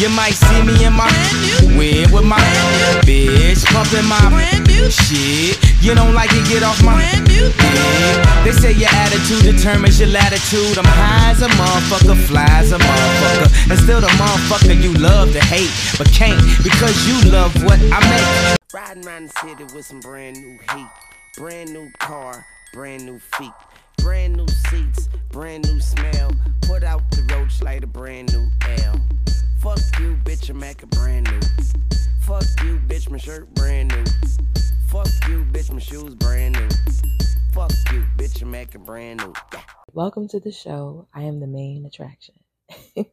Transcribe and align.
You 0.00 0.08
might 0.08 0.32
see 0.32 0.62
me 0.62 0.82
in 0.82 0.94
my 0.94 1.12
whip 1.76 2.10
with 2.10 2.24
my 2.24 2.40
bitch 3.04 3.66
pumping 3.66 4.08
my 4.08 4.30
brand 4.30 4.66
new 4.66 4.90
shit. 4.90 5.60
You 5.82 5.94
don't 5.94 6.14
like 6.14 6.30
it, 6.32 6.48
get 6.48 6.62
off 6.62 6.82
my 6.82 6.94
Brand 6.94 7.26
dick. 7.28 7.52
They 8.42 8.52
say 8.52 8.72
your 8.72 8.88
attitude 8.88 9.42
determines 9.42 10.00
your 10.00 10.08
latitude. 10.08 10.78
I'm 10.78 10.86
high 10.86 11.32
as 11.32 11.42
a 11.42 11.48
motherfucker, 11.48 12.16
fly 12.16 12.46
as 12.48 12.72
a 12.72 12.78
motherfucker. 12.78 13.70
And 13.70 13.78
still 13.78 14.00
the 14.00 14.06
motherfucker 14.16 14.82
you 14.82 14.94
love 14.94 15.32
to 15.34 15.40
hate, 15.44 15.68
but 15.98 16.06
can't 16.14 16.40
because 16.64 16.96
you 17.06 17.30
love 17.30 17.52
what 17.62 17.78
I 17.92 18.00
make. 18.08 18.58
Riding 18.72 19.06
around 19.06 19.28
the 19.28 19.38
city 19.40 19.64
with 19.64 19.84
some 19.84 20.00
brand 20.00 20.40
new 20.40 20.58
heat. 20.74 20.88
Brand 21.36 21.74
new 21.74 21.90
car, 21.98 22.46
brand 22.72 23.04
new 23.04 23.18
feet. 23.18 23.52
Brand 23.98 24.34
new 24.34 24.48
seats, 24.48 25.10
brand 25.30 25.70
new 25.70 25.78
smell. 25.78 26.32
Put 26.62 26.84
out 26.84 27.02
the 27.10 27.22
roach 27.34 27.60
like 27.60 27.82
a 27.82 27.86
brand 27.86 28.32
new 28.32 28.48
L. 28.86 28.98
Fuck 29.60 30.00
you, 30.00 30.16
bitch, 30.24 30.48
I'm 30.48 30.62
a 30.62 30.86
brand 30.86 31.30
new. 31.30 31.40
Fuck 32.20 32.44
you, 32.64 32.80
bitch, 32.88 33.10
my 33.10 33.18
shirt 33.18 33.52
brand 33.52 33.88
new. 33.90 34.04
Fuck 34.88 35.08
you, 35.28 35.44
bitch, 35.52 35.70
my 35.70 35.78
shoes 35.78 36.14
brand 36.14 36.54
new. 36.54 36.68
Fuck 37.52 37.70
you, 37.92 38.02
bitch, 38.16 38.40
I'm 38.40 38.54
a 38.54 38.84
brand 38.86 39.20
new. 39.20 39.34
Yeah. 39.52 39.60
Welcome 39.92 40.28
to 40.28 40.40
the 40.40 40.50
show. 40.50 41.08
I 41.12 41.24
am 41.24 41.40
the 41.40 41.46
main 41.46 41.84
attraction. 41.84 42.36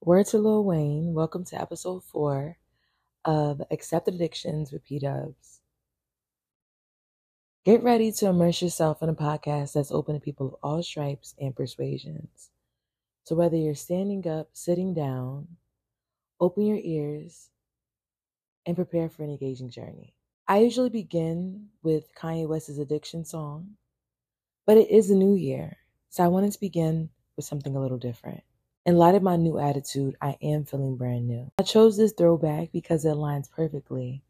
Word 0.00 0.26
to 0.26 0.38
Lil 0.38 0.64
Wayne. 0.64 1.14
Welcome 1.14 1.44
to 1.44 1.60
episode 1.60 2.02
four 2.02 2.58
of 3.24 3.62
Accepted 3.70 4.14
Addictions 4.14 4.72
with 4.72 4.84
P 4.84 4.98
Dubs. 4.98 5.60
Get 7.64 7.84
ready 7.84 8.10
to 8.10 8.26
immerse 8.26 8.60
yourself 8.60 9.04
in 9.04 9.08
a 9.08 9.14
podcast 9.14 9.74
that's 9.74 9.92
open 9.92 10.16
to 10.16 10.20
people 10.20 10.48
of 10.48 10.54
all 10.64 10.82
stripes 10.82 11.36
and 11.38 11.54
persuasions. 11.54 12.50
So, 13.28 13.36
whether 13.36 13.58
you're 13.58 13.74
standing 13.74 14.26
up, 14.26 14.48
sitting 14.54 14.94
down, 14.94 15.48
open 16.40 16.64
your 16.64 16.80
ears 16.82 17.50
and 18.64 18.74
prepare 18.74 19.10
for 19.10 19.22
an 19.22 19.28
engaging 19.28 19.68
journey. 19.68 20.14
I 20.46 20.60
usually 20.60 20.88
begin 20.88 21.66
with 21.82 22.14
Kanye 22.14 22.48
West's 22.48 22.78
Addiction 22.78 23.26
song, 23.26 23.72
but 24.64 24.78
it 24.78 24.90
is 24.90 25.10
a 25.10 25.14
new 25.14 25.34
year, 25.34 25.76
so 26.08 26.24
I 26.24 26.28
wanted 26.28 26.52
to 26.52 26.58
begin 26.60 27.10
with 27.36 27.44
something 27.44 27.76
a 27.76 27.82
little 27.82 27.98
different. 27.98 28.44
In 28.86 28.96
light 28.96 29.14
of 29.14 29.22
my 29.22 29.36
new 29.36 29.58
attitude, 29.58 30.16
I 30.22 30.38
am 30.40 30.64
feeling 30.64 30.96
brand 30.96 31.28
new. 31.28 31.52
I 31.58 31.64
chose 31.64 31.98
this 31.98 32.14
throwback 32.16 32.72
because 32.72 33.04
it 33.04 33.10
aligns 33.10 33.50
perfectly 33.50 34.22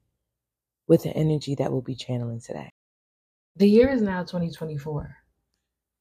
with 0.88 1.04
the 1.04 1.10
energy 1.10 1.54
that 1.54 1.70
we'll 1.70 1.82
be 1.82 1.94
channeling 1.94 2.40
today. 2.40 2.72
The 3.54 3.70
year 3.70 3.90
is 3.90 4.02
now 4.02 4.24
2024. 4.24 5.18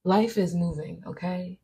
Life 0.03 0.39
is 0.39 0.55
moving, 0.55 1.03
okay? 1.05 1.59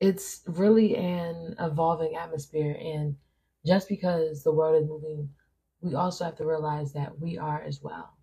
It's 0.00 0.42
really 0.46 0.96
an 0.96 1.54
evolving 1.58 2.14
atmosphere, 2.16 2.72
and 2.80 3.18
just 3.64 3.88
because 3.90 4.42
the 4.42 4.50
world 4.52 4.82
is 4.82 4.88
moving, 4.88 5.34
we 5.82 5.94
also 5.94 6.24
have 6.24 6.36
to 6.36 6.46
realize 6.46 6.94
that 6.94 7.18
we 7.20 7.36
are 7.36 7.60
as 7.60 7.82
well. 7.82 8.16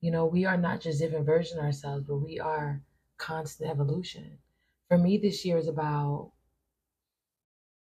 You 0.00 0.10
know, 0.12 0.26
we 0.26 0.44
are 0.46 0.58
not 0.58 0.80
just 0.82 1.00
different 1.00 1.26
versions 1.26 1.58
of 1.58 1.64
ourselves, 1.64 2.06
but 2.08 2.18
we 2.18 2.40
are 2.40 2.82
constant 3.18 3.70
evolution. 3.70 4.40
For 4.88 4.98
me, 4.98 5.18
this 5.18 5.44
year 5.44 5.58
is 5.58 5.68
about 5.68 6.32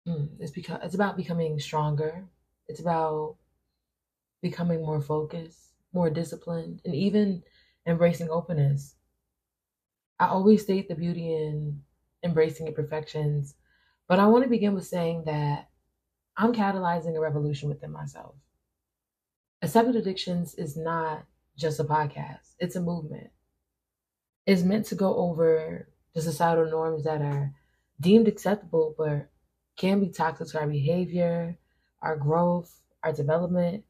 Mm, 0.06 0.36
it's 0.40 0.50
because 0.52 0.80
it's 0.82 0.94
about 0.94 1.16
becoming 1.16 1.58
stronger. 1.60 2.26
It's 2.68 2.80
about 2.80 3.36
becoming 4.40 4.80
more 4.80 5.00
focused, 5.00 5.72
more 5.92 6.08
disciplined, 6.08 6.80
and 6.84 6.94
even 6.94 7.42
embracing 7.84 8.30
openness. 8.30 8.94
I 10.18 10.26
always 10.26 10.62
state 10.64 10.88
the 10.88 10.96
beauty 10.96 11.32
in 11.32 11.84
embracing 12.24 12.66
imperfections, 12.66 13.54
but 14.08 14.18
I 14.18 14.26
want 14.26 14.44
to 14.44 14.50
begin 14.50 14.74
with 14.74 14.86
saying 14.86 15.24
that 15.26 15.68
I'm 16.36 16.52
catalyzing 16.52 17.16
a 17.16 17.20
revolution 17.20 17.68
within 17.68 17.92
myself. 17.92 18.34
Accepted 19.62 19.96
Addictions 19.96 20.54
is 20.56 20.76
not 20.76 21.24
just 21.56 21.78
a 21.78 21.84
podcast, 21.84 22.54
it's 22.58 22.76
a 22.76 22.80
movement. 22.80 23.30
It's 24.46 24.62
meant 24.62 24.86
to 24.86 24.94
go 24.94 25.14
over 25.16 25.88
the 26.14 26.22
societal 26.22 26.66
norms 26.66 27.04
that 27.04 27.22
are 27.22 27.54
deemed 28.00 28.28
acceptable, 28.28 28.94
but 28.98 29.30
can 29.76 30.00
be 30.00 30.08
toxic 30.08 30.48
to 30.48 30.60
our 30.60 30.66
behavior, 30.66 31.56
our 32.02 32.16
growth, 32.16 32.82
our 33.02 33.12
development. 33.12 33.84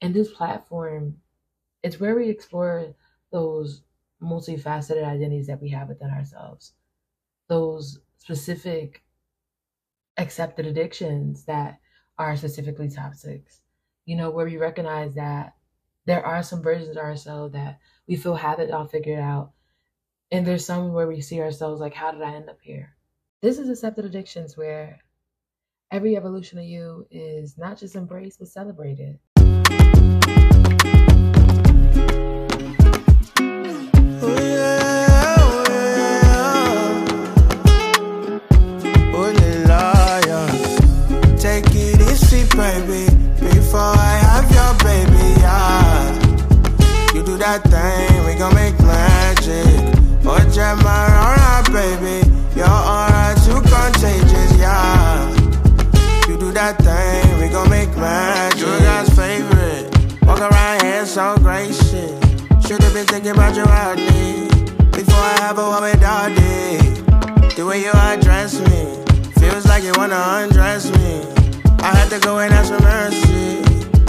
And 0.00 0.12
this 0.12 0.30
platform, 0.30 1.16
it's 1.82 1.98
where 1.98 2.16
we 2.16 2.28
explore 2.28 2.94
those 3.32 3.82
multifaceted 4.22 5.04
identities 5.04 5.46
that 5.46 5.60
we 5.60 5.70
have 5.70 5.88
within 5.88 6.10
ourselves, 6.10 6.72
those 7.48 8.00
specific 8.18 9.02
accepted 10.16 10.66
addictions 10.66 11.44
that 11.44 11.80
are 12.18 12.36
specifically 12.36 12.88
toxic. 12.88 13.46
You 14.04 14.16
know, 14.16 14.30
where 14.30 14.46
we 14.46 14.56
recognize 14.56 15.14
that 15.14 15.54
there 16.06 16.24
are 16.24 16.42
some 16.42 16.62
versions 16.62 16.96
of 16.96 17.02
ourselves 17.02 17.54
that 17.54 17.78
we 18.06 18.16
feel 18.16 18.34
have 18.34 18.58
it 18.58 18.70
all 18.70 18.86
figured 18.86 19.18
out. 19.18 19.52
And 20.30 20.46
there's 20.46 20.66
some 20.66 20.92
where 20.92 21.06
we 21.06 21.20
see 21.20 21.40
ourselves 21.40 21.80
like, 21.80 21.94
how 21.94 22.12
did 22.12 22.22
I 22.22 22.34
end 22.34 22.50
up 22.50 22.58
here? 22.60 22.96
This 23.40 23.58
is 23.58 23.68
accepted 23.68 24.04
addictions 24.04 24.56
where 24.56 25.00
Every 25.94 26.16
evolution 26.16 26.58
of 26.58 26.64
you 26.64 27.06
is 27.10 27.56
not 27.56 27.78
just 27.78 27.94
embraced, 27.94 28.40
but 28.40 28.48
celebrated. 28.48 29.20
That 47.44 47.62
thing, 47.64 48.24
we 48.24 48.34
gon' 48.36 48.54
make 48.54 48.78
magic. 48.80 49.76
Oh, 50.24 50.40
Gemma, 50.48 51.60
baby. 51.68 52.24
Your 52.56 52.72
aura 52.72 53.34
too 53.44 53.60
contagious, 53.68 54.56
yeah 54.56 55.28
You 56.26 56.38
do 56.38 56.52
that 56.52 56.78
thing, 56.78 57.38
we 57.38 57.48
gon' 57.50 57.68
make 57.68 57.94
magic. 57.98 58.60
You 58.60 58.78
guys' 58.88 59.10
favorite. 59.10 59.92
Walk 60.24 60.40
around 60.40 60.82
here 60.82 61.04
so 61.04 61.36
gracious. 61.36 62.16
Should've 62.64 62.94
been 62.94 63.06
thinking 63.06 63.32
about 63.32 63.54
you 63.56 63.64
all 63.64 63.94
day. 63.94 64.48
Before 64.96 65.24
I 65.34 65.36
have 65.44 65.58
a 65.58 65.68
with 65.68 66.02
all 66.02 66.30
day. 66.32 66.78
The 67.56 67.66
way 67.66 67.80
you 67.84 67.92
address 67.92 68.58
me. 68.68 68.80
Feels 69.38 69.66
like 69.66 69.84
you 69.84 69.92
wanna 69.96 70.16
undress 70.40 70.90
me. 70.96 71.20
I 71.80 71.92
had 71.94 72.08
to 72.08 72.20
go 72.20 72.38
and 72.38 72.54
ask 72.54 72.72
for 72.72 72.82
mercy. 72.82 73.63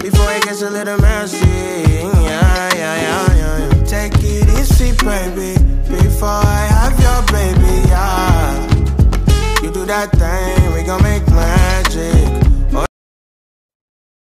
Before 0.06 0.32
it 0.34 0.44
gets 0.44 0.62
a 0.62 0.70
little 0.70 1.00
messy. 1.00 1.48
Yeah, 1.48 2.12
yeah, 2.22 2.74
yeah, 2.76 3.02
yeah. 3.02 3.58
yeah. 3.74 3.84
Take 3.86 4.14
it 4.18 4.48
easy, 4.50 4.92
baby. 5.04 5.58
Before 5.90 6.30
I 6.30 6.68
have 6.70 6.94
your 7.02 7.22
baby, 7.34 7.88
yeah. 7.90 9.64
You 9.64 9.72
do 9.72 9.84
that 9.88 10.12
thing, 10.12 10.74
we 10.76 10.84
gon' 10.84 11.02
make 11.02 11.26
magic. 11.30 12.88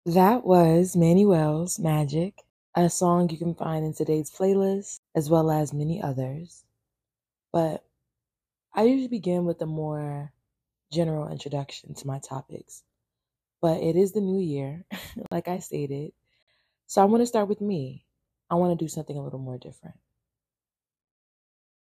That 0.05 0.45
was 0.45 0.95
Manuel's 0.95 1.79
Magic, 1.79 2.35
a 2.75 2.87
song 2.87 3.31
you 3.31 3.39
can 3.39 3.55
find 3.55 3.83
in 3.83 3.95
today's 3.95 4.29
playlist, 4.29 4.99
as 5.15 5.27
well 5.27 5.49
as 5.49 5.73
many 5.73 5.99
others. 5.99 6.63
But 7.51 7.83
I 8.75 8.83
usually 8.83 9.07
begin 9.07 9.45
with 9.45 9.59
a 9.63 9.65
more 9.65 10.33
general 10.91 11.29
introduction 11.29 11.95
to 11.95 12.05
my 12.05 12.19
topics. 12.19 12.83
But 13.63 13.81
it 13.81 13.95
is 13.95 14.11
the 14.11 14.19
new 14.19 14.41
year, 14.41 14.85
like 15.31 15.47
I 15.47 15.59
stated. 15.59 16.11
So 16.87 17.01
I 17.01 17.05
want 17.05 17.21
to 17.21 17.27
start 17.27 17.47
with 17.47 17.61
me. 17.61 18.05
I 18.49 18.55
want 18.55 18.77
to 18.77 18.85
do 18.85 18.89
something 18.89 19.17
a 19.17 19.23
little 19.23 19.39
more 19.39 19.57
different. 19.57 19.95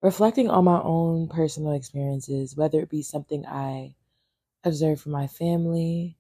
Reflecting 0.03 0.51
on 0.51 0.65
my 0.65 0.83
own 0.83 1.29
personal 1.29 1.75
experiences, 1.75 2.57
whether 2.57 2.81
it 2.81 2.91
be 2.91 3.03
something 3.03 3.47
I 3.47 3.95
observed 4.65 5.03
from 5.03 5.13
my 5.13 5.29
family, 5.29 6.19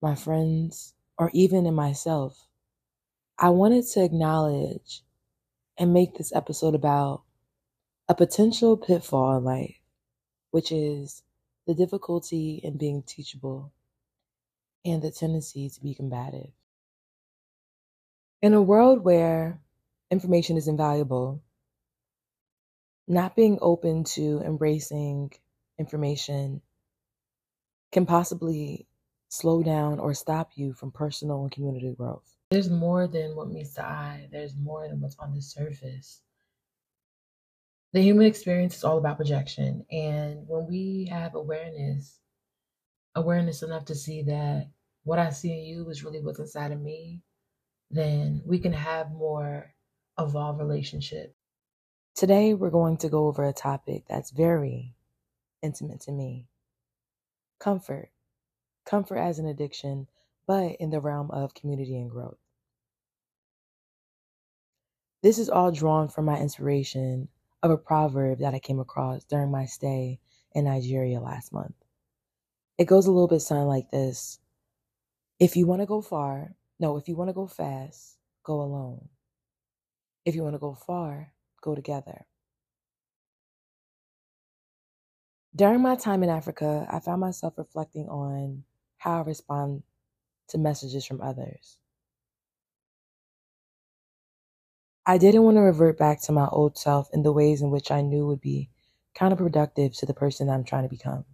my 0.00 0.14
friends, 0.14 0.94
or 1.18 1.32
even 1.34 1.66
in 1.66 1.74
myself, 1.74 2.46
I 3.40 3.50
wanted 3.50 3.84
to 3.88 4.04
acknowledge 4.04 5.02
and 5.76 5.92
make 5.92 6.18
this 6.18 6.32
episode 6.32 6.76
about 6.76 7.24
a 8.08 8.14
potential 8.14 8.76
pitfall 8.76 9.38
in 9.38 9.44
life, 9.44 9.76
which 10.52 10.72
is 10.72 11.24
the 11.66 11.74
difficulty 11.74 12.60
in 12.62 12.78
being 12.78 13.02
teachable 13.02 13.72
and 14.86 15.02
the 15.02 15.10
tendency 15.10 15.68
to 15.68 15.80
be 15.82 15.94
combative. 15.94 16.50
In 18.40 18.54
a 18.54 18.62
world 18.62 19.04
where 19.04 19.60
information 20.10 20.56
is 20.56 20.68
invaluable, 20.68 21.42
not 23.08 23.34
being 23.34 23.58
open 23.60 24.04
to 24.04 24.40
embracing 24.44 25.32
information 25.78 26.60
can 27.92 28.06
possibly 28.06 28.86
slow 29.28 29.62
down 29.62 29.98
or 29.98 30.14
stop 30.14 30.52
you 30.54 30.72
from 30.72 30.92
personal 30.92 31.42
and 31.42 31.50
community 31.50 31.92
growth. 31.96 32.36
There's 32.50 32.70
more 32.70 33.08
than 33.08 33.34
what 33.34 33.48
meets 33.48 33.74
the 33.74 33.84
eye, 33.84 34.28
there's 34.30 34.54
more 34.56 34.88
than 34.88 35.00
what's 35.00 35.16
on 35.16 35.34
the 35.34 35.42
surface. 35.42 36.20
The 37.92 38.02
human 38.02 38.26
experience 38.26 38.76
is 38.76 38.84
all 38.84 38.98
about 38.98 39.16
projection. 39.16 39.86
And 39.90 40.46
when 40.46 40.66
we 40.68 41.08
have 41.10 41.34
awareness 41.34 42.20
awareness 43.16 43.62
enough 43.62 43.86
to 43.86 43.94
see 43.94 44.22
that 44.22 44.68
what 45.06 45.20
I 45.20 45.30
see 45.30 45.52
in 45.52 45.64
you 45.64 45.88
is 45.88 46.02
really 46.02 46.20
what's 46.20 46.40
inside 46.40 46.72
of 46.72 46.80
me, 46.80 47.22
then 47.92 48.42
we 48.44 48.58
can 48.58 48.72
have 48.72 49.12
more 49.12 49.72
evolved 50.18 50.58
relationship. 50.58 51.36
Today, 52.16 52.54
we're 52.54 52.70
going 52.70 52.96
to 52.98 53.08
go 53.08 53.28
over 53.28 53.44
a 53.44 53.52
topic 53.52 54.02
that's 54.08 54.32
very 54.32 54.96
intimate 55.62 56.00
to 56.02 56.12
me 56.12 56.48
comfort. 57.60 58.10
Comfort 58.84 59.18
as 59.18 59.38
an 59.38 59.46
addiction, 59.46 60.08
but 60.44 60.74
in 60.80 60.90
the 60.90 60.98
realm 60.98 61.30
of 61.30 61.54
community 61.54 61.96
and 61.96 62.10
growth. 62.10 62.38
This 65.22 65.38
is 65.38 65.48
all 65.48 65.70
drawn 65.70 66.08
from 66.08 66.24
my 66.24 66.40
inspiration 66.40 67.28
of 67.62 67.70
a 67.70 67.78
proverb 67.78 68.40
that 68.40 68.54
I 68.54 68.58
came 68.58 68.80
across 68.80 69.22
during 69.22 69.52
my 69.52 69.66
stay 69.66 70.18
in 70.52 70.64
Nigeria 70.64 71.20
last 71.20 71.52
month. 71.52 71.76
It 72.76 72.86
goes 72.86 73.06
a 73.06 73.12
little 73.12 73.28
bit 73.28 73.40
something 73.40 73.68
like 73.68 73.92
this 73.92 74.40
If 75.38 75.56
you 75.56 75.66
want 75.66 75.82
to 75.82 75.86
go 75.86 76.00
far, 76.00 76.54
no, 76.80 76.96
if 76.96 77.08
you 77.08 77.16
want 77.16 77.28
to 77.28 77.34
go 77.34 77.46
fast, 77.46 78.16
go 78.42 78.60
alone. 78.60 79.08
If 80.24 80.34
you 80.34 80.42
want 80.42 80.54
to 80.54 80.58
go 80.58 80.74
far, 80.74 81.32
go 81.62 81.74
together. 81.74 82.26
During 85.54 85.80
my 85.82 85.96
time 85.96 86.22
in 86.22 86.30
Africa, 86.30 86.86
I 86.90 87.00
found 87.00 87.20
myself 87.20 87.54
reflecting 87.56 88.08
on 88.08 88.64
how 88.98 89.18
I 89.18 89.22
respond 89.22 89.82
to 90.48 90.58
messages 90.58 91.06
from 91.06 91.20
others. 91.20 91.78
I 95.06 95.18
didn't 95.18 95.44
want 95.44 95.56
to 95.56 95.62
revert 95.62 95.98
back 95.98 96.20
to 96.22 96.32
my 96.32 96.46
old 96.48 96.76
self 96.76 97.08
in 97.12 97.22
the 97.22 97.32
ways 97.32 97.62
in 97.62 97.70
which 97.70 97.90
I 97.90 98.00
knew 98.00 98.26
would 98.26 98.40
be 98.40 98.70
counterproductive 99.16 99.96
to 99.98 100.06
the 100.06 100.14
person 100.14 100.50
I'm 100.50 100.64
trying 100.64 100.82
to 100.82 100.88
become. 100.88 101.24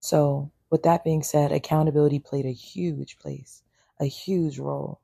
So, 0.00 0.50
with 0.70 0.82
that 0.84 1.04
being 1.04 1.22
said, 1.22 1.52
accountability 1.52 2.18
played 2.18 2.46
a 2.46 2.52
huge 2.52 3.18
place, 3.18 3.62
a 4.00 4.06
huge 4.06 4.58
role. 4.58 5.00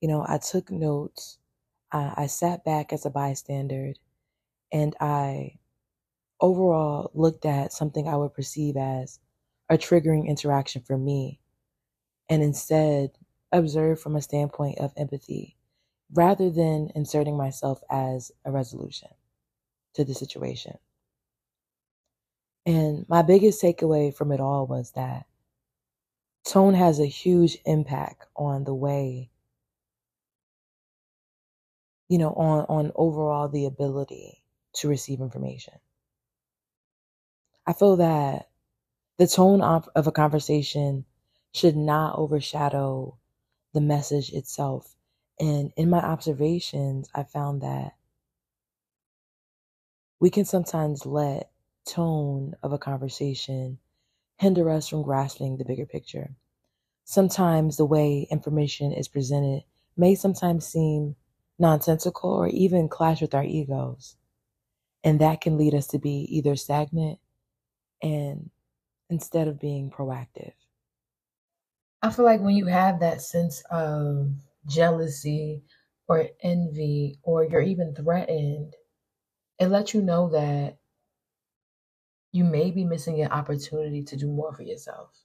You 0.00 0.08
know, 0.08 0.24
I 0.28 0.38
took 0.38 0.70
notes, 0.70 1.38
I, 1.92 2.14
I 2.16 2.26
sat 2.26 2.64
back 2.64 2.92
as 2.92 3.06
a 3.06 3.10
bystander, 3.10 3.94
and 4.72 4.96
I 5.00 5.58
overall 6.40 7.10
looked 7.14 7.46
at 7.46 7.72
something 7.72 8.08
I 8.08 8.16
would 8.16 8.34
perceive 8.34 8.76
as 8.76 9.20
a 9.70 9.78
triggering 9.78 10.26
interaction 10.28 10.82
for 10.82 10.98
me, 10.98 11.40
and 12.28 12.42
instead 12.42 13.12
observed 13.52 14.00
from 14.02 14.16
a 14.16 14.22
standpoint 14.22 14.78
of 14.78 14.92
empathy 14.96 15.56
rather 16.14 16.50
than 16.50 16.90
inserting 16.94 17.36
myself 17.36 17.82
as 17.90 18.32
a 18.44 18.52
resolution 18.52 19.08
to 19.94 20.04
the 20.04 20.14
situation. 20.14 20.78
And 22.66 23.06
my 23.08 23.22
biggest 23.22 23.62
takeaway 23.62 24.14
from 24.14 24.32
it 24.32 24.40
all 24.40 24.66
was 24.66 24.92
that 24.92 25.26
tone 26.44 26.74
has 26.74 27.00
a 27.00 27.06
huge 27.06 27.58
impact 27.66 28.26
on 28.36 28.64
the 28.64 28.74
way, 28.74 29.30
you 32.08 32.18
know, 32.18 32.30
on, 32.30 32.66
on 32.68 32.92
overall 32.94 33.48
the 33.48 33.66
ability 33.66 34.42
to 34.74 34.88
receive 34.88 35.20
information. 35.20 35.74
I 37.66 37.72
feel 37.72 37.96
that 37.96 38.48
the 39.18 39.26
tone 39.26 39.62
of, 39.62 39.88
of 39.94 40.06
a 40.06 40.12
conversation 40.12 41.04
should 41.52 41.76
not 41.76 42.18
overshadow 42.18 43.16
the 43.72 43.80
message 43.80 44.32
itself. 44.32 44.96
And 45.40 45.72
in 45.76 45.90
my 45.90 46.00
observations, 46.00 47.08
I 47.14 47.24
found 47.24 47.62
that 47.62 47.94
we 50.20 50.30
can 50.30 50.44
sometimes 50.44 51.06
let 51.06 51.50
tone 51.86 52.54
of 52.62 52.72
a 52.72 52.78
conversation 52.78 53.78
hinder 54.36 54.68
us 54.70 54.88
from 54.88 55.02
grasping 55.02 55.56
the 55.56 55.64
bigger 55.64 55.86
picture. 55.86 56.34
Sometimes 57.04 57.76
the 57.76 57.84
way 57.84 58.26
information 58.30 58.92
is 58.92 59.08
presented 59.08 59.62
may 59.96 60.14
sometimes 60.14 60.66
seem 60.66 61.16
nonsensical 61.58 62.30
or 62.30 62.48
even 62.48 62.88
clash 62.88 63.20
with 63.20 63.34
our 63.34 63.44
egos. 63.44 64.16
And 65.04 65.20
that 65.20 65.40
can 65.40 65.58
lead 65.58 65.74
us 65.74 65.86
to 65.88 65.98
be 65.98 66.26
either 66.30 66.56
stagnant 66.56 67.18
and 68.02 68.50
instead 69.10 69.48
of 69.48 69.60
being 69.60 69.90
proactive. 69.90 70.52
I 72.02 72.10
feel 72.10 72.24
like 72.24 72.40
when 72.40 72.56
you 72.56 72.66
have 72.66 73.00
that 73.00 73.22
sense 73.22 73.62
of 73.70 74.32
jealousy 74.66 75.62
or 76.06 76.28
envy, 76.42 77.18
or 77.22 77.44
you're 77.44 77.62
even 77.62 77.94
threatened, 77.94 78.74
it 79.58 79.68
lets 79.68 79.94
you 79.94 80.02
know 80.02 80.28
that 80.30 80.76
you 82.34 82.42
may 82.42 82.72
be 82.72 82.84
missing 82.84 83.22
an 83.22 83.30
opportunity 83.30 84.02
to 84.02 84.16
do 84.16 84.26
more 84.26 84.52
for 84.52 84.64
yourself. 84.64 85.16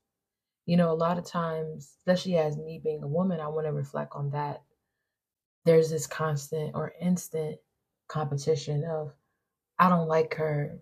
You 0.68 0.78
know, 0.78 0.92
a 0.92 0.94
lot 0.94 1.18
of 1.18 1.26
times, 1.26 1.96
especially 1.98 2.38
as 2.38 2.56
me 2.56 2.80
being 2.84 3.02
a 3.02 3.08
woman, 3.08 3.40
I 3.40 3.48
want 3.48 3.66
to 3.66 3.74
reflect 3.74 4.14
on 4.14 4.30
that. 4.30 4.62
There's 5.66 5.90
this 5.90 6.06
constant 6.06 6.76
or 6.76 6.94
instant 7.02 7.58
competition 8.10 8.84
of, 8.84 9.12
I 9.80 9.90
don't 9.90 10.08
like 10.08 10.36
her. 10.36 10.78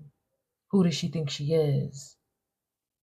Who 0.72 0.84
does 0.84 0.96
she 0.96 1.08
think 1.08 1.30
she 1.30 1.54
is? 1.54 2.18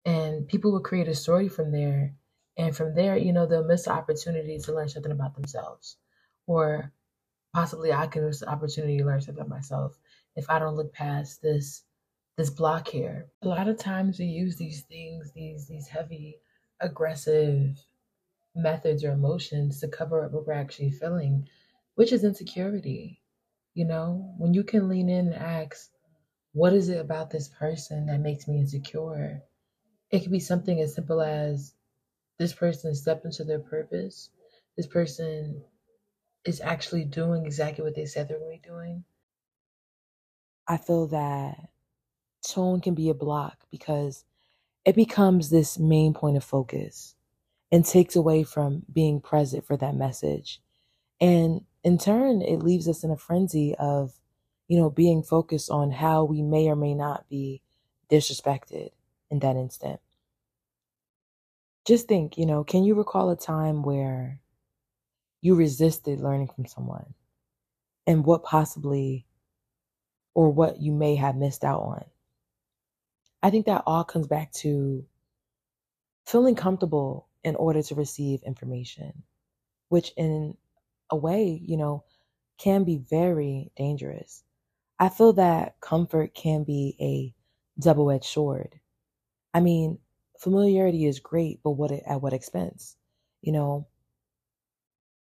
And 0.05 0.47
people 0.47 0.71
will 0.71 0.81
create 0.81 1.09
a 1.09 1.15
story 1.15 1.49
from 1.49 1.73
there. 1.73 2.15
And 2.59 2.77
from 2.77 2.95
there, 2.95 3.17
you 3.17 3.33
know, 3.33 3.47
they'll 3.47 3.65
miss 3.65 3.85
the 3.85 3.93
opportunity 3.93 4.59
to 4.59 4.75
learn 4.75 4.91
something 4.91 5.13
about 5.13 5.35
themselves. 5.35 5.97
Or 6.47 6.93
possibly 7.55 7.91
I 7.91 8.07
can 8.07 8.27
miss 8.27 8.41
the 8.41 8.51
opportunity 8.51 8.99
to 8.99 9.05
learn 9.07 9.23
something 9.23 9.41
about 9.41 9.57
myself 9.57 9.97
if 10.37 10.51
I 10.51 10.59
don't 10.59 10.77
look 10.77 10.93
past 10.93 11.41
this 11.41 11.85
this 12.37 12.51
block 12.51 12.89
here. 12.89 13.31
A 13.43 13.49
lot 13.49 13.69
of 13.69 13.79
times 13.79 14.19
we 14.19 14.27
use 14.27 14.57
these 14.57 14.83
things, 14.83 15.33
these 15.33 15.67
these 15.67 15.89
heavy, 15.89 16.39
aggressive 16.81 17.79
methods 18.55 19.05
or 19.05 19.13
emotions 19.13 19.81
to 19.81 19.89
cover 19.89 20.25
up 20.25 20.33
what 20.33 20.47
we're 20.47 20.53
actually 20.53 20.91
feeling, 20.91 21.49
which 21.95 22.13
is 22.13 22.25
insecurity. 22.25 23.21
You 23.75 23.85
know, 23.87 24.35
when 24.39 24.55
you 24.55 24.65
can 24.65 24.89
lean 24.89 25.09
in 25.09 25.27
and 25.29 25.35
ask, 25.35 25.91
what 26.53 26.73
is 26.73 26.89
it 26.89 27.01
about 27.01 27.31
this 27.31 27.49
person 27.49 28.07
that 28.07 28.21
makes 28.21 28.47
me 28.47 28.59
insecure? 28.61 29.43
It 30.11 30.21
could 30.21 30.31
be 30.31 30.41
something 30.41 30.81
as 30.81 30.95
simple 30.95 31.21
as 31.21 31.75
this 32.39 32.53
person 32.53 32.95
stepped 32.95 33.25
into 33.25 33.45
their 33.45 33.59
purpose. 33.59 34.31
This 34.77 34.87
person 34.87 35.65
is 36.45 36.61
actually 36.61 37.05
doing 37.05 37.47
exactly 37.47 37.83
what 37.83 37.95
they 37.95 38.07
said 38.07 38.29
they're 38.29 38.39
going 38.39 38.61
to 38.61 38.63
be 38.63 38.69
doing. 38.69 39.05
I 40.69 40.77
feel 40.77 41.09
that 41.09 41.71
tone 42.47 42.81
can 42.81 42.95
be 42.95 43.09
a 43.09 43.15
block 43.15 43.59
because 43.71 44.25
it 44.85 44.95
becomes 44.95 45.51
this 45.51 45.79
main 45.79 46.15
point 46.15 46.37
of 46.37 46.45
focus 46.45 47.15
and 47.73 47.85
takes 47.85 48.15
away 48.17 48.45
from 48.45 48.83
being 48.93 49.21
present 49.21 49.67
for 49.67 49.77
that 49.77 49.95
message. 49.95 50.61
And 51.21 51.63
in 51.83 51.99
turn, 51.99 52.43
it 52.43 52.59
leaves 52.59 52.89
us 52.89 53.03
in 53.03 53.11
a 53.11 53.17
frenzy 53.17 53.75
of, 53.77 54.13
you 54.69 54.79
know, 54.79 54.91
being 54.91 55.23
focused 55.23 55.71
on 55.71 55.91
how 55.91 56.25
we 56.25 56.43
may 56.43 56.69
or 56.69 56.77
may 56.77 56.95
not 56.95 57.29
be 57.29 57.63
disrespected 58.11 58.91
in 59.31 59.39
that 59.41 59.57
instant. 59.57 60.01
Just 61.87 62.09
think, 62.09 62.39
you 62.39 62.47
know, 62.47 62.65
can 62.65 62.85
you 62.85 62.95
recall 62.95 63.31
a 63.31 63.37
time 63.37 63.83
where 63.83 64.41
you 65.41 65.55
resisted 65.55 66.21
learning 66.21 66.49
from 66.55 66.67
someone 66.67 67.15
and 68.07 68.25
what 68.25 68.43
possibly 68.43 69.27
or 70.35 70.51
what 70.51 70.81
you 70.81 70.93
may 70.93 71.17
have 71.17 71.37
missed 71.37 71.65
out 71.65 71.81
on? 71.81 72.05
I 73.45 73.51
think 73.51 73.67
that 73.67 73.83
all 73.87 74.05
comes 74.05 74.27
back 74.27 74.53
to 74.55 75.05
feeling 76.25 76.55
comfortable 76.55 77.29
in 77.45 77.57
order 77.57 77.83
to 77.83 77.95
receive 77.95 78.43
information, 78.43 79.23
which 79.91 80.15
in 80.17 80.57
a 81.11 81.17
way, 81.17 81.61
you 81.63 81.77
know, 81.77 82.05
can 82.57 82.85
be 82.85 82.97
very 82.97 83.71
dangerous. 83.77 84.43
I 84.99 85.11
feel 85.11 85.35
that 85.35 85.79
comfort 85.83 86.35
can 86.35 86.65
be 86.65 86.97
a 86.99 87.81
double 87.83 88.11
edged 88.11 88.25
sword. 88.25 88.81
I 89.53 89.61
mean, 89.61 89.99
familiarity 90.39 91.05
is 91.05 91.21
great, 91.21 91.61
but 91.63 91.73
what 91.73 91.93
at 91.93 92.23
what 92.23 92.33
expense? 92.33 92.97
You 93.43 93.53
know, 93.53 93.87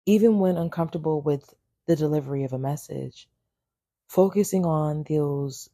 even 0.06 0.39
when 0.39 0.56
uncomfortable 0.56 1.22
with 1.22 1.53
the 1.88 1.98
delivery 1.98 2.46
of 2.46 2.53
a 2.53 2.58
message, 2.58 3.27
focusing 4.08 4.65
on 4.65 5.03
those 5.10 5.68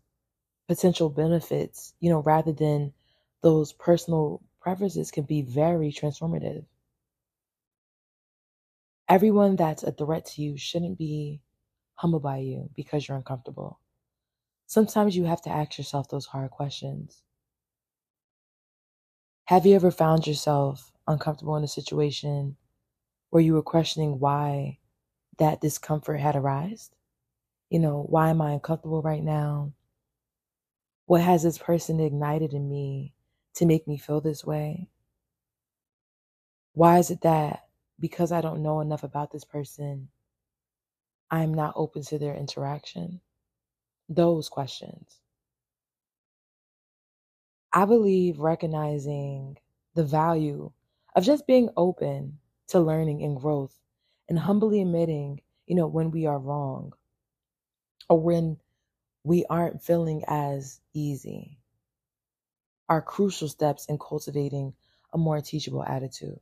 potential 0.70 1.10
benefits, 1.10 1.96
you 2.00 2.10
know, 2.12 2.22
rather 2.22 2.54
than 2.54 2.94
those 3.42 3.74
personal 3.74 4.42
preferences 4.62 5.12
can 5.12 5.26
be 5.26 5.42
very 5.42 5.92
transformative. 5.92 6.66
Everyone 9.10 9.58
that's 9.58 9.84
a 9.84 9.92
threat 9.92 10.26
to 10.28 10.42
you 10.42 10.58
shouldn't 10.58 10.98
be 10.98 11.42
humbled 11.96 12.24
by 12.24 12.38
you 12.38 12.70
because 12.76 13.08
you're 13.08 13.18
uncomfortable. 13.18 13.82
Sometimes 14.68 15.16
you 15.18 15.26
have 15.26 15.42
to 15.44 15.50
ask 15.50 15.78
yourself 15.78 16.10
those 16.10 16.28
hard 16.28 16.52
questions. 16.52 17.24
Have 19.46 19.66
you 19.66 19.76
ever 19.76 19.92
found 19.92 20.28
yourself 20.28 20.94
uncomfortable 21.08 21.58
in 21.58 21.64
a 21.66 21.68
situation 21.68 22.56
where 23.32 23.44
you 23.44 23.54
were 23.54 23.64
questioning 23.64 24.20
why 24.20 24.80
that 25.40 25.62
discomfort 25.62 26.20
had 26.20 26.36
arisen? 26.36 26.96
You 27.70 27.80
know, 27.80 28.04
why 28.10 28.30
am 28.30 28.42
I 28.42 28.54
uncomfortable 28.54 29.02
right 29.02 29.24
now? 29.24 29.74
What 31.10 31.22
has 31.22 31.42
this 31.42 31.58
person 31.58 32.00
ignited 32.00 32.54
in 32.54 32.70
me 32.70 33.16
to 33.56 33.66
make 33.66 33.88
me 33.88 33.98
feel 33.98 34.22
this 34.22 34.46
way? 34.46 34.90
Why 36.74 37.00
is 37.00 37.10
it 37.10 37.22
that 37.22 37.62
because 38.00 38.32
I 38.32 38.42
don't 38.42 38.62
know 38.62 38.80
enough 38.80 39.02
about 39.02 39.32
this 39.32 39.44
person, 39.44 40.10
I'm 41.32 41.52
not 41.52 41.74
open 41.76 42.04
to 42.04 42.20
their 42.20 42.36
interaction? 42.36 43.22
Those 44.08 44.50
questions. 44.50 45.20
I 47.74 47.86
believe 47.86 48.38
recognizing 48.38 49.58
the 49.96 50.04
value 50.04 50.72
of 51.16 51.24
just 51.24 51.48
being 51.48 51.72
open 51.76 52.38
to 52.68 52.80
learning 52.80 53.24
and 53.24 53.36
growth 53.36 53.74
and 54.30 54.38
humbly 54.38 54.80
admitting, 54.80 55.42
you 55.66 55.74
know, 55.74 55.88
when 55.88 56.12
we 56.12 56.28
are 56.28 56.38
wrong 56.38 56.94
or 58.10 58.20
when 58.20 58.58
we 59.24 59.46
aren't 59.50 59.82
feeling 59.82 60.24
as 60.28 60.80
easy 60.94 61.60
are 62.90 63.02
crucial 63.02 63.48
steps 63.48 63.86
in 63.86 63.98
cultivating 64.00 64.74
a 65.14 65.18
more 65.18 65.40
teachable 65.42 65.84
attitude. 65.84 66.40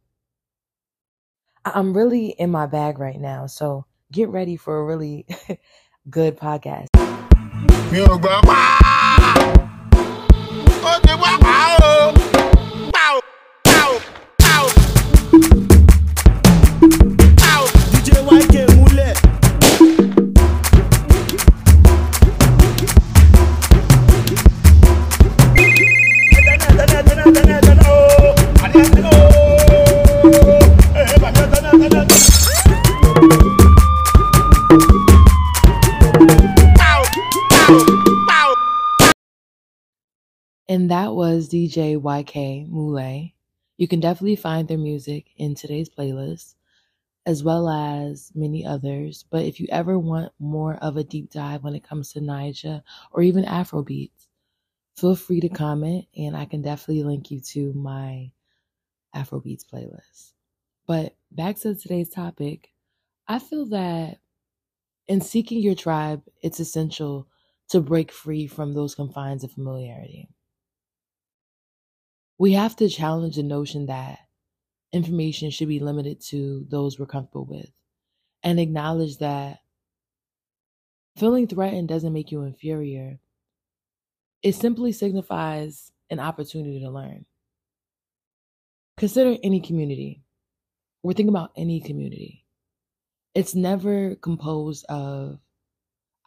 I'm 1.66 1.96
really 1.96 2.28
in 2.30 2.50
my 2.50 2.66
bag 2.66 3.00
right 3.00 3.20
now, 3.20 3.48
so 3.48 3.86
get 4.12 4.30
ready 4.30 4.56
for 4.56 4.80
a 4.80 4.86
really 4.86 5.26
good 6.10 6.38
podcast. 6.38 6.88
And 40.88 40.92
that 40.94 41.16
was 41.16 41.50
DJ 41.50 41.98
YK 41.98 42.66
Mule. 42.72 43.32
You 43.76 43.90
can 43.90 44.00
definitely 44.00 44.38
find 44.38 44.70
their 44.70 44.78
music 44.78 45.26
in 45.36 45.54
today's 45.54 45.90
playlist, 45.90 46.56
as 47.26 47.44
well 47.44 47.68
as 47.68 48.32
many 48.34 48.66
others. 48.66 49.26
But 49.30 49.44
if 49.44 49.60
you 49.60 49.68
ever 49.70 50.00
want 50.00 50.32
more 50.40 50.76
of 50.76 50.96
a 50.96 51.04
deep 51.04 51.30
dive 51.30 51.66
when 51.66 51.76
it 51.76 51.84
comes 51.84 52.14
to 52.14 52.22
Naija 52.22 52.84
or 53.12 53.22
even 53.22 53.44
Afro 53.44 53.84
beats, 53.84 54.30
feel 54.96 55.18
free 55.18 55.42
to 55.42 55.50
comment 55.50 56.06
and 56.16 56.38
I 56.38 56.46
can 56.46 56.62
definitely 56.62 57.04
link 57.04 57.32
you 57.32 57.42
to 57.42 57.74
my 57.74 58.32
Afro 59.14 59.42
beats 59.42 59.66
playlist. 59.66 60.32
But 60.86 61.18
back 61.34 61.58
to 61.58 61.76
today's 61.76 62.12
topic, 62.12 62.70
I 63.28 63.40
feel 63.40 63.66
that 63.66 64.20
in 65.10 65.20
seeking 65.20 65.60
your 65.60 65.76
tribe, 65.76 66.24
it's 66.42 66.62
essential 66.62 67.28
to 67.72 67.82
break 67.82 68.10
free 68.10 68.48
from 68.48 68.74
those 68.74 68.96
confines 68.96 69.44
of 69.44 69.52
familiarity 69.52 70.30
we 72.38 72.54
have 72.54 72.76
to 72.78 72.90
challenge 72.90 73.36
the 73.36 73.44
notion 73.44 73.88
that 73.88 74.20
information 74.94 75.50
should 75.50 75.68
be 75.68 75.80
limited 75.80 76.22
to 76.22 76.66
those 76.70 77.00
we're 77.00 77.06
comfortable 77.06 77.46
with 77.46 77.72
and 78.44 78.60
acknowledge 78.60 79.18
that 79.18 79.60
feeling 81.18 81.48
threatened 81.48 81.88
doesn't 81.88 82.14
make 82.14 82.32
you 82.32 82.44
inferior. 82.44 83.20
It 84.44 84.54
simply 84.54 84.92
signifies 84.92 85.92
an 86.10 86.20
opportunity 86.20 86.80
to 86.82 86.90
learn. 86.90 87.26
Consider 88.98 89.38
any 89.44 89.60
community. 89.60 90.24
We're 91.04 91.14
thinking 91.14 91.34
about 91.34 91.52
any 91.56 91.82
community. 91.82 92.46
It's 93.34 93.56
never 93.56 94.16
composed 94.16 94.86
of 94.86 95.40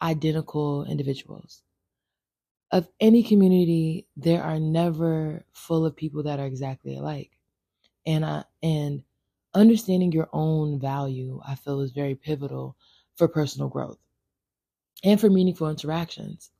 identical 0.01 0.85
individuals 0.85 1.63
of 2.71 2.87
any 2.99 3.23
community, 3.23 4.07
there 4.17 4.43
are 4.43 4.59
never 4.59 5.45
full 5.53 5.85
of 5.85 5.95
people 5.95 6.23
that 6.23 6.39
are 6.39 6.45
exactly 6.45 6.97
alike. 6.97 7.31
And 8.05 8.25
I, 8.25 8.45
and 8.63 9.03
understanding 9.53 10.11
your 10.13 10.29
own 10.33 10.79
value, 10.79 11.41
I 11.47 11.55
feel 11.55 11.81
is 11.81 11.91
very 11.91 12.15
pivotal 12.15 12.77
for 13.15 13.27
personal 13.27 13.69
growth 13.69 13.99
and 15.03 15.19
for 15.19 15.29
meaningful 15.29 15.69
interactions. 15.69 16.51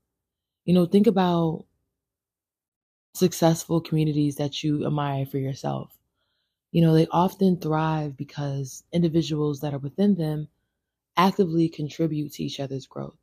You 0.66 0.74
know, 0.76 0.86
think 0.86 1.08
about 1.08 1.66
successful 3.14 3.80
communities 3.80 4.36
that 4.36 4.64
you 4.66 4.86
admire 4.86 5.26
for 5.26 5.38
yourself. 5.38 5.98
You 6.72 6.82
know, 6.82 6.94
they 6.94 7.08
often 7.08 7.58
thrive 7.58 8.18
because 8.18 8.84
individuals 8.94 9.62
that 9.62 9.74
are 9.74 9.80
within 9.80 10.16
them 10.16 10.50
actively 11.18 11.70
contribute 11.70 12.34
to 12.34 12.44
each 12.44 12.60
other's 12.60 12.88
growth. 12.88 13.21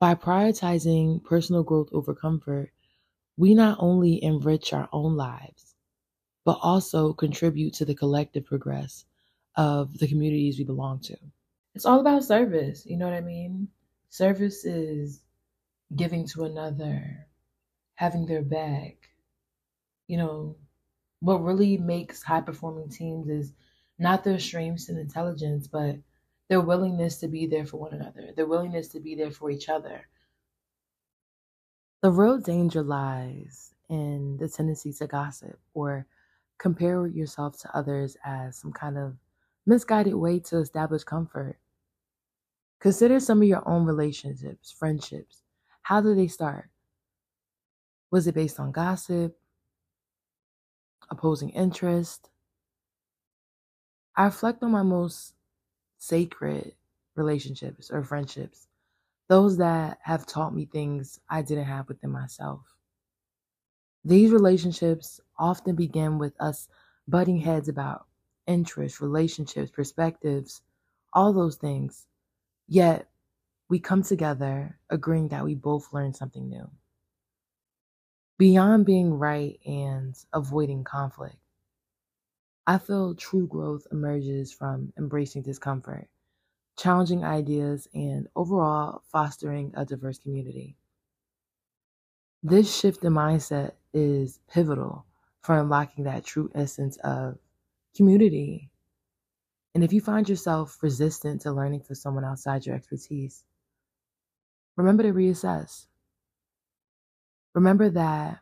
By 0.00 0.14
prioritizing 0.14 1.22
personal 1.24 1.62
growth 1.62 1.88
over 1.92 2.14
comfort, 2.14 2.72
we 3.36 3.54
not 3.54 3.78
only 3.80 4.22
enrich 4.22 4.72
our 4.72 4.88
own 4.92 5.16
lives, 5.16 5.74
but 6.44 6.58
also 6.62 7.12
contribute 7.12 7.74
to 7.74 7.84
the 7.84 7.94
collective 7.94 8.46
progress 8.46 9.06
of 9.56 9.98
the 9.98 10.08
communities 10.08 10.58
we 10.58 10.64
belong 10.64 11.00
to. 11.00 11.16
It's 11.74 11.86
all 11.86 12.00
about 12.00 12.24
service, 12.24 12.86
you 12.86 12.96
know 12.96 13.06
what 13.06 13.16
I 13.16 13.20
mean? 13.20 13.68
Service 14.10 14.64
is 14.64 15.22
giving 15.96 16.26
to 16.28 16.44
another, 16.44 17.28
having 17.94 18.26
their 18.26 18.42
back. 18.42 19.10
You 20.08 20.18
know, 20.18 20.56
what 21.20 21.42
really 21.42 21.78
makes 21.78 22.22
high 22.22 22.40
performing 22.40 22.88
teams 22.90 23.28
is 23.28 23.52
not 23.98 24.24
their 24.24 24.38
strengths 24.38 24.88
and 24.88 24.98
intelligence, 24.98 25.68
but 25.68 25.98
their 26.48 26.60
willingness 26.60 27.18
to 27.18 27.28
be 27.28 27.46
there 27.46 27.66
for 27.66 27.78
one 27.78 27.94
another, 27.94 28.32
their 28.34 28.46
willingness 28.46 28.88
to 28.88 29.00
be 29.00 29.14
there 29.14 29.30
for 29.30 29.50
each 29.50 29.68
other. 29.68 30.08
The 32.02 32.10
real 32.10 32.38
danger 32.38 32.82
lies 32.82 33.74
in 33.88 34.36
the 34.38 34.48
tendency 34.48 34.92
to 34.94 35.06
gossip 35.06 35.60
or 35.74 36.06
compare 36.58 37.06
yourself 37.06 37.58
to 37.60 37.76
others 37.76 38.16
as 38.24 38.56
some 38.56 38.72
kind 38.72 38.98
of 38.98 39.16
misguided 39.66 40.14
way 40.14 40.40
to 40.40 40.58
establish 40.58 41.04
comfort. 41.04 41.58
Consider 42.80 43.20
some 43.20 43.40
of 43.42 43.48
your 43.48 43.66
own 43.68 43.84
relationships, 43.84 44.72
friendships. 44.72 45.42
How 45.82 46.00
did 46.00 46.18
they 46.18 46.26
start? 46.26 46.70
Was 48.10 48.26
it 48.26 48.34
based 48.34 48.58
on 48.60 48.72
gossip, 48.72 49.38
opposing 51.10 51.50
interest? 51.50 52.30
I 54.16 54.24
reflect 54.24 54.62
on 54.62 54.72
my 54.72 54.82
most 54.82 55.34
sacred 55.98 56.74
relationships 57.16 57.90
or 57.90 58.02
friendships, 58.02 58.68
those 59.28 59.58
that 59.58 59.98
have 60.02 60.26
taught 60.26 60.54
me 60.54 60.66
things 60.66 61.20
I 61.28 61.42
didn't 61.42 61.64
have 61.66 61.88
within 61.88 62.10
myself. 62.10 62.76
These 64.04 64.30
relationships 64.30 65.20
often 65.38 65.76
begin 65.76 66.18
with 66.18 66.34
us 66.40 66.68
butting 67.06 67.38
heads 67.38 67.68
about 67.68 68.06
interests, 68.46 69.00
relationships, 69.00 69.70
perspectives, 69.70 70.62
all 71.12 71.32
those 71.32 71.56
things. 71.56 72.06
Yet 72.68 73.10
we 73.68 73.80
come 73.80 74.02
together 74.02 74.78
agreeing 74.90 75.28
that 75.28 75.44
we 75.44 75.54
both 75.54 75.92
learned 75.92 76.16
something 76.16 76.48
new. 76.48 76.70
Beyond 78.38 78.86
being 78.86 79.14
right 79.14 79.58
and 79.66 80.16
avoiding 80.32 80.84
conflict, 80.84 81.36
I 82.68 82.78
feel 82.78 83.16
true 83.16 83.48
growth 83.48 83.88
emerges 83.90 84.52
from 84.52 84.92
embracing 84.96 85.42
discomfort, 85.42 86.08
challenging 86.76 87.24
ideas, 87.24 87.88
and 87.94 88.28
overall 88.36 89.02
fostering 89.06 89.72
a 89.74 89.84
diverse 89.86 90.18
community. 90.18 90.76
This 92.42 92.74
shift 92.78 93.04
in 93.04 93.14
mindset 93.14 93.72
is 93.94 94.40
pivotal 94.48 95.06
for 95.40 95.58
unlocking 95.58 96.04
that 96.04 96.24
true 96.24 96.50
essence 96.54 96.98
of 96.98 97.38
community. 97.96 98.70
And 99.74 99.82
if 99.82 99.92
you 99.92 100.02
find 100.02 100.28
yourself 100.28 100.82
resistant 100.82 101.40
to 101.42 101.52
learning 101.52 101.80
from 101.84 101.96
someone 101.96 102.24
outside 102.24 102.66
your 102.66 102.76
expertise, 102.76 103.44
remember 104.76 105.04
to 105.04 105.12
reassess. 105.14 105.86
Remember 107.54 107.88
that 107.90 108.40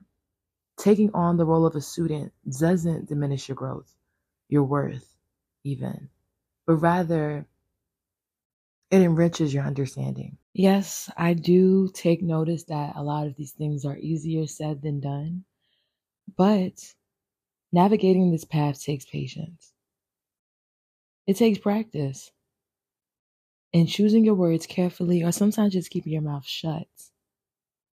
taking 0.76 1.12
on 1.14 1.36
the 1.36 1.46
role 1.46 1.66
of 1.66 1.76
a 1.76 1.80
student 1.80 2.32
doesn't 2.58 3.06
diminish 3.08 3.48
your 3.48 3.56
growth 3.56 3.94
your 4.48 4.64
worth, 4.64 5.16
even, 5.64 6.08
but 6.66 6.74
rather 6.74 7.46
it 8.90 9.02
enriches 9.02 9.52
your 9.52 9.64
understanding. 9.64 10.38
Yes, 10.54 11.10
I 11.16 11.34
do 11.34 11.88
take 11.92 12.22
notice 12.22 12.64
that 12.64 12.96
a 12.96 13.02
lot 13.02 13.26
of 13.26 13.36
these 13.36 13.52
things 13.52 13.84
are 13.84 13.96
easier 13.98 14.46
said 14.46 14.82
than 14.82 15.00
done, 15.00 15.44
but 16.36 16.94
navigating 17.72 18.30
this 18.30 18.44
path 18.44 18.82
takes 18.82 19.04
patience. 19.04 19.72
It 21.26 21.36
takes 21.36 21.58
practice. 21.58 22.30
And 23.74 23.88
choosing 23.88 24.24
your 24.24 24.34
words 24.36 24.64
carefully, 24.64 25.22
or 25.22 25.32
sometimes 25.32 25.74
just 25.74 25.90
keeping 25.90 26.12
your 26.12 26.22
mouth 26.22 26.46
shut, 26.46 26.86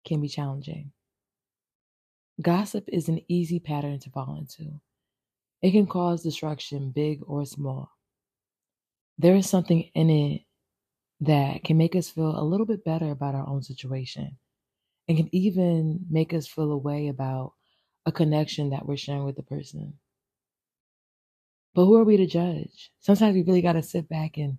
can 0.04 0.20
be 0.20 0.28
challenging. 0.28 0.92
Gossip 2.42 2.84
is 2.88 3.08
an 3.08 3.20
easy 3.28 3.60
pattern 3.60 3.98
to 4.00 4.10
fall 4.10 4.36
into. 4.36 4.80
It 5.62 5.72
can 5.72 5.86
cause 5.86 6.22
destruction, 6.22 6.90
big 6.90 7.20
or 7.26 7.44
small. 7.44 7.90
There 9.18 9.36
is 9.36 9.48
something 9.48 9.90
in 9.94 10.08
it 10.08 10.42
that 11.20 11.64
can 11.64 11.76
make 11.76 11.94
us 11.94 12.08
feel 12.08 12.38
a 12.38 12.42
little 12.42 12.64
bit 12.64 12.84
better 12.84 13.10
about 13.10 13.34
our 13.34 13.46
own 13.46 13.62
situation 13.62 14.38
and 15.06 15.18
can 15.18 15.28
even 15.32 16.06
make 16.08 16.32
us 16.32 16.46
feel 16.46 16.72
a 16.72 16.78
way 16.78 17.08
about 17.08 17.52
a 18.06 18.12
connection 18.12 18.70
that 18.70 18.86
we're 18.86 18.96
sharing 18.96 19.24
with 19.24 19.36
the 19.36 19.42
person. 19.42 19.94
But 21.74 21.84
who 21.84 21.96
are 21.96 22.04
we 22.04 22.16
to 22.16 22.26
judge? 22.26 22.90
Sometimes 23.00 23.34
we 23.34 23.42
really 23.42 23.62
got 23.62 23.74
to 23.74 23.82
sit 23.82 24.08
back 24.08 24.38
and 24.38 24.58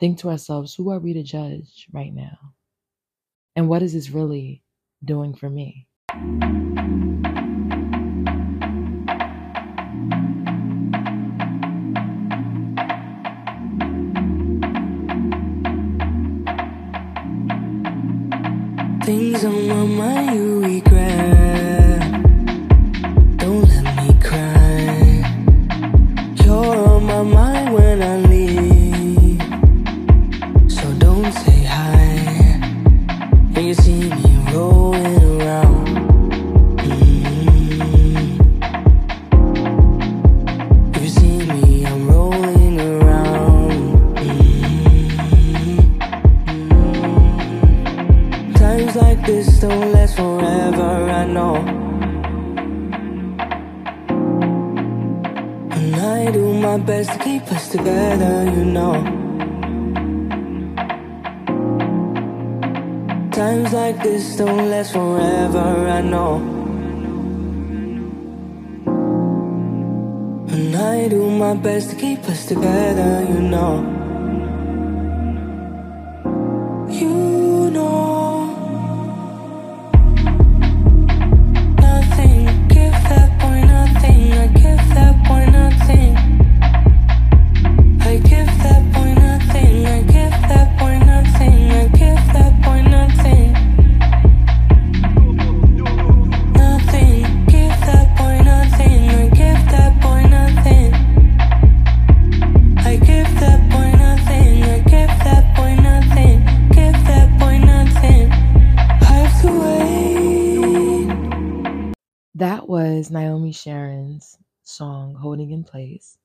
think 0.00 0.18
to 0.18 0.30
ourselves, 0.30 0.74
who 0.74 0.90
are 0.90 0.98
we 0.98 1.12
to 1.14 1.22
judge 1.22 1.86
right 1.92 2.12
now? 2.12 2.54
And 3.54 3.68
what 3.68 3.82
is 3.82 3.92
this 3.92 4.10
really 4.10 4.62
doing 5.04 5.34
for 5.34 5.48
me? 5.48 5.88
Things 19.08 19.42
on 19.42 19.68
my 19.68 19.86
mind. 19.86 20.36
you 20.36 20.57
don't 64.38 64.70
last 64.70 64.92
forever, 64.92 65.88
I 65.88 66.00
know. 66.00 66.36
And 70.54 70.76
I 70.76 71.08
do 71.08 71.28
my 71.28 71.54
best 71.54 71.90
to 71.90 71.96
keep 71.96 72.20
us 72.28 72.46
together, 72.46 73.26
you 73.28 73.40
know. 73.40 73.97
Sharon's 113.52 114.38
song, 114.62 115.14
Holding 115.14 115.50
in 115.50 115.64
Place. 115.64 116.18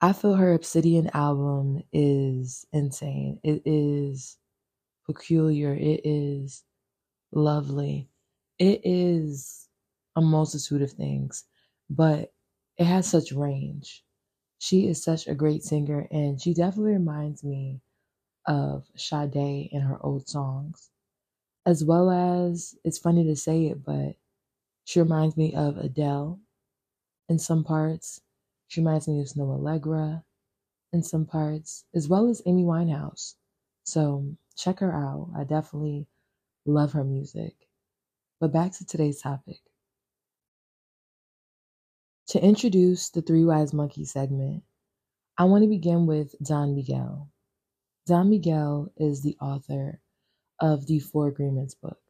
I 0.00 0.12
feel 0.12 0.34
her 0.34 0.54
Obsidian 0.54 1.10
album 1.14 1.82
is 1.92 2.66
insane. 2.72 3.40
It 3.42 3.62
is 3.66 4.38
peculiar. 5.06 5.74
It 5.74 6.02
is 6.04 6.64
lovely. 7.32 8.08
It 8.58 8.80
is 8.84 9.68
a 10.16 10.20
multitude 10.20 10.82
of 10.82 10.92
things, 10.92 11.44
but 11.90 12.32
it 12.78 12.84
has 12.84 13.08
such 13.08 13.32
range. 13.32 14.04
She 14.58 14.86
is 14.88 15.02
such 15.02 15.26
a 15.26 15.34
great 15.34 15.64
singer, 15.64 16.08
and 16.10 16.40
she 16.40 16.54
definitely 16.54 16.92
reminds 16.92 17.44
me 17.44 17.80
of 18.46 18.86
Sade 18.96 19.70
in 19.72 19.82
her 19.82 19.98
old 20.04 20.28
songs, 20.28 20.90
as 21.66 21.84
well 21.84 22.10
as 22.10 22.76
it's 22.84 22.98
funny 22.98 23.24
to 23.24 23.36
say 23.36 23.66
it, 23.66 23.84
but 23.84 24.16
she 24.90 24.98
reminds 24.98 25.36
me 25.36 25.54
of 25.54 25.76
Adele 25.76 26.40
in 27.28 27.38
some 27.38 27.62
parts. 27.62 28.22
She 28.66 28.80
reminds 28.80 29.06
me 29.06 29.20
of 29.20 29.28
Snoh 29.28 29.56
Aalegra 29.56 30.24
in 30.92 31.04
some 31.04 31.26
parts, 31.26 31.84
as 31.94 32.08
well 32.08 32.28
as 32.28 32.42
Amy 32.44 32.64
Winehouse. 32.64 33.36
So 33.84 34.34
check 34.56 34.80
her 34.80 34.92
out. 34.92 35.30
I 35.36 35.44
definitely 35.44 36.08
love 36.66 36.90
her 36.94 37.04
music. 37.04 37.54
But 38.40 38.52
back 38.52 38.72
to 38.78 38.84
today's 38.84 39.22
topic. 39.22 39.60
To 42.30 42.42
introduce 42.44 43.10
the 43.10 43.22
Three 43.22 43.44
Wise 43.44 43.72
Monkey 43.72 44.04
segment, 44.04 44.64
I 45.38 45.44
want 45.44 45.62
to 45.62 45.68
begin 45.68 46.06
with 46.06 46.34
Don 46.42 46.74
Miguel. 46.74 47.30
Don 48.08 48.28
Miguel 48.28 48.92
is 48.96 49.22
the 49.22 49.36
author 49.40 50.00
of 50.58 50.88
the 50.88 50.98
Four 50.98 51.28
Agreements 51.28 51.76
book. 51.76 52.09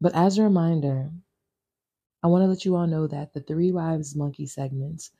But 0.00 0.14
as 0.14 0.38
a 0.38 0.44
reminder, 0.44 1.10
I 2.22 2.28
want 2.28 2.42
to 2.42 2.48
let 2.48 2.64
you 2.64 2.76
all 2.76 2.86
know 2.86 3.06
that 3.06 3.32
the 3.34 3.40
Three 3.40 3.72
Wise 3.72 4.16
Monkey 4.16 4.46
segments 4.46 5.10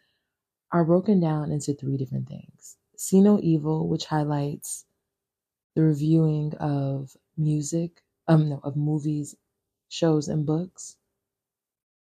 are 0.72 0.84
broken 0.84 1.20
down 1.20 1.50
into 1.52 1.74
three 1.74 1.96
different 1.96 2.28
things. 2.28 2.76
See 2.96 3.20
No 3.20 3.40
Evil, 3.40 3.88
which 3.88 4.06
highlights 4.06 4.86
the 5.74 5.82
reviewing 5.82 6.54
of 6.54 7.16
music, 7.36 8.02
um, 8.28 8.48
no, 8.48 8.60
of 8.62 8.76
movies, 8.76 9.36
shows, 9.88 10.28
and 10.28 10.46
books. 10.46 10.96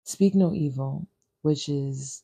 Speak 0.04 0.34
No 0.34 0.54
Evil, 0.54 1.06
which 1.42 1.68
is 1.68 2.22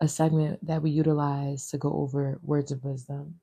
a 0.00 0.08
segment 0.08 0.66
that 0.66 0.82
we 0.82 0.90
utilize 0.90 1.68
to 1.70 1.78
go 1.78 1.92
over 1.92 2.38
words 2.42 2.72
of 2.72 2.84
wisdom, 2.84 3.40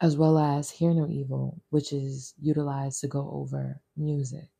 as 0.00 0.16
well 0.16 0.38
as 0.38 0.70
Hear 0.70 0.94
No 0.94 1.08
Evil, 1.08 1.62
which 1.70 1.92
is 1.92 2.34
utilized 2.40 3.00
to 3.02 3.08
go 3.08 3.30
over 3.32 3.80
music. 3.96 4.50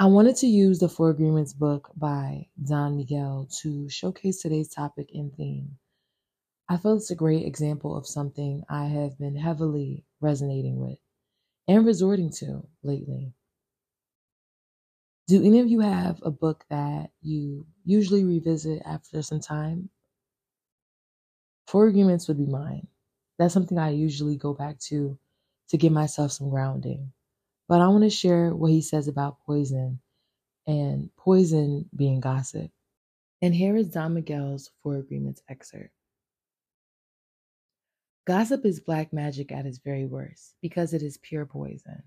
I 0.00 0.06
wanted 0.06 0.36
to 0.36 0.46
use 0.46 0.78
the 0.78 0.88
Four 0.88 1.10
Agreements 1.10 1.52
book 1.52 1.90
by 1.94 2.46
Don 2.66 2.96
Miguel 2.96 3.46
to 3.60 3.86
showcase 3.90 4.40
today's 4.40 4.70
topic 4.70 5.10
and 5.12 5.30
theme. 5.36 5.76
I 6.70 6.78
feel 6.78 6.96
it's 6.96 7.10
a 7.10 7.14
great 7.14 7.44
example 7.44 7.94
of 7.94 8.06
something 8.06 8.64
I 8.66 8.86
have 8.86 9.18
been 9.18 9.36
heavily 9.36 10.06
resonating 10.22 10.80
with 10.80 10.96
and 11.68 11.84
resorting 11.84 12.30
to 12.38 12.66
lately. 12.82 13.34
Do 15.28 15.44
any 15.44 15.60
of 15.60 15.68
you 15.68 15.80
have 15.80 16.18
a 16.22 16.30
book 16.30 16.64
that 16.70 17.10
you 17.20 17.66
usually 17.84 18.24
revisit 18.24 18.80
after 18.86 19.20
some 19.20 19.40
time? 19.40 19.90
Four 21.66 21.88
Agreements 21.88 22.26
would 22.26 22.38
be 22.38 22.46
mine. 22.46 22.86
That's 23.38 23.52
something 23.52 23.76
I 23.76 23.90
usually 23.90 24.38
go 24.38 24.54
back 24.54 24.78
to 24.88 25.18
to 25.68 25.76
give 25.76 25.92
myself 25.92 26.32
some 26.32 26.48
grounding. 26.48 27.12
But 27.70 27.80
I 27.80 27.86
want 27.86 28.02
to 28.02 28.10
share 28.10 28.52
what 28.52 28.72
he 28.72 28.82
says 28.82 29.06
about 29.06 29.38
poison 29.46 30.00
and 30.66 31.08
poison 31.16 31.88
being 31.94 32.18
gossip. 32.18 32.72
And 33.42 33.54
here 33.54 33.76
is 33.76 33.90
Don 33.90 34.14
Miguel's 34.14 34.72
Four 34.82 34.96
Agreements 34.96 35.40
excerpt. 35.48 35.92
Gossip 38.26 38.66
is 38.66 38.80
black 38.80 39.12
magic 39.12 39.52
at 39.52 39.66
its 39.66 39.78
very 39.78 40.04
worst 40.04 40.56
because 40.60 40.94
it 40.94 41.02
is 41.04 41.18
pure 41.18 41.46
poison. 41.46 42.02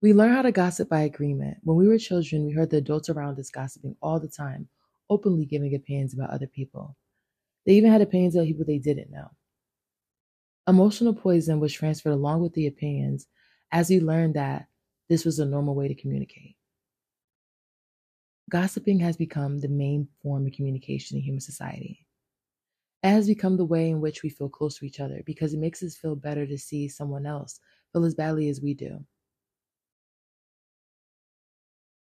We 0.00 0.14
learn 0.14 0.32
how 0.32 0.40
to 0.40 0.50
gossip 0.50 0.88
by 0.88 1.02
agreement. 1.02 1.58
When 1.62 1.76
we 1.76 1.86
were 1.86 1.98
children, 1.98 2.46
we 2.46 2.54
heard 2.54 2.70
the 2.70 2.78
adults 2.78 3.10
around 3.10 3.38
us 3.38 3.50
gossiping 3.50 3.96
all 4.00 4.18
the 4.18 4.28
time, 4.28 4.66
openly 5.10 5.44
giving 5.44 5.74
opinions 5.74 6.14
about 6.14 6.30
other 6.30 6.46
people. 6.46 6.96
They 7.66 7.74
even 7.74 7.92
had 7.92 8.00
opinions 8.00 8.34
about 8.34 8.46
people 8.46 8.64
they 8.66 8.78
didn't 8.78 9.10
know. 9.10 9.28
Emotional 10.66 11.12
poison 11.12 11.60
was 11.60 11.74
transferred 11.74 12.14
along 12.14 12.40
with 12.40 12.54
the 12.54 12.66
opinions 12.66 13.26
as 13.72 13.88
we 13.88 14.00
learned 14.00 14.34
that 14.34 14.68
this 15.08 15.24
was 15.24 15.38
a 15.38 15.46
normal 15.46 15.74
way 15.74 15.88
to 15.88 15.94
communicate. 15.94 16.56
Gossiping 18.50 19.00
has 19.00 19.16
become 19.16 19.60
the 19.60 19.68
main 19.68 20.08
form 20.22 20.46
of 20.46 20.52
communication 20.52 21.16
in 21.16 21.22
human 21.22 21.40
society. 21.40 22.06
It 23.02 23.08
has 23.08 23.26
become 23.26 23.56
the 23.56 23.64
way 23.64 23.90
in 23.90 24.00
which 24.00 24.22
we 24.22 24.28
feel 24.28 24.48
close 24.48 24.78
to 24.78 24.84
each 24.86 25.00
other 25.00 25.22
because 25.24 25.54
it 25.54 25.58
makes 25.58 25.82
us 25.82 25.96
feel 25.96 26.14
better 26.14 26.46
to 26.46 26.58
see 26.58 26.86
someone 26.86 27.26
else 27.26 27.58
feel 27.92 28.04
as 28.04 28.14
badly 28.14 28.48
as 28.48 28.60
we 28.60 28.74
do. 28.74 29.04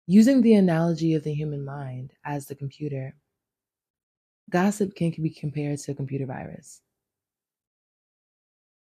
Using 0.06 0.42
the 0.42 0.54
analogy 0.54 1.14
of 1.14 1.22
the 1.22 1.32
human 1.32 1.64
mind 1.64 2.12
as 2.24 2.46
the 2.46 2.56
computer, 2.56 3.14
gossip 4.50 4.94
can 4.96 5.10
be 5.10 5.30
compared 5.30 5.78
to 5.78 5.92
a 5.92 5.94
computer 5.94 6.26
virus. 6.26 6.82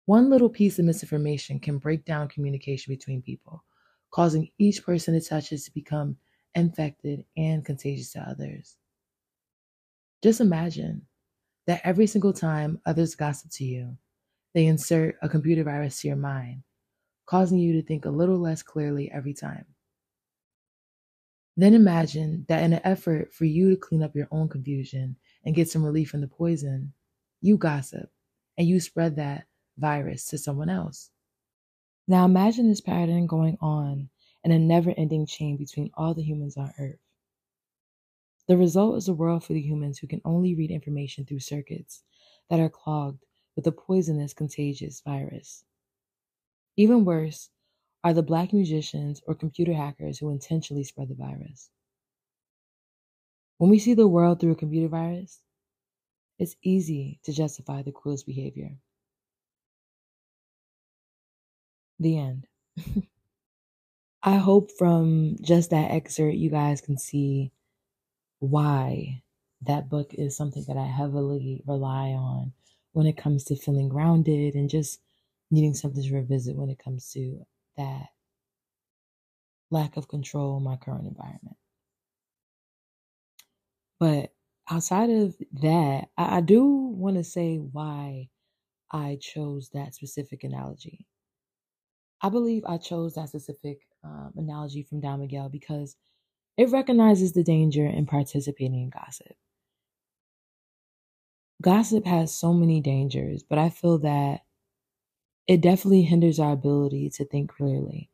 One 0.06 0.30
little 0.30 0.50
piece 0.50 0.80
of 0.80 0.86
misinformation 0.86 1.60
can 1.60 1.78
break 1.78 2.06
down 2.06 2.28
communication 2.28 2.94
between 2.94 3.22
people, 3.22 3.64
causing 4.10 4.50
each 4.58 4.84
person 4.84 5.16
it 5.16 5.26
touches 5.28 5.66
to 5.66 5.74
become 5.74 6.18
infected 6.56 7.26
and 7.38 7.64
contagious 7.64 8.12
to 8.14 8.22
others. 8.22 8.78
Just 10.24 10.42
imagine 10.42 11.08
that 11.68 11.82
every 11.84 12.08
single 12.08 12.34
time 12.34 12.80
others 12.86 13.16
gossip 13.16 13.52
to 13.52 13.64
you, 13.64 13.98
they 14.54 14.66
insert 14.66 15.18
a 15.22 15.30
computer 15.30 15.64
virus 15.64 16.02
to 16.02 16.08
your 16.08 16.18
mind, 16.18 16.64
causing 17.26 17.60
you 17.60 17.74
to 17.74 17.82
think 17.82 18.06
a 18.06 18.10
little 18.10 18.40
less 18.40 18.64
clearly 18.64 19.10
every 19.12 19.34
time. 19.34 19.66
Then 21.56 21.74
imagine 21.74 22.46
that 22.50 22.64
in 22.64 22.74
an 22.74 22.82
effort 22.84 23.34
for 23.34 23.46
you 23.46 23.70
to 23.70 23.76
clean 23.78 24.02
up 24.02 24.16
your 24.16 24.28
own 24.32 24.50
confusion 24.50 25.16
and 25.46 25.56
get 25.56 25.70
some 25.70 25.84
relief 25.84 26.10
from 26.10 26.22
the 26.22 26.28
poison, 26.28 26.94
you 27.42 27.58
gossip 27.58 28.10
and 28.58 28.68
you 28.68 28.80
spread 28.80 29.16
that 29.18 29.46
virus 29.78 30.26
to 30.28 30.38
someone 30.38 30.70
else. 30.70 31.10
Now 32.08 32.26
imagine 32.26 32.70
this 32.70 32.82
pattern 32.82 33.28
going 33.28 33.58
on 33.62 34.10
in 34.44 34.52
a 34.52 34.60
never 34.60 34.94
ending 34.98 35.26
chain 35.26 35.58
between 35.58 35.92
all 35.96 36.14
the 36.14 36.24
humans 36.24 36.58
on 36.58 36.74
Earth. 36.80 37.00
The 38.48 38.58
result 38.58 38.98
is 38.98 39.08
a 39.08 39.14
world 39.14 39.44
for 39.44 39.54
the 39.54 39.62
humans 39.62 40.00
who 40.00 40.08
can 40.08 40.22
only 40.26 40.56
read 40.56 40.72
information 40.72 41.26
through 41.26 41.40
circuits 41.40 42.04
that 42.50 42.60
are 42.60 42.70
clogged 42.70 43.24
with 43.56 43.68
a 43.68 43.72
poisonous, 43.72 44.34
contagious 44.34 45.02
virus. 45.02 45.64
Even 46.76 47.06
worse 47.06 47.50
are 48.04 48.14
the 48.14 48.24
black 48.24 48.52
musicians 48.52 49.22
or 49.28 49.36
computer 49.36 49.74
hackers 49.74 50.18
who 50.18 50.32
intentionally 50.32 50.84
spread 50.84 51.10
the 51.10 51.16
virus. 51.16 51.70
When 53.58 53.70
we 53.70 53.78
see 53.78 53.94
the 53.94 54.08
world 54.08 54.40
through 54.40 54.54
a 54.54 54.56
computer 54.56 54.88
virus, 54.88 55.40
it's 56.40 56.56
easy 56.64 57.20
to 57.24 57.32
justify 57.32 57.84
the 57.84 57.92
cruelest 57.92 58.26
behavior. 58.26 58.72
The 62.02 62.18
end. 62.18 62.48
I 64.24 64.38
hope 64.38 64.72
from 64.72 65.38
just 65.40 65.70
that 65.70 65.92
excerpt 65.92 66.36
you 66.36 66.50
guys 66.50 66.82
can 66.82 66.98
see 66.98 67.52
why 68.40 69.22
that 69.62 69.88
book 69.88 70.16
is 70.16 70.36
something 70.36 70.66
that 70.68 70.78
I 70.78 70.88
heavily 70.88 71.62
rely 71.68 72.10
on 72.10 72.54
when 72.94 73.06
it 73.06 73.18
comes 73.18 73.44
to 73.46 73.56
feeling 73.56 73.88
grounded 73.88 74.56
and 74.56 74.68
just 74.68 75.00
needing 75.52 75.76
something 75.76 76.02
to 76.02 76.16
revisit 76.16 76.56
when 76.56 76.72
it 76.72 76.80
comes 76.84 77.12
to 77.12 77.46
that 77.78 78.08
lack 79.70 79.96
of 79.96 80.08
control 80.08 80.58
in 80.58 80.64
my 80.64 80.78
current 80.78 81.06
environment. 81.06 81.58
But 84.00 84.34
outside 84.68 85.12
of 85.12 85.36
that, 85.62 86.10
I, 86.18 86.42
do 86.42 86.66
want 86.66 87.18
to 87.18 87.24
say 87.24 87.58
why 87.58 88.30
I 88.92 89.20
chose 89.22 89.70
that 89.70 89.94
specific 89.94 90.44
analogy. 90.44 91.06
I 92.22 92.30
believe 92.30 92.64
I 92.66 92.78
chose 92.78 93.16
that 93.16 93.30
specific 93.30 93.88
um, 94.04 94.34
analogy 94.38 94.84
from 94.84 95.02
Don 95.02 95.20
Miguel 95.20 95.50
because 95.50 95.98
it 96.58 96.70
recognizes 96.72 97.34
the 97.34 97.44
danger 97.44 97.86
in 97.88 98.06
participating 98.08 98.82
in 98.84 98.90
gossip. 98.92 99.36
Gossip 101.62 102.04
has 102.06 102.36
so 102.36 102.54
many 102.54 102.82
dangers, 102.82 103.42
but 103.42 103.58
I 103.58 103.70
feel 103.70 103.98
that 104.00 104.42
it 105.48 105.62
definitely 105.62 106.02
hinders 106.04 106.40
our 106.40 106.54
ability 106.54 107.10
to 107.10 107.26
think 107.26 107.52
clearly. 107.52 108.10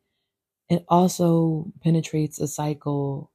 It 0.70 0.86
also 0.90 1.72
penetrates 1.84 2.40
a 2.40 2.48
cycle 2.48 3.32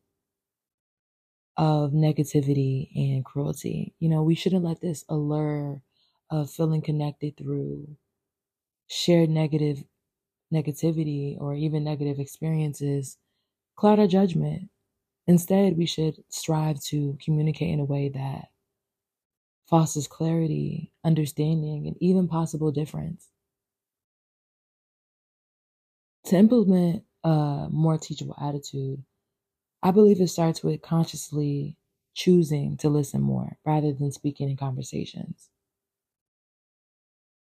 of 1.57 1.93
negativity 1.93 2.89
and 2.97 3.25
cruelty. 3.25 3.95
You 3.99 4.09
know, 4.09 4.23
we 4.23 4.35
shouldn't 4.35 4.65
let 4.65 4.81
this 4.81 5.05
allure 5.09 5.83
of 6.31 6.51
feeling 6.51 6.81
connected 6.83 7.37
through 7.37 7.97
shared 8.89 9.31
negative 9.31 9.85
negativity 10.53 11.41
or 11.41 11.55
even 11.55 11.85
negative 11.85 12.21
experiences 12.21 13.19
cloud 13.77 14.01
our 14.01 14.07
judgment. 14.09 14.71
Instead, 15.27 15.77
we 15.79 15.87
should 15.87 16.25
strive 16.31 16.81
to 16.85 17.19
communicate 17.25 17.71
in 17.71 17.81
a 17.81 17.85
way 17.87 18.09
that 18.11 18.51
fosters 19.67 20.07
clarity, 20.07 20.93
understanding, 21.03 21.89
and 21.89 21.97
even 22.01 22.29
possible 22.29 22.71
difference. 22.71 23.33
To 26.25 26.37
implement 26.37 27.05
a 27.23 27.69
more 27.71 27.97
teachable 27.97 28.35
attitude, 28.41 29.05
I 29.83 29.93
believe 29.93 30.21
it 30.21 30.29
starts 30.29 30.65
with 30.65 30.83
consciously 30.83 31.79
choosing 32.15 32.77
to 32.79 32.91
listen 32.91 33.23
more 33.23 33.59
rather 33.67 33.93
than 33.95 34.13
speaking 34.13 34.51
in 34.51 34.59
conversations. 34.59 35.52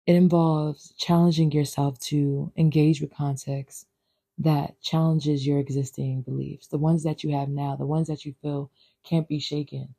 It 0.09 0.15
involves 0.15 0.91
challenging 0.97 1.51
yourself 1.51 1.99
to 2.07 2.51
engage 2.57 2.99
with 2.99 3.13
context 3.13 3.85
that 4.39 4.81
challenges 4.81 5.45
your 5.45 5.59
existing 5.59 6.23
beliefs, 6.23 6.65
the 6.65 6.79
ones 6.79 7.03
that 7.03 7.23
you 7.23 7.29
have 7.37 7.47
now, 7.47 7.75
the 7.75 7.85
ones 7.85 8.07
that 8.07 8.25
you 8.25 8.33
feel 8.41 8.71
can't 9.03 9.27
be 9.27 9.37
shaken. 9.37 9.93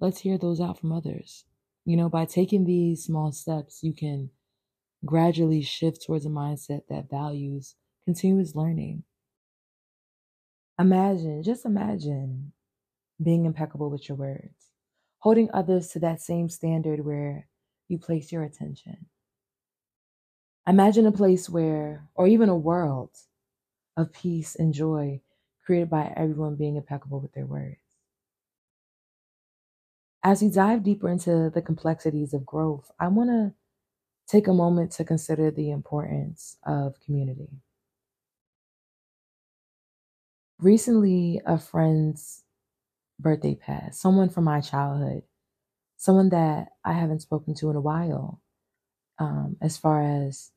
Let's 0.00 0.18
hear 0.18 0.36
those 0.36 0.60
out 0.60 0.80
from 0.80 0.90
others. 0.90 1.44
You 1.84 1.96
know, 1.96 2.08
by 2.08 2.24
taking 2.24 2.64
these 2.64 3.04
small 3.04 3.30
steps, 3.30 3.84
you 3.84 3.92
can 3.92 4.30
gradually 5.04 5.62
shift 5.62 6.02
towards 6.04 6.26
a 6.26 6.28
mindset 6.28 6.88
that 6.88 7.08
values 7.08 7.76
continuous 8.04 8.56
learning. 8.56 9.04
Imagine, 10.76 11.44
just 11.44 11.64
imagine 11.64 12.50
being 13.22 13.44
impeccable 13.44 13.90
with 13.90 14.08
your 14.08 14.18
words, 14.18 14.72
holding 15.18 15.48
others 15.54 15.90
to 15.90 16.00
that 16.00 16.20
same 16.20 16.48
standard 16.48 17.04
where 17.04 17.46
you 17.90 17.98
place 17.98 18.32
your 18.32 18.44
attention. 18.44 19.06
Imagine 20.66 21.06
a 21.06 21.12
place 21.12 21.48
where, 21.48 22.08
or 22.14 22.26
even 22.26 22.48
a 22.48 22.56
world 22.56 23.10
of 23.96 24.12
peace 24.12 24.54
and 24.54 24.72
joy 24.72 25.20
created 25.64 25.90
by 25.90 26.12
everyone 26.16 26.56
being 26.56 26.76
impeccable 26.76 27.20
with 27.20 27.32
their 27.32 27.46
words. 27.46 27.78
As 30.22 30.42
we 30.42 30.50
dive 30.50 30.82
deeper 30.82 31.08
into 31.08 31.50
the 31.52 31.62
complexities 31.62 32.34
of 32.34 32.44
growth, 32.44 32.90
I 33.00 33.08
want 33.08 33.30
to 33.30 33.54
take 34.26 34.46
a 34.46 34.54
moment 34.54 34.92
to 34.92 35.04
consider 35.04 35.50
the 35.50 35.70
importance 35.70 36.58
of 36.64 37.00
community. 37.00 37.48
Recently, 40.58 41.40
a 41.46 41.58
friend's 41.58 42.44
birthday 43.18 43.54
passed, 43.54 44.00
someone 44.00 44.28
from 44.28 44.44
my 44.44 44.60
childhood 44.60 45.22
someone 46.00 46.30
that 46.30 46.68
I 46.82 46.94
haven't 46.94 47.20
spoken 47.20 47.54
to 47.56 47.68
in 47.68 47.76
a 47.76 47.80
while, 47.82 48.40
um, 49.18 49.56
as 49.60 49.76
far 49.76 50.02
as 50.02 50.50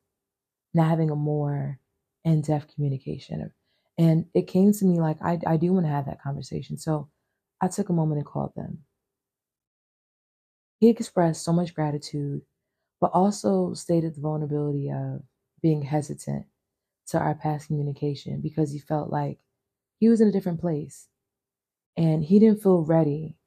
not 0.74 0.90
having 0.90 1.12
a 1.12 1.16
more 1.18 1.80
in 2.24 2.42
depth 2.42 2.74
communication. 2.74 3.52
And 3.98 4.26
it 4.34 4.48
came 4.48 4.74
to 4.74 4.86
me 4.86 5.00
like, 5.00 5.18
I, 5.22 5.40
I 5.46 5.58
do 5.58 5.74
want 5.74 5.86
to 5.86 5.92
have 5.92 6.08
that 6.08 6.24
conversation. 6.24 6.78
So 6.78 7.10
I 7.62 7.68
took 7.68 7.90
a 7.90 7.94
moment 7.94 8.20
and 8.20 8.26
called 8.28 8.54
them. 8.56 8.80
He 10.80 10.90
expressed 10.90 11.44
so 11.44 11.54
much 11.54 11.76
gratitude, 11.76 12.44
but 13.02 13.12
also 13.14 13.74
stated 13.74 14.16
the 14.16 14.22
vulnerability 14.22 14.92
of 14.92 15.24
being 15.62 15.84
hesitant 15.84 16.46
to 17.08 17.20
our 17.20 17.36
past 17.36 17.68
communication 17.68 18.42
because 18.42 18.72
he 18.72 18.80
felt 18.80 19.12
like 19.12 19.40
he 20.00 20.10
was 20.10 20.22
in 20.22 20.30
a 20.30 20.32
different 20.32 20.62
place 20.62 21.10
and 21.98 22.24
he 22.24 22.40
didn't 22.40 22.64
feel 22.64 22.84
ready 22.84 23.38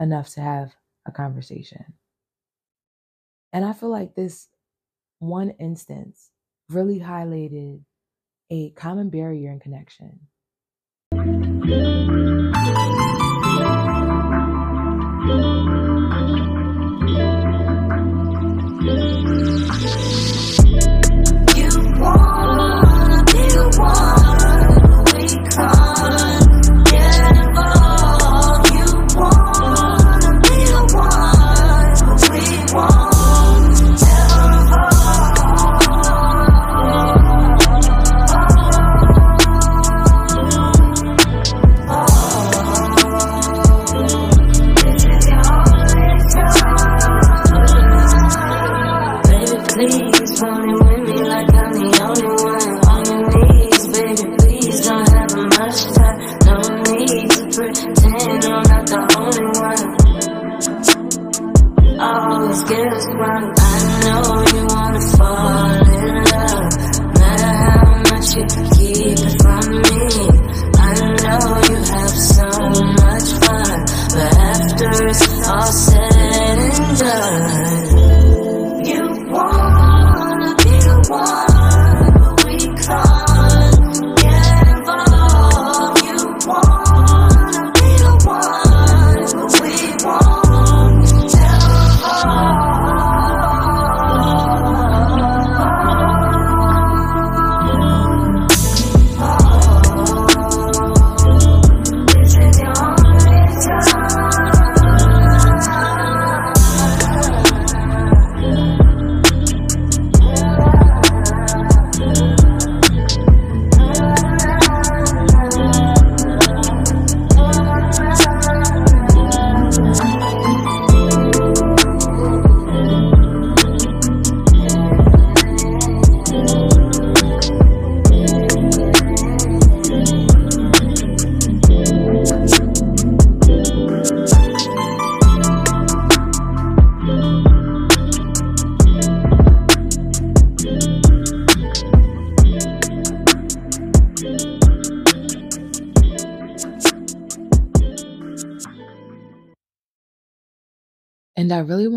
enough 0.00 0.30
to 0.30 0.40
have 0.40 0.74
a 1.06 1.12
conversation. 1.12 1.84
And 3.52 3.64
I 3.64 3.72
feel 3.72 3.90
like 3.90 4.14
this 4.14 4.48
one 5.18 5.50
instance 5.58 6.30
really 6.68 7.00
highlighted 7.00 7.80
a 8.50 8.70
common 8.70 9.10
barrier 9.10 9.50
in 9.50 9.60
connection. 9.60 10.20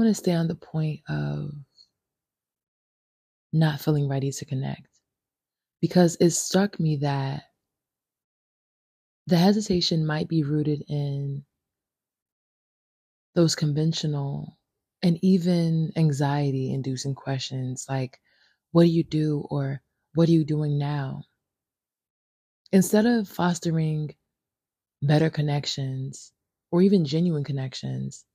To 0.10 0.16
stay 0.16 0.34
on 0.34 0.48
the 0.48 0.56
point 0.56 1.02
of 1.10 1.52
not 3.54 3.80
feeling 3.80 4.08
ready 4.08 4.32
to 4.32 4.46
connect 4.46 4.88
because 5.82 6.18
it 6.20 6.32
struck 6.32 6.80
me 6.80 6.98
that 6.98 7.44
the 9.28 9.38
hesitation 9.38 10.06
might 10.06 10.28
be 10.28 10.44
rooted 10.44 10.84
in 10.88 11.46
those 13.36 13.56
conventional 13.56 14.58
and 15.02 15.18
even 15.24 15.92
anxiety 15.96 16.74
inducing 16.74 17.16
questions 17.16 17.86
like, 17.90 18.20
What 18.72 18.84
do 18.84 18.90
you 18.90 19.04
do? 19.04 19.48
or 19.50 19.82
What 20.16 20.30
are 20.30 20.34
you 20.34 20.44
doing 20.46 20.78
now? 20.78 21.24
Instead 22.72 23.06
of 23.06 23.28
fostering 23.28 24.16
better 25.02 25.30
connections 25.30 26.34
or 26.72 26.82
even 26.82 27.06
genuine 27.06 27.44
connections, 27.44 28.26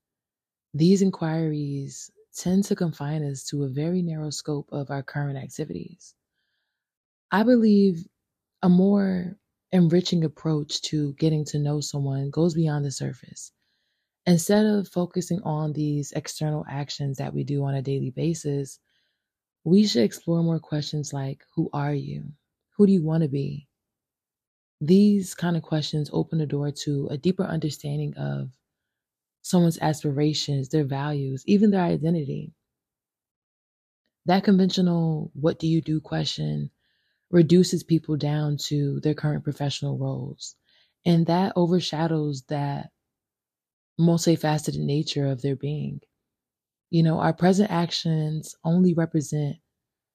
these 0.74 1.00
inquiries 1.02 2.10
tend 2.36 2.64
to 2.64 2.76
confine 2.76 3.24
us 3.24 3.44
to 3.46 3.64
a 3.64 3.68
very 3.70 4.02
narrow 4.02 4.30
scope 4.30 4.68
of 4.72 4.90
our 4.90 5.02
current 5.02 5.38
activities. 5.38 6.14
I 7.30 7.42
believe 7.42 8.06
a 8.62 8.68
more 8.68 9.38
enriching 9.72 10.24
approach 10.24 10.82
to 10.82 11.14
getting 11.14 11.44
to 11.46 11.58
know 11.58 11.80
someone 11.80 12.30
goes 12.30 12.54
beyond 12.54 12.84
the 12.84 12.92
surface. 12.92 13.52
Instead 14.26 14.66
of 14.66 14.88
focusing 14.88 15.42
on 15.42 15.72
these 15.72 16.12
external 16.12 16.64
actions 16.68 17.18
that 17.18 17.34
we 17.34 17.44
do 17.44 17.64
on 17.64 17.74
a 17.74 17.82
daily 17.82 18.10
basis, 18.10 18.80
we 19.64 19.86
should 19.86 20.04
explore 20.04 20.42
more 20.42 20.60
questions 20.60 21.12
like 21.12 21.44
Who 21.56 21.70
are 21.72 21.94
you? 21.94 22.32
Who 22.76 22.86
do 22.86 22.92
you 22.92 23.02
want 23.02 23.22
to 23.22 23.28
be? 23.28 23.68
These 24.80 25.34
kind 25.34 25.56
of 25.56 25.62
questions 25.64 26.10
open 26.12 26.38
the 26.38 26.46
door 26.46 26.70
to 26.70 27.08
a 27.08 27.18
deeper 27.18 27.44
understanding 27.44 28.14
of 28.16 28.52
someone's 29.44 29.78
aspirations, 29.80 30.70
their 30.70 30.84
values, 30.84 31.44
even 31.46 31.70
their 31.70 31.84
identity. 31.84 32.52
That 34.26 34.44
conventional, 34.44 35.30
what 35.34 35.58
do 35.58 35.66
you 35.66 35.80
do 35.80 36.00
question 36.00 36.70
reduces 37.30 37.82
people 37.84 38.16
down 38.16 38.56
to 38.56 39.00
their 39.00 39.14
current 39.14 39.44
professional 39.44 39.98
roles. 39.98 40.56
And 41.04 41.26
that 41.26 41.52
overshadows 41.56 42.42
that 42.48 42.90
multifaceted 44.00 44.78
nature 44.78 45.26
of 45.26 45.42
their 45.42 45.56
being. 45.56 46.00
You 46.90 47.02
know, 47.02 47.20
our 47.20 47.32
present 47.32 47.70
actions 47.70 48.56
only 48.64 48.94
represent 48.94 49.56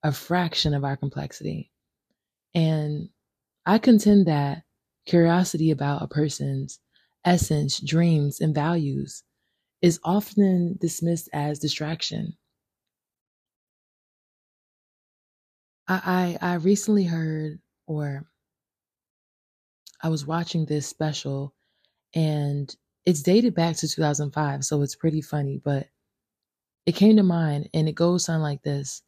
a 0.03 0.11
fraction 0.11 0.73
of 0.73 0.85
our 0.85 0.97
complexity. 0.97 1.71
And 2.55 3.09
I 3.65 3.79
contend 3.79 4.27
that 4.27 4.63
curiosity 5.05 5.71
about 5.71 6.03
a 6.03 6.07
person's 6.07 6.79
essence, 7.25 7.79
dreams, 7.79 8.41
and 8.41 8.55
values 8.55 9.23
is 9.81 9.99
often 10.03 10.77
dismissed 10.81 11.29
as 11.33 11.59
distraction. 11.59 12.37
I, 15.89 16.37
I, 16.41 16.51
I 16.51 16.53
recently 16.55 17.03
heard, 17.05 17.59
or 17.85 18.25
I 20.01 20.09
was 20.09 20.25
watching 20.25 20.65
this 20.65 20.85
special, 20.87 21.53
and 22.13 22.75
it's 23.05 23.23
dated 23.23 23.55
back 23.55 23.77
to 23.77 23.87
2005, 23.87 24.65
so 24.65 24.81
it's 24.81 24.95
pretty 24.95 25.21
funny, 25.21 25.57
but 25.59 25.89
it 26.85 26.93
came 26.95 27.15
to 27.17 27.23
mind, 27.23 27.69
and 27.73 27.87
it 27.89 27.93
goes 27.95 28.25
something 28.25 28.41
like 28.43 28.63
this 28.63 29.03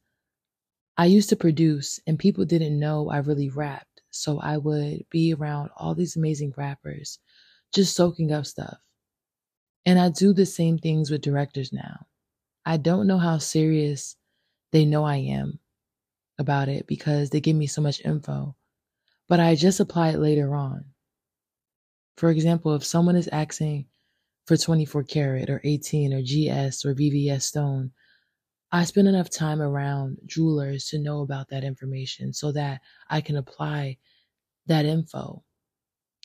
I 0.97 1.07
used 1.07 1.27
to 1.27 1.35
produce, 1.35 1.99
and 2.07 2.17
people 2.17 2.45
didn't 2.45 2.79
know 2.79 3.09
I 3.09 3.17
really 3.17 3.49
rapped, 3.49 4.01
so 4.09 4.39
I 4.39 4.57
would 4.57 5.05
be 5.09 5.33
around 5.33 5.69
all 5.75 5.93
these 5.95 6.15
amazing 6.15 6.53
rappers, 6.55 7.19
just 7.73 7.95
soaking 7.95 8.31
up 8.31 8.45
stuff. 8.45 8.77
And 9.85 9.99
I 9.99 10.09
do 10.09 10.33
the 10.33 10.45
same 10.45 10.77
things 10.77 11.09
with 11.09 11.21
directors 11.21 11.73
now. 11.73 12.05
I 12.65 12.77
don't 12.77 13.07
know 13.07 13.17
how 13.17 13.39
serious 13.39 14.15
they 14.71 14.85
know 14.85 15.03
I 15.03 15.17
am 15.17 15.59
about 16.37 16.69
it 16.69 16.87
because 16.87 17.29
they 17.29 17.41
give 17.41 17.55
me 17.55 17.67
so 17.67 17.81
much 17.81 18.05
info, 18.05 18.55
but 19.27 19.39
I 19.39 19.55
just 19.55 19.79
apply 19.79 20.09
it 20.09 20.19
later 20.19 20.55
on. 20.55 20.85
For 22.17 22.29
example, 22.29 22.75
if 22.75 22.85
someone 22.85 23.15
is 23.15 23.27
asking 23.29 23.87
for 24.45 24.57
24 24.57 25.03
karat 25.03 25.49
or 25.49 25.61
18 25.63 26.13
or 26.13 26.21
GS 26.21 26.85
or 26.85 26.93
VVS 26.93 27.43
stone, 27.43 27.91
I 28.71 28.85
spend 28.85 29.07
enough 29.07 29.29
time 29.29 29.61
around 29.61 30.17
jewelers 30.25 30.85
to 30.89 30.99
know 30.99 31.21
about 31.21 31.49
that 31.49 31.63
information 31.63 32.31
so 32.33 32.51
that 32.53 32.81
I 33.09 33.21
can 33.21 33.35
apply 33.35 33.97
that 34.67 34.85
info 34.85 35.43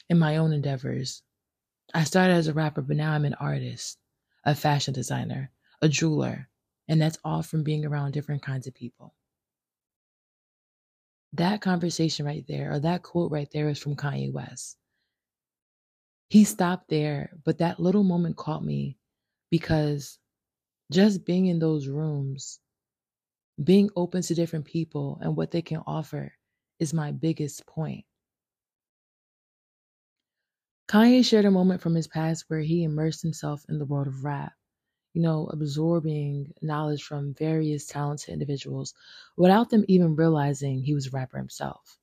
in 0.09 0.19
my 0.19 0.37
own 0.37 0.53
endeavors. 0.53 1.23
I 1.95 2.05
started 2.05 2.35
as 2.35 2.49
a 2.49 2.55
rapper, 2.55 2.83
but 2.83 2.97
now 2.97 3.13
I'm 3.13 3.25
an 3.25 3.35
artist, 3.35 3.99
a 4.45 4.55
fashion 4.55 4.95
designer, 4.95 5.51
a 5.83 5.89
jeweler, 5.89 6.49
and 6.89 7.01
that's 7.01 7.19
all 7.25 7.43
from 7.43 7.63
being 7.65 7.85
around 7.85 8.13
different 8.13 8.43
kinds 8.43 8.67
of 8.67 8.75
people. 8.75 9.15
That 11.33 11.61
conversation 11.61 12.27
right 12.27 12.47
there, 12.47 12.73
or 12.73 12.81
that 12.81 13.03
quote 13.03 13.31
right 13.31 13.51
there, 13.51 13.69
is 13.69 13.79
from 13.79 13.97
Kanye 13.97 14.33
West. 14.33 14.79
He 16.29 16.45
stopped 16.45 16.89
there, 16.89 17.33
but 17.45 17.59
that 17.59 17.81
little 17.81 18.05
moment 18.05 18.37
caught 18.37 18.65
me 18.65 18.99
because 19.51 20.19
just 20.91 21.25
being 21.25 21.47
in 21.47 21.59
those 21.59 21.89
rooms, 21.89 22.61
being 23.63 23.91
open 23.97 24.23
to 24.23 24.35
different 24.35 24.65
people 24.65 25.19
and 25.23 25.37
what 25.37 25.51
they 25.51 25.63
can 25.63 25.83
offer 25.87 26.33
is 26.79 26.93
my 26.95 27.13
biggest 27.13 27.67
point. 27.67 28.05
Kanye 30.89 31.25
shared 31.25 31.45
a 31.45 31.51
moment 31.53 31.81
from 31.81 31.95
his 31.95 32.09
past 32.09 32.51
where 32.51 32.59
he 32.63 32.83
immersed 32.83 33.23
himself 33.23 33.65
in 33.69 33.79
the 33.79 33.85
world 33.85 34.09
of 34.09 34.25
rap, 34.25 34.55
you 35.13 35.23
know, 35.23 35.47
absorbing 35.49 36.55
knowledge 36.63 37.05
from 37.05 37.35
various 37.35 37.87
talented 37.87 38.31
individuals 38.33 38.95
without 39.37 39.71
them 39.71 39.85
even 39.89 40.17
realizing 40.17 40.83
he 40.83 40.95
was 40.95 41.07
a 41.09 41.11
rapper 41.11 41.39
himself. 41.39 42.01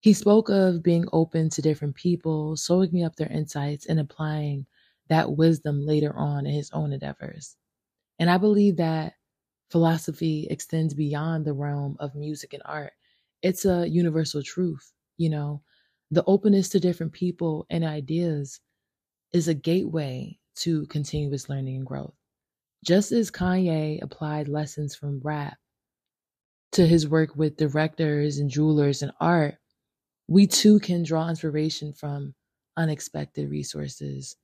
He 0.00 0.14
spoke 0.14 0.48
of 0.48 0.82
being 0.82 1.04
open 1.12 1.50
to 1.50 1.60
different 1.60 1.96
people, 1.96 2.56
soaking 2.56 3.04
up 3.04 3.16
their 3.16 3.30
insights, 3.30 3.84
and 3.84 4.00
applying 4.00 4.66
that 5.08 5.36
wisdom 5.36 5.84
later 5.84 6.14
on 6.16 6.46
in 6.46 6.54
his 6.54 6.70
own 6.70 6.94
endeavors. 6.94 7.56
And 8.18 8.30
I 8.30 8.38
believe 8.38 8.76
that 8.76 9.14
philosophy 9.70 10.46
extends 10.50 10.94
beyond 10.94 11.44
the 11.46 11.54
realm 11.54 11.96
of 12.00 12.14
music 12.14 12.52
and 12.54 12.62
art. 12.66 12.94
It's 13.42 13.64
a 13.66 13.88
universal 13.88 14.42
truth, 14.42 14.92
you 15.18 15.30
know. 15.30 15.62
The 16.10 16.24
openness 16.26 16.68
to 16.70 16.80
different 16.80 17.12
people 17.12 17.66
and 17.68 17.84
ideas 17.84 18.60
is 19.32 19.48
a 19.48 19.54
gateway 19.54 20.38
to 20.56 20.86
continuous 20.86 21.48
learning 21.48 21.76
and 21.76 21.86
growth. 21.86 22.14
Just 22.84 23.12
as 23.12 23.30
Kanye 23.30 24.00
applied 24.02 24.48
lessons 24.48 24.94
from 24.94 25.20
rap 25.20 25.58
to 26.72 26.86
his 26.86 27.08
work 27.08 27.34
with 27.36 27.56
directors 27.56 28.38
and 28.38 28.50
jewelers 28.50 29.02
and 29.02 29.12
art, 29.20 29.56
we 30.28 30.46
too 30.46 30.78
can 30.78 31.02
draw 31.02 31.28
inspiration 31.28 31.92
from 31.92 32.34
unexpected 32.76 33.50
resources 33.50 34.36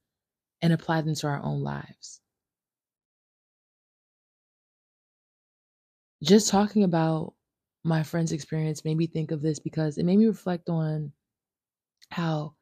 and 0.63 0.73
apply 0.73 1.03
them 1.03 1.15
to 1.15 1.27
our 1.27 1.43
own 1.43 1.63
lives. 1.63 2.21
Just 6.23 6.51
talking 6.51 6.85
about 6.85 7.35
my 7.85 8.03
friend's 8.03 8.33
experience 8.33 8.85
made 8.85 8.97
me 8.97 9.07
think 9.07 9.33
of 9.33 9.43
this 9.43 9.59
because 9.59 9.99
it 9.99 10.05
made 10.05 10.19
me 10.19 10.27
reflect 10.27 10.69
on 10.69 11.13
how 12.13 12.55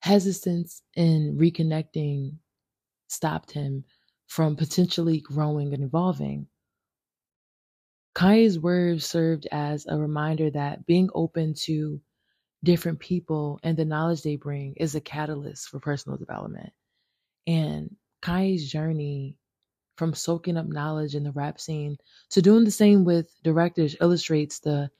hesitance 0.00 0.82
in 0.96 1.36
reconnecting 1.40 2.34
stopped 3.08 3.52
him 3.52 3.84
from 4.26 4.56
potentially 4.56 5.20
growing 5.20 5.72
and 5.72 5.84
evolving. 5.84 6.46
Kanye's 8.14 8.58
words 8.58 9.06
served 9.06 9.46
as 9.50 9.86
a 9.86 9.96
reminder 9.96 10.50
that 10.50 10.86
being 10.86 11.08
open 11.14 11.54
to 11.54 12.00
different 12.64 12.98
people 12.98 13.58
and 13.62 13.76
the 13.76 13.84
knowledge 13.84 14.22
they 14.22 14.36
bring 14.36 14.74
is 14.76 14.94
a 14.94 15.00
catalyst 15.00 15.68
for 15.68 15.80
personal 15.80 16.18
development. 16.18 16.72
And 17.46 17.94
Kanye's 18.22 18.70
journey 18.70 19.36
from 19.96 20.14
soaking 20.14 20.56
up 20.56 20.66
knowledge 20.66 21.14
in 21.14 21.22
the 21.22 21.32
rap 21.32 21.60
scene 21.60 21.96
to 22.30 22.42
doing 22.42 22.64
the 22.64 22.70
same 22.70 23.04
with 23.04 23.28
directors 23.44 23.96
illustrates 24.00 24.58
the 24.58 24.90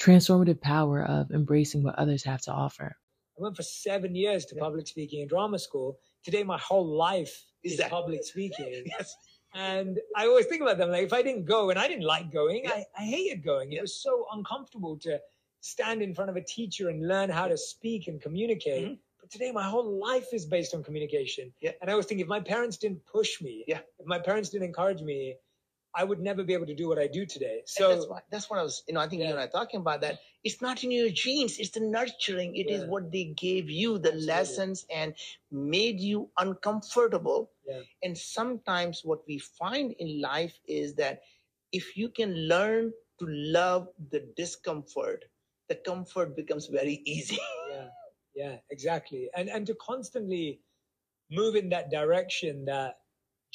transformative 0.00 0.60
power 0.60 1.04
of 1.04 1.30
embracing 1.30 1.82
what 1.82 1.94
others 1.98 2.22
have 2.24 2.40
to 2.42 2.52
offer. 2.52 2.96
I 3.38 3.42
went 3.42 3.56
for 3.56 3.62
seven 3.62 4.14
years 4.14 4.44
to 4.46 4.56
public 4.56 4.86
speaking 4.86 5.20
and 5.20 5.28
drama 5.28 5.58
school. 5.58 5.98
Today, 6.24 6.42
my 6.44 6.58
whole 6.58 6.86
life 6.86 7.44
is, 7.62 7.72
Is 7.72 7.78
that- 7.78 7.90
public 7.90 8.24
speaking. 8.32 8.84
Yes. 8.86 9.16
And 9.56 9.98
I 10.16 10.26
always 10.26 10.46
think 10.46 10.62
about 10.62 10.78
them 10.78 10.90
like 10.90 11.04
if 11.04 11.12
I 11.12 11.22
didn't 11.22 11.44
go, 11.44 11.70
and 11.70 11.78
I 11.78 11.86
didn't 11.86 12.04
like 12.04 12.32
going, 12.32 12.64
Yeah. 12.64 12.72
I, 12.72 12.84
I 12.98 13.02
hated 13.04 13.44
going. 13.44 13.72
It 13.72 13.76
Yeah. 13.76 13.82
was 13.82 13.94
so 14.02 14.26
uncomfortable 14.32 14.96
to 15.00 15.20
stand 15.60 16.02
in 16.02 16.14
front 16.14 16.28
of 16.30 16.36
a 16.36 16.42
teacher 16.42 16.88
and 16.88 17.06
learn 17.06 17.30
how 17.30 17.46
to 17.48 17.56
speak 17.56 18.08
and 18.08 18.20
communicate. 18.20 18.86
Mhm. 18.88 18.98
But 19.20 19.30
today, 19.30 19.52
my 19.52 19.62
whole 19.62 19.98
life 19.98 20.26
is 20.34 20.44
based 20.44 20.74
on 20.74 20.82
communication. 20.82 21.52
Yeah. 21.60 21.70
And 21.80 21.88
I 21.88 21.92
always 21.92 22.06
think 22.06 22.20
if 22.20 22.26
my 22.26 22.40
parents 22.40 22.76
didn't 22.76 23.04
push 23.06 23.40
me, 23.40 23.64
Yeah. 23.68 23.80
if 23.98 24.06
my 24.06 24.18
parents 24.18 24.50
didn't 24.50 24.66
encourage 24.66 25.02
me, 25.02 25.36
I 25.96 26.04
would 26.04 26.20
never 26.20 26.42
be 26.42 26.54
able 26.54 26.66
to 26.66 26.74
do 26.74 26.88
what 26.88 26.98
I 26.98 27.06
do 27.06 27.24
today. 27.24 27.62
So 27.66 27.88
that's 27.88 28.08
what 28.08 28.24
that's 28.30 28.50
what 28.50 28.58
I 28.58 28.62
was, 28.62 28.82
you 28.88 28.94
know, 28.94 29.00
I 29.00 29.08
think 29.08 29.22
you 29.22 29.28
and 29.28 29.38
I 29.38 29.46
talking 29.46 29.80
about 29.80 30.00
that. 30.02 30.18
It's 30.42 30.60
not 30.60 30.84
in 30.84 30.90
your 30.90 31.10
genes, 31.10 31.58
it's 31.58 31.70
the 31.70 31.80
nurturing. 31.80 32.56
It 32.56 32.68
is 32.70 32.82
Yeah. 32.82 32.88
what 32.88 33.10
they 33.12 33.24
gave 33.24 33.70
you, 33.70 33.98
the 33.98 34.12
Absolutely. 34.12 34.26
lessons 34.26 34.86
and 34.90 35.14
made 35.50 36.00
you 36.00 36.30
uncomfortable. 36.38 37.50
Yeah. 37.66 37.80
And 38.02 38.16
sometimes 38.18 39.04
what 39.04 39.20
we 39.26 39.38
find 39.38 39.92
in 39.92 40.20
life 40.20 40.58
is 40.66 40.94
that 40.96 41.22
if 41.72 41.96
you 41.96 42.08
can 42.08 42.34
learn 42.48 42.92
to 43.20 43.26
love 43.26 43.88
the 44.10 44.20
discomfort, 44.36 45.24
the 45.68 45.76
comfort 45.76 46.36
becomes 46.36 46.66
very 46.66 47.02
easy. 47.04 47.38
yeah 47.70 47.88
yeah 48.34 48.56
exactly 48.70 49.30
and 49.36 49.48
and 49.48 49.64
to 49.66 49.74
constantly 49.76 50.60
move 51.30 51.54
in 51.56 51.68
that 51.68 51.90
direction 51.90 52.64
that 52.64 52.98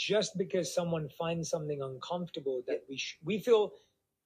just 0.07 0.31
because 0.37 0.73
someone 0.73 1.07
finds 1.21 1.49
something 1.49 1.81
uncomfortable 1.91 2.63
that 2.67 2.81
we 2.89 2.97
sh- 2.97 3.19
we 3.29 3.35
feel 3.47 3.63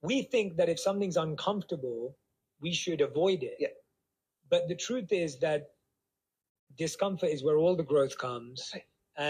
we 0.02 0.16
think 0.34 0.56
that 0.58 0.68
if 0.74 0.78
something's 0.88 1.16
uncomfortable 1.28 2.16
we 2.60 2.72
should 2.72 3.00
avoid 3.00 3.42
it. 3.42 3.56
Yeah. 3.64 3.74
but 4.52 4.62
the 4.70 4.76
truth 4.86 5.10
is 5.24 5.30
that 5.46 5.62
discomfort 6.78 7.30
is 7.30 7.42
where 7.44 7.58
all 7.62 7.76
the 7.76 7.88
growth 7.92 8.16
comes. 8.18 8.70
Right. 8.74 8.84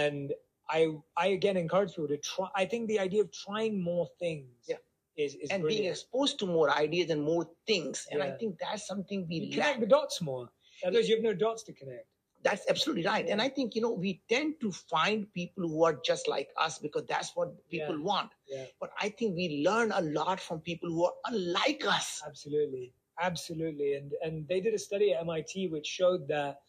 and 0.04 0.33
i 0.76 0.80
i 1.24 1.26
again 1.38 1.57
encourage 1.64 1.90
people 1.94 2.09
to 2.09 2.20
try 2.30 2.48
i 2.62 2.64
think 2.70 2.83
the 2.88 2.98
idea 3.07 3.20
of 3.26 3.30
trying 3.46 3.74
more 3.92 4.07
things 4.22 4.48
Yeah. 4.72 4.80
is, 5.24 5.35
is 5.42 5.50
and 5.50 5.62
being 5.72 5.85
exposed 5.94 6.38
to 6.40 6.46
more 6.46 6.68
ideas 6.85 7.09
and 7.14 7.22
more 7.33 7.44
things. 7.70 7.96
And 8.11 8.22
I 8.28 8.30
think 8.38 8.52
that's 8.64 8.85
something 8.92 9.18
we 9.28 9.37
you 9.37 9.52
connect 9.57 9.80
the 9.85 9.90
dots 9.96 10.16
more. 10.30 10.46
Otherwise 10.87 11.09
you 11.09 11.14
have 11.18 11.26
no 11.30 11.35
dots 11.46 11.62
to 11.68 11.72
connect 11.80 12.07
That's 12.44 12.68
absolutely 12.68 13.04
right. 13.07 13.26
And 13.28 13.40
I 13.40 13.48
think, 13.48 13.74
you 13.74 13.83
know, 13.83 13.92
we 13.92 14.22
tend 14.28 14.61
to 14.61 14.70
find 14.70 15.33
people 15.33 15.66
who 15.68 15.85
are 15.85 15.98
just 16.04 16.28
like 16.28 16.48
us 16.59 16.78
because 16.78 17.04
that's 17.09 17.35
what 17.35 17.48
people 17.70 17.96
Yeah. 17.96 18.04
want. 18.11 18.30
yeah 18.48 18.66
But 18.80 18.90
I 19.00 19.09
think 19.09 19.35
we 19.37 19.64
learn 19.66 19.90
a 19.92 20.02
lot 20.02 20.40
from 20.40 20.61
people 20.61 20.90
who 20.90 21.04
are 21.07 21.14
unlike 21.26 21.85
us. 21.87 22.22
Absolutely, 22.26 22.92
absolutely, 23.20 23.94
and 23.94 24.12
and 24.22 24.46
they 24.48 24.61
did 24.61 24.74
a 24.74 24.78
study 24.88 25.12
at 25.14 25.20
MIT 25.22 25.68
which 25.68 25.87
showed 25.87 26.28
that 26.28 26.61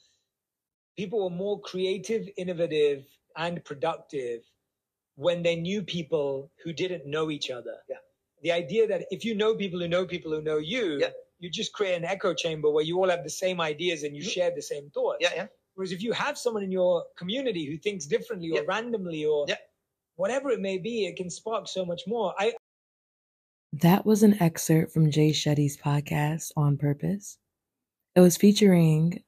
people 0.97 1.23
were 1.23 1.35
more 1.35 1.59
creative, 1.61 2.27
innovative, 2.37 3.05
and 3.37 3.63
productive 3.63 4.41
when 5.15 5.43
they 5.43 5.55
knew 5.55 5.81
people 5.83 6.51
who 6.63 6.73
didn't 6.73 7.05
know 7.05 7.29
each 7.31 7.49
other. 7.51 7.75
Yeah. 7.89 7.97
The 8.43 8.51
idea 8.51 8.87
that 8.87 9.05
if 9.11 9.25
you 9.25 9.35
know 9.35 9.55
people 9.55 9.79
who 9.79 9.87
know 9.87 10.05
people 10.05 10.31
who 10.33 10.41
know 10.41 10.57
you, 10.57 10.99
Yeah. 10.99 11.11
you 11.39 11.49
just 11.49 11.73
create 11.73 11.95
an 11.95 12.05
echo 12.05 12.33
chamber 12.33 12.69
where 12.71 12.83
you 12.83 12.97
all 12.99 13.09
have 13.09 13.23
the 13.23 13.29
same 13.43 13.59
ideas 13.61 14.03
and 14.03 14.15
you 14.15 14.23
Mhm. 14.23 14.31
share 14.35 14.51
the 14.51 14.61
same 14.61 14.89
thoughts. 14.91 15.19
Yeah, 15.21 15.33
yeah. 15.35 15.47
Whereas 15.75 15.91
if 15.91 16.01
you 16.01 16.13
have 16.13 16.37
someone 16.37 16.63
in 16.63 16.71
your 16.71 17.05
community 17.17 17.65
who 17.65 17.77
thinks 17.77 18.05
differently 18.05 18.49
or 18.51 18.55
Yeah. 18.61 18.67
randomly 18.67 19.25
or 19.25 19.45
Yeah. 19.47 19.57
whatever 20.15 20.49
it 20.49 20.59
may 20.61 20.77
be, 20.77 21.05
it 21.05 21.15
can 21.17 21.29
spark 21.29 21.67
so 21.67 21.85
much 21.85 22.07
more. 22.07 22.33
I, 22.37 22.55
That 23.73 24.05
was 24.05 24.23
an 24.23 24.41
excerpt 24.41 24.93
from 24.93 25.11
Jay 25.11 25.31
Shetty's 25.31 25.75
podcast, 25.77 26.51
On 26.55 26.77
Purpose. 26.77 27.37
It 28.15 28.21
was 28.21 28.37
featuring 28.37 29.23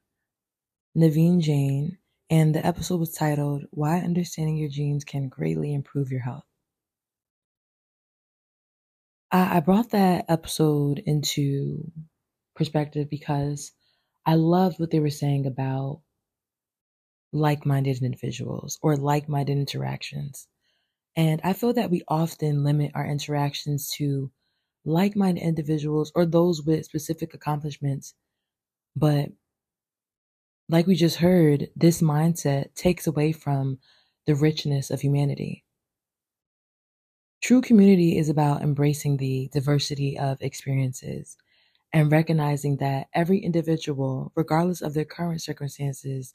Naveen 0.97 1.41
Jain, 1.41 1.97
and 2.29 2.55
the 2.55 2.65
episode 2.65 3.01
was 3.01 3.13
titled 3.13 3.65
Why 3.71 3.99
Understanding 3.99 4.55
Your 4.55 4.69
Genes 4.69 5.03
Can 5.03 5.27
Greatly 5.27 5.73
Improve 5.73 6.11
Your 6.11 6.21
Health. 6.21 6.45
I, 9.31 9.57
I 9.57 9.59
brought 9.59 9.89
that 9.91 10.25
episode 10.29 10.99
into 10.99 11.91
perspective 12.55 13.09
because 13.09 13.73
I 14.25 14.35
loved 14.35 14.79
what 14.79 14.91
they 14.91 14.99
were 14.99 15.09
saying 15.09 15.45
about 15.45 16.01
like 17.31 17.65
minded 17.65 18.01
individuals 18.01 18.79
or 18.81 18.95
like 18.97 19.29
minded 19.29 19.57
interactions. 19.57 20.47
And 21.15 21.41
I 21.43 21.53
feel 21.53 21.73
that 21.73 21.91
we 21.91 22.03
often 22.07 22.63
limit 22.63 22.91
our 22.95 23.05
interactions 23.07 23.89
to 23.93 24.31
like 24.85 25.15
minded 25.15 25.43
individuals 25.43 26.11
or 26.15 26.25
those 26.25 26.63
with 26.63 26.85
specific 26.85 27.33
accomplishments. 27.33 28.15
But 28.95 29.31
like 30.69 30.87
we 30.87 30.95
just 30.95 31.17
heard, 31.17 31.69
this 31.75 32.01
mindset 32.01 32.73
takes 32.73 33.05
away 33.07 33.31
from 33.33 33.79
the 34.25 34.35
richness 34.35 34.89
of 34.91 35.01
humanity. 35.01 35.65
True 37.41 37.61
community 37.61 38.17
is 38.17 38.29
about 38.29 38.61
embracing 38.61 39.17
the 39.17 39.49
diversity 39.51 40.17
of 40.19 40.41
experiences 40.41 41.37
and 41.93 42.11
recognizing 42.11 42.77
that 42.77 43.07
every 43.13 43.39
individual, 43.39 44.31
regardless 44.35 44.81
of 44.81 44.93
their 44.95 45.05
current 45.05 45.41
circumstances, 45.41 46.33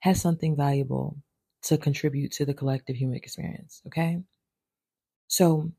has 0.00 0.20
something 0.20 0.56
valuable 0.56 1.16
to 1.62 1.78
contribute 1.78 2.32
to 2.32 2.44
the 2.44 2.54
collective 2.54 2.96
human 2.96 3.16
experience. 3.16 3.82
Okay. 3.86 4.22
So 5.28 5.72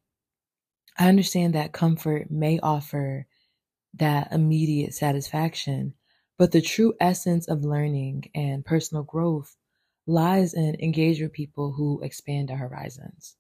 I 0.98 1.08
understand 1.08 1.54
that 1.56 1.74
comfort 1.74 2.30
may 2.32 2.60
offer 2.60 3.28
that 3.96 4.32
immediate 4.32 4.94
satisfaction, 4.94 5.94
but 6.38 6.52
the 6.52 6.62
true 6.62 6.94
essence 7.00 7.48
of 7.48 7.64
learning 7.64 8.30
and 8.36 8.66
personal 8.66 9.04
growth 9.04 9.56
lies 10.06 10.54
in 10.54 10.76
engage 10.82 11.22
with 11.22 11.34
people 11.34 11.74
who 11.74 12.02
expand 12.02 12.52
our 12.52 12.58
horizons. 12.58 13.36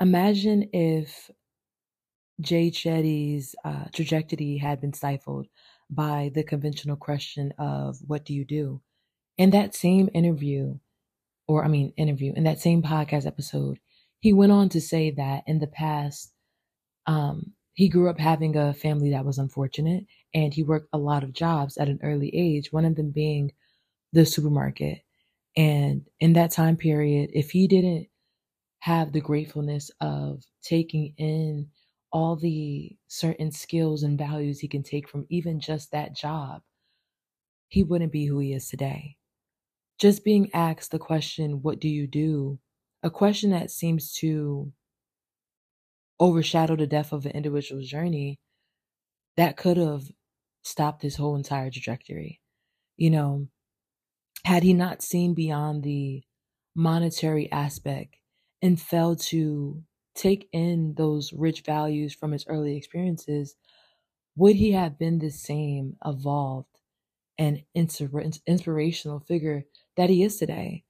Imagine 0.00 0.68
if 0.72 1.30
Jay 2.40 2.70
Shetty's 2.70 3.54
uh, 3.64 3.84
trajectory 3.92 4.56
had 4.56 4.80
been 4.80 4.92
stifled 4.92 5.46
by 5.90 6.30
the 6.34 6.42
conventional 6.42 6.96
question 6.96 7.52
of 7.58 7.98
what 8.06 8.24
do 8.24 8.34
you 8.34 8.44
do? 8.44 8.80
In 9.38 9.50
that 9.50 9.74
same 9.74 10.08
interview, 10.14 10.78
or 11.48 11.64
I 11.64 11.68
mean, 11.68 11.92
interview, 11.96 12.32
in 12.34 12.44
that 12.44 12.60
same 12.60 12.82
podcast 12.82 13.26
episode, 13.26 13.78
he 14.20 14.32
went 14.32 14.52
on 14.52 14.68
to 14.70 14.80
say 14.80 15.10
that 15.12 15.44
in 15.46 15.58
the 15.58 15.66
past, 15.66 16.32
um, 17.06 17.52
he 17.74 17.88
grew 17.88 18.10
up 18.10 18.18
having 18.18 18.56
a 18.56 18.74
family 18.74 19.10
that 19.10 19.24
was 19.24 19.38
unfortunate 19.38 20.04
and 20.34 20.54
he 20.54 20.62
worked 20.62 20.88
a 20.92 20.98
lot 20.98 21.24
of 21.24 21.32
jobs 21.32 21.76
at 21.78 21.88
an 21.88 21.98
early 22.02 22.30
age, 22.34 22.72
one 22.72 22.84
of 22.84 22.96
them 22.96 23.10
being 23.10 23.52
the 24.12 24.26
supermarket. 24.26 25.00
And 25.56 26.06
in 26.20 26.34
that 26.34 26.50
time 26.50 26.76
period, 26.76 27.30
if 27.32 27.50
he 27.50 27.66
didn't 27.66 28.08
have 28.80 29.12
the 29.12 29.20
gratefulness 29.20 29.90
of 30.00 30.42
taking 30.62 31.14
in 31.16 31.68
all 32.12 32.36
the 32.36 32.96
certain 33.08 33.50
skills 33.50 34.02
and 34.02 34.18
values 34.18 34.60
he 34.60 34.68
can 34.68 34.82
take 34.82 35.08
from 35.08 35.26
even 35.30 35.60
just 35.60 35.92
that 35.92 36.14
job, 36.14 36.62
he 37.68 37.82
wouldn't 37.82 38.12
be 38.12 38.26
who 38.26 38.38
he 38.38 38.52
is 38.52 38.68
today. 38.68 39.16
Just 40.02 40.24
being 40.24 40.50
asked 40.52 40.90
the 40.90 40.98
question, 40.98 41.62
What 41.62 41.78
do 41.78 41.88
you 41.88 42.08
do? 42.08 42.58
a 43.04 43.10
question 43.10 43.50
that 43.50 43.70
seems 43.70 44.12
to 44.14 44.72
overshadow 46.18 46.74
the 46.74 46.88
depth 46.88 47.12
of 47.12 47.24
an 47.24 47.30
individual's 47.30 47.86
journey 47.86 48.40
that 49.36 49.56
could 49.56 49.76
have 49.76 50.02
stopped 50.64 51.02
his 51.02 51.14
whole 51.14 51.36
entire 51.36 51.70
trajectory. 51.70 52.40
You 52.96 53.10
know, 53.10 53.48
had 54.44 54.64
he 54.64 54.74
not 54.74 55.02
seen 55.02 55.34
beyond 55.34 55.84
the 55.84 56.24
monetary 56.74 57.50
aspect 57.52 58.16
and 58.60 58.80
failed 58.80 59.20
to 59.20 59.84
take 60.16 60.48
in 60.52 60.94
those 60.96 61.32
rich 61.32 61.60
values 61.60 62.12
from 62.12 62.32
his 62.32 62.44
early 62.48 62.76
experiences, 62.76 63.54
would 64.34 64.56
he 64.56 64.72
have 64.72 64.98
been 64.98 65.20
the 65.20 65.30
same 65.30 65.94
evolved 66.04 66.80
and 67.38 67.62
inspirational 67.76 69.20
figure 69.20 69.64
that 69.96 70.10
he 70.10 70.22
is 70.22 70.36
today? 70.36 70.84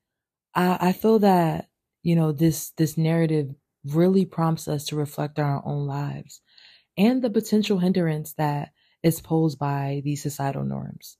I, 0.54 0.88
I 0.88 0.92
feel 0.92 1.18
that, 1.20 1.68
you 2.02 2.16
know, 2.16 2.32
this, 2.32 2.70
this 2.76 2.96
narrative 2.96 3.54
really 3.84 4.24
prompts 4.24 4.68
us 4.68 4.84
to 4.86 4.96
reflect 4.96 5.38
on 5.38 5.44
our 5.44 5.62
own 5.64 5.86
lives 5.86 6.40
and 6.96 7.22
the 7.22 7.30
potential 7.30 7.78
hindrance 7.78 8.34
that 8.34 8.70
is 9.02 9.20
posed 9.20 9.58
by 9.58 10.02
these 10.04 10.22
societal 10.22 10.64
norms. 10.64 11.16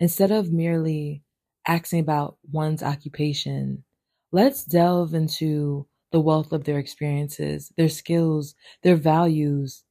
Instead 0.00 0.30
of 0.30 0.52
merely 0.52 1.22
asking 1.66 2.00
about 2.00 2.36
one's 2.50 2.82
occupation, 2.82 3.84
let's 4.32 4.64
delve 4.64 5.14
into 5.14 5.86
the 6.10 6.20
wealth 6.20 6.52
of 6.52 6.64
their 6.64 6.78
experiences, 6.78 7.72
their 7.76 7.88
skills, 7.88 8.54
their 8.82 8.96
values. 8.96 9.84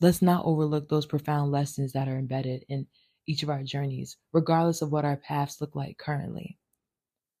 Let's 0.00 0.22
not 0.22 0.44
overlook 0.44 0.88
those 0.88 1.06
profound 1.06 1.50
lessons 1.50 1.92
that 1.92 2.08
are 2.08 2.18
embedded 2.18 2.64
in 2.68 2.86
each 3.26 3.42
of 3.42 3.50
our 3.50 3.62
journeys, 3.62 4.16
regardless 4.32 4.82
of 4.82 4.90
what 4.90 5.04
our 5.04 5.16
paths 5.16 5.60
look 5.60 5.74
like 5.74 5.98
currently. 5.98 6.58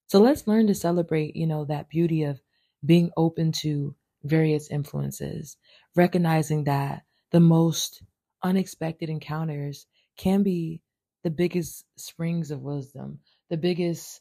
So 0.06 0.20
let's 0.20 0.46
learn 0.46 0.66
to 0.66 0.74
celebrate, 0.74 1.36
you 1.36 1.46
know, 1.46 1.64
that 1.64 1.88
beauty 1.88 2.24
of 2.24 2.40
being 2.84 3.10
open 3.16 3.52
to 3.52 3.94
various 4.24 4.70
influences, 4.70 5.56
recognizing 5.96 6.64
that 6.64 7.02
the 7.30 7.40
most 7.40 8.02
unexpected 8.42 9.08
encounters 9.08 9.86
can 10.16 10.42
be 10.42 10.82
the 11.22 11.30
biggest 11.30 11.84
springs 11.96 12.50
of 12.50 12.60
wisdom, 12.62 13.20
the 13.48 13.56
biggest, 13.56 14.20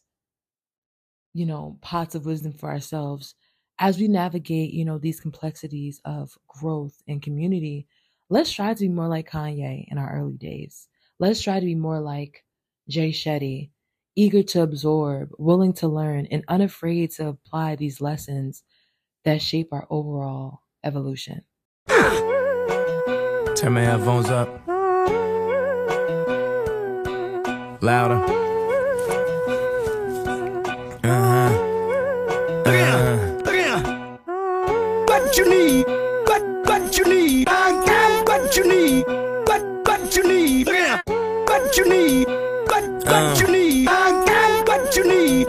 you 1.33 1.45
know, 1.45 1.77
pots 1.81 2.15
of 2.15 2.25
wisdom 2.25 2.53
for 2.53 2.69
ourselves 2.69 3.35
as 3.79 3.97
we 3.97 4.07
navigate, 4.07 4.71
you 4.71 4.85
know, 4.85 4.97
these 4.97 5.19
complexities 5.19 5.99
of 6.05 6.37
growth 6.47 7.01
and 7.07 7.21
community. 7.21 7.87
Let's 8.29 8.51
try 8.51 8.73
to 8.73 8.79
be 8.79 8.87
more 8.87 9.07
like 9.07 9.29
Kanye 9.29 9.87
in 9.89 9.97
our 9.97 10.15
early 10.15 10.37
days. 10.37 10.87
Let's 11.21 11.43
try 11.43 11.59
to 11.59 11.65
be 11.67 11.75
more 11.75 11.99
like 11.99 12.43
Jay 12.89 13.11
Shetty, 13.11 13.69
eager 14.15 14.41
to 14.41 14.63
absorb, 14.63 15.29
willing 15.37 15.71
to 15.73 15.87
learn, 15.87 16.25
and 16.31 16.43
unafraid 16.47 17.11
to 17.11 17.27
apply 17.27 17.75
these 17.75 18.01
lessons 18.01 18.63
that 19.23 19.39
shape 19.39 19.67
our 19.71 19.85
overall 19.91 20.63
evolution. 20.83 21.43
Turn 21.87 23.73
my 23.73 23.81
headphones 23.81 24.31
up. 24.31 24.49
Louder. 27.83 28.15
Uh-huh. 31.03 31.40
You 41.83 41.89
need? 41.89 42.27
What 42.67 42.89
what 42.91 43.07
uh. 43.07 43.35
you 43.39 43.47
need? 43.51 43.87
I 43.89 44.25
got 44.25 44.67
what 44.67 44.95
you 44.95 45.07
need. 45.07 45.47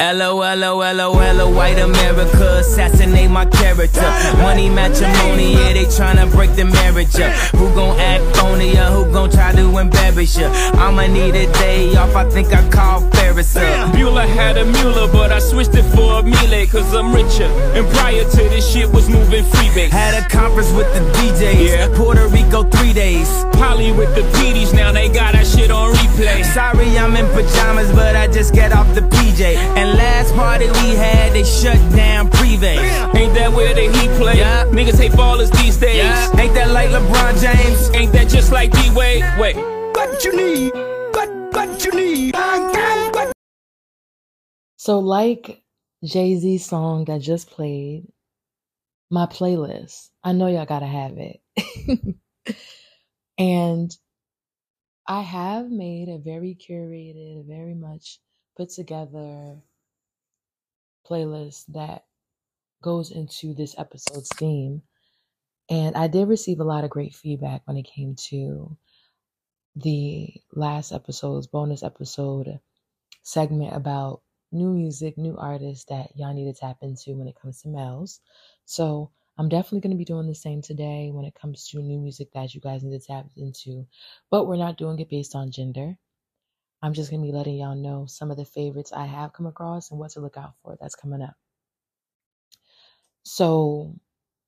LOLOLOL, 0.00 1.54
white 1.54 1.78
America, 1.78 2.58
assassinate 2.58 3.30
my 3.30 3.44
character. 3.46 4.08
Money 4.38 4.70
matrimony, 4.70 5.54
yeah, 5.54 5.72
they 5.72 5.86
tryna 5.86 6.30
break 6.30 6.54
the 6.54 6.64
marriage 6.64 7.18
up. 7.18 7.32
Who 7.56 7.74
gon' 7.74 7.98
act 7.98 8.36
phony 8.36 8.78
or 8.78 8.90
who 8.94 9.12
gon' 9.12 9.30
try 9.30 9.52
to 9.52 9.76
embarrass 9.76 10.38
you? 10.38 10.46
I'ma 10.46 11.06
need 11.08 11.34
a 11.34 11.52
day 11.54 11.96
off, 11.96 12.14
I 12.14 12.28
think 12.30 12.52
I 12.52 12.68
call 12.70 13.00
Ferris 13.44 13.56
up. 13.56 13.94
Bueller 13.94 14.26
had 14.26 14.56
a 14.56 14.64
Mueller, 14.64 15.10
but 15.12 15.30
I 15.30 15.38
switched 15.38 15.74
it 15.74 15.84
for 15.94 16.20
a 16.20 16.22
Miele, 16.22 16.66
cause 16.66 16.92
I'm 16.94 17.12
richer. 17.14 17.44
And 17.76 17.86
prior 17.94 18.24
to 18.24 18.36
this 18.36 18.72
shit 18.72 18.90
was 18.90 19.08
moving 19.08 19.44
freebase. 19.44 19.90
Had 19.90 20.14
a 20.14 20.28
conference 20.28 20.72
with 20.72 20.92
the 20.94 21.00
DJs, 21.18 21.68
yeah. 21.68 21.96
Puerto 21.96 22.26
Rico 22.28 22.64
three 22.64 22.92
days. 22.92 23.28
Polly 23.52 23.92
with 23.92 24.14
the 24.14 24.22
PDs, 24.38 24.74
now 24.74 24.92
they 24.92 25.08
got 25.08 25.34
that 25.34 25.46
shit 25.46 25.70
on 25.70 25.94
replay. 25.94 26.44
Sorry, 26.44 26.98
I'm 26.98 27.14
in 27.16 27.26
pajamas, 27.26 27.92
but 27.92 28.16
I 28.16 28.26
just 28.26 28.54
get 28.54 28.72
off 28.72 28.92
the 28.94 29.02
PJ. 29.02 29.54
And 29.54 29.78
and 29.78 29.96
last 29.96 30.34
party 30.34 30.66
we 30.66 30.96
had, 30.96 31.32
they 31.32 31.44
shut 31.44 31.78
down 31.94 32.28
Privé. 32.30 32.76
Ain't 33.14 33.34
that 33.34 33.52
where 33.52 33.72
the 33.72 33.82
Heat 33.82 34.10
play? 34.18 34.38
Yeah. 34.38 34.64
Niggas 34.64 34.98
hate 34.98 35.12
ballers 35.12 35.50
these 35.62 35.76
days. 35.76 35.98
Yeah. 35.98 36.40
Ain't 36.40 36.54
that 36.54 36.70
like 36.70 36.90
LeBron 36.90 37.40
James? 37.40 37.90
Ain't 37.94 38.12
that 38.12 38.28
just 38.28 38.50
like 38.50 38.72
D-Wade? 38.72 39.24
Wait. 39.38 39.56
What 39.56 40.24
you 40.24 40.36
need? 40.36 40.72
What, 41.14 41.28
what 41.52 41.84
you 41.84 41.92
need? 41.92 42.34
What... 42.34 42.77
So 44.78 45.00
like 45.00 45.64
Jay-Z's 46.04 46.64
song 46.64 47.06
that 47.06 47.20
just 47.20 47.50
played, 47.50 48.06
my 49.10 49.26
playlist, 49.26 50.10
I 50.22 50.30
know 50.30 50.46
y'all 50.46 50.66
gotta 50.66 50.86
have 50.86 51.18
it. 51.18 51.40
and 53.38 53.90
I 55.04 55.22
have 55.22 55.68
made 55.68 56.08
a 56.08 56.18
very 56.18 56.56
curated, 56.56 57.48
very 57.48 57.74
much 57.74 58.20
put 58.56 58.70
together 58.70 59.56
playlist 61.10 61.64
that 61.70 62.04
goes 62.80 63.10
into 63.10 63.54
this 63.54 63.74
episode's 63.76 64.30
theme. 64.36 64.82
And 65.68 65.96
I 65.96 66.06
did 66.06 66.28
receive 66.28 66.60
a 66.60 66.64
lot 66.64 66.84
of 66.84 66.90
great 66.90 67.16
feedback 67.16 67.62
when 67.64 67.76
it 67.76 67.90
came 67.92 68.14
to 68.28 68.76
the 69.74 70.34
last 70.52 70.92
episode's 70.92 71.48
bonus 71.48 71.82
episode 71.82 72.60
segment 73.24 73.74
about 73.74 74.22
new 74.52 74.72
music, 74.72 75.18
new 75.18 75.36
artists 75.36 75.84
that 75.86 76.10
y'all 76.16 76.34
need 76.34 76.52
to 76.52 76.58
tap 76.58 76.78
into 76.82 77.16
when 77.16 77.28
it 77.28 77.36
comes 77.40 77.62
to 77.62 77.68
males. 77.68 78.20
So 78.64 79.10
I'm 79.36 79.48
definitely 79.48 79.80
going 79.80 79.92
to 79.92 79.98
be 79.98 80.04
doing 80.04 80.26
the 80.26 80.34
same 80.34 80.62
today 80.62 81.10
when 81.12 81.24
it 81.24 81.34
comes 81.34 81.68
to 81.68 81.78
new 81.78 81.98
music 81.98 82.32
that 82.32 82.54
you 82.54 82.60
guys 82.60 82.82
need 82.82 83.00
to 83.00 83.06
tap 83.06 83.26
into. 83.36 83.86
But 84.30 84.46
we're 84.46 84.56
not 84.56 84.78
doing 84.78 84.98
it 84.98 85.10
based 85.10 85.34
on 85.34 85.50
gender. 85.52 85.96
I'm 86.82 86.94
just 86.94 87.10
going 87.10 87.22
to 87.22 87.26
be 87.26 87.36
letting 87.36 87.56
y'all 87.56 87.74
know 87.76 88.06
some 88.06 88.30
of 88.30 88.36
the 88.36 88.44
favorites 88.44 88.92
I 88.92 89.06
have 89.06 89.32
come 89.32 89.46
across 89.46 89.90
and 89.90 89.98
what 89.98 90.12
to 90.12 90.20
look 90.20 90.36
out 90.36 90.54
for 90.62 90.76
that's 90.80 90.94
coming 90.94 91.22
up. 91.22 91.34
So, 93.24 93.96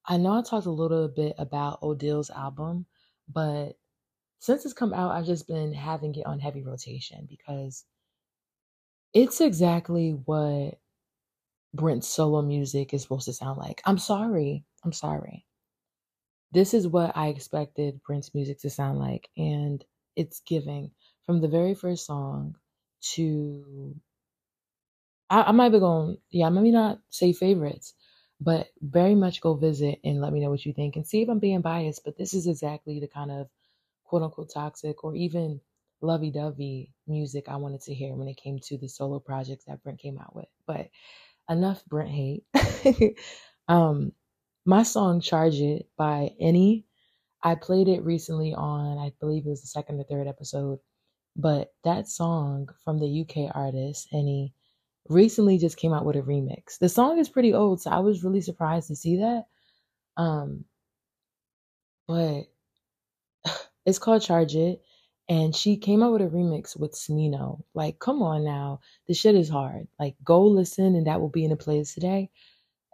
I 0.06 0.16
know 0.16 0.38
I 0.38 0.42
talked 0.42 0.66
a 0.66 0.70
little 0.70 1.08
bit 1.08 1.34
about 1.38 1.82
Odell's 1.82 2.30
album, 2.30 2.86
but 3.28 3.76
since 4.38 4.64
it's 4.64 4.74
come 4.74 4.94
out, 4.94 5.12
I've 5.12 5.26
just 5.26 5.46
been 5.46 5.72
having 5.74 6.14
it 6.14 6.26
on 6.26 6.40
heavy 6.40 6.62
rotation 6.62 7.26
because 7.28 7.84
it's 9.14 9.40
exactly 9.40 10.12
what 10.26 10.78
Brent's 11.74 12.08
solo 12.08 12.42
music 12.42 12.94
is 12.94 13.02
supposed 13.02 13.26
to 13.26 13.32
sound 13.32 13.58
like. 13.58 13.82
I'm 13.84 13.98
sorry. 13.98 14.64
I'm 14.84 14.92
sorry. 14.92 15.46
This 16.52 16.74
is 16.74 16.88
what 16.88 17.16
I 17.16 17.28
expected 17.28 18.00
Brent's 18.06 18.34
music 18.34 18.60
to 18.60 18.70
sound 18.70 18.98
like, 18.98 19.28
and 19.36 19.84
it's 20.16 20.40
giving 20.46 20.92
from 21.26 21.40
the 21.40 21.48
very 21.48 21.74
first 21.74 22.06
song 22.06 22.56
to 23.14 23.94
I, 25.30 25.42
I 25.44 25.52
might 25.52 25.70
be 25.70 25.80
going, 25.80 26.18
yeah, 26.30 26.46
I 26.46 26.50
maybe 26.50 26.70
not 26.70 27.00
say 27.10 27.32
favorites, 27.32 27.94
but 28.40 28.68
very 28.80 29.14
much 29.14 29.40
go 29.40 29.54
visit 29.54 30.00
and 30.04 30.20
let 30.20 30.32
me 30.32 30.40
know 30.40 30.50
what 30.50 30.64
you 30.64 30.72
think 30.72 30.96
and 30.96 31.06
see 31.06 31.22
if 31.22 31.28
I'm 31.28 31.38
being 31.38 31.60
biased. 31.62 32.04
But 32.04 32.16
this 32.16 32.34
is 32.34 32.46
exactly 32.46 33.00
the 33.00 33.08
kind 33.08 33.30
of 33.30 33.48
quote 34.04 34.22
unquote 34.22 34.52
toxic 34.52 35.04
or 35.04 35.14
even 35.14 35.60
lovey 36.02 36.30
dovey 36.30 36.92
music 37.06 37.48
I 37.48 37.56
wanted 37.56 37.82
to 37.82 37.94
hear 37.94 38.14
when 38.14 38.28
it 38.28 38.36
came 38.36 38.58
to 38.64 38.78
the 38.78 38.88
solo 38.88 39.18
projects 39.18 39.64
that 39.66 39.82
Brent 39.82 39.98
came 39.98 40.18
out 40.18 40.34
with. 40.34 40.48
But 40.66 40.88
enough 41.48 41.84
Brent 41.86 42.10
hate. 42.10 42.44
um, 43.68 44.12
my 44.64 44.82
song 44.82 45.20
Charge 45.20 45.60
It 45.60 45.88
by 45.96 46.30
Any, 46.40 46.86
I 47.42 47.54
played 47.54 47.88
it 47.88 48.04
recently 48.04 48.54
on, 48.54 48.98
I 48.98 49.12
believe 49.20 49.46
it 49.46 49.50
was 49.50 49.62
the 49.62 49.66
second 49.66 50.00
or 50.00 50.04
third 50.04 50.26
episode 50.28 50.80
but 51.36 51.72
that 51.84 52.08
song 52.08 52.68
from 52.84 52.98
the 52.98 53.22
UK 53.22 53.54
artist, 53.54 54.08
Any, 54.12 54.52
recently 55.08 55.58
just 55.58 55.76
came 55.76 55.92
out 55.92 56.04
with 56.04 56.16
a 56.16 56.22
remix. 56.22 56.78
The 56.78 56.88
song 56.88 57.18
is 57.18 57.28
pretty 57.28 57.54
old, 57.54 57.80
so 57.80 57.90
I 57.90 58.00
was 58.00 58.24
really 58.24 58.40
surprised 58.40 58.88
to 58.88 58.96
see 58.96 59.16
that. 59.16 59.44
Um, 60.16 60.64
but 62.06 62.44
it's 63.86 63.98
called 63.98 64.22
Charge 64.22 64.54
It, 64.56 64.82
and 65.30 65.56
she 65.56 65.78
came 65.78 66.02
out 66.04 66.12
with 66.12 66.22
a 66.22 66.26
remix 66.26 66.78
with 66.78 66.94
Smino. 66.94 67.62
Like, 67.74 68.00
come 68.00 68.22
on 68.22 68.44
now, 68.44 68.80
the 69.08 69.14
shit 69.14 69.36
is 69.36 69.50
hard. 69.50 69.88
Like, 70.00 70.16
go 70.24 70.42
listen, 70.44 70.96
and 70.96 71.08
that 71.08 71.22
will 71.22 71.30
be 71.30 71.44
in 71.44 71.50
the 71.52 71.56
playlist 71.56 71.94
today, 71.94 72.30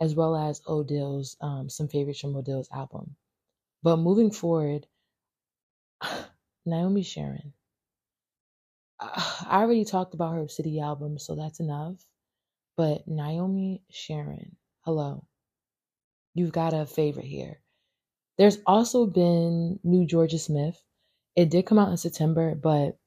as 0.00 0.14
well 0.14 0.36
as 0.36 0.62
Odell's 0.68 1.36
um, 1.40 1.70
some 1.70 1.88
favorites 1.88 2.20
from 2.20 2.36
Odell's 2.36 2.68
album. 2.72 3.16
But 3.82 3.98
moving 3.98 4.30
forward, 4.32 4.86
Naomi 6.66 7.02
Sharon. 7.02 7.54
I 9.00 9.62
already 9.62 9.84
talked 9.84 10.14
about 10.14 10.34
her 10.34 10.48
City 10.48 10.80
album, 10.80 11.18
so 11.18 11.36
that's 11.36 11.60
enough. 11.60 11.96
But 12.76 13.08
Naomi 13.08 13.82
Sharon, 13.90 14.56
hello. 14.84 15.26
You've 16.34 16.52
got 16.52 16.74
a 16.74 16.86
favorite 16.86 17.26
here. 17.26 17.60
There's 18.38 18.58
also 18.66 19.06
been 19.06 19.80
new 19.84 20.06
Jorja 20.06 20.40
Smith. 20.40 20.80
It 21.36 21.50
did 21.50 21.66
come 21.66 21.78
out 21.78 21.90
in 21.90 21.96
September, 21.98 22.54
but 22.54 22.98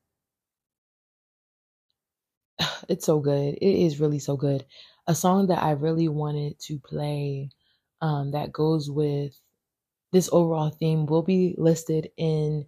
it's 2.89 3.05
so 3.05 3.19
good. 3.19 3.55
It 3.55 3.85
is 3.85 3.99
really 3.99 4.19
so 4.19 4.37
good. 4.37 4.65
a 5.07 5.15
song 5.15 5.47
that 5.47 5.63
I 5.63 5.71
really 5.71 6.07
wanted 6.07 6.59
to 6.61 6.79
play 6.79 7.49
um, 8.01 8.31
that 8.31 8.53
goes 8.53 8.89
with 8.89 9.39
this 10.11 10.29
overall 10.31 10.69
theme 10.71 11.05
will 11.05 11.23
be 11.23 11.55
listed 11.57 12.09
in 12.17 12.65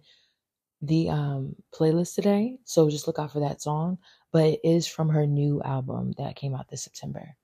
the 0.82 1.08
um, 1.10 1.56
playlist 1.74 2.14
today. 2.14 2.58
So 2.64 2.90
just 2.90 3.06
look 3.06 3.18
out 3.18 3.32
for 3.32 3.40
that 3.40 3.62
song. 3.62 3.98
But 4.32 4.44
it 4.46 4.60
is 4.64 4.86
from 4.88 5.10
her 5.10 5.26
new 5.26 5.62
album 5.62 6.12
that 6.18 6.36
came 6.36 6.54
out 6.54 6.68
this 6.70 6.84
September, 6.84 7.36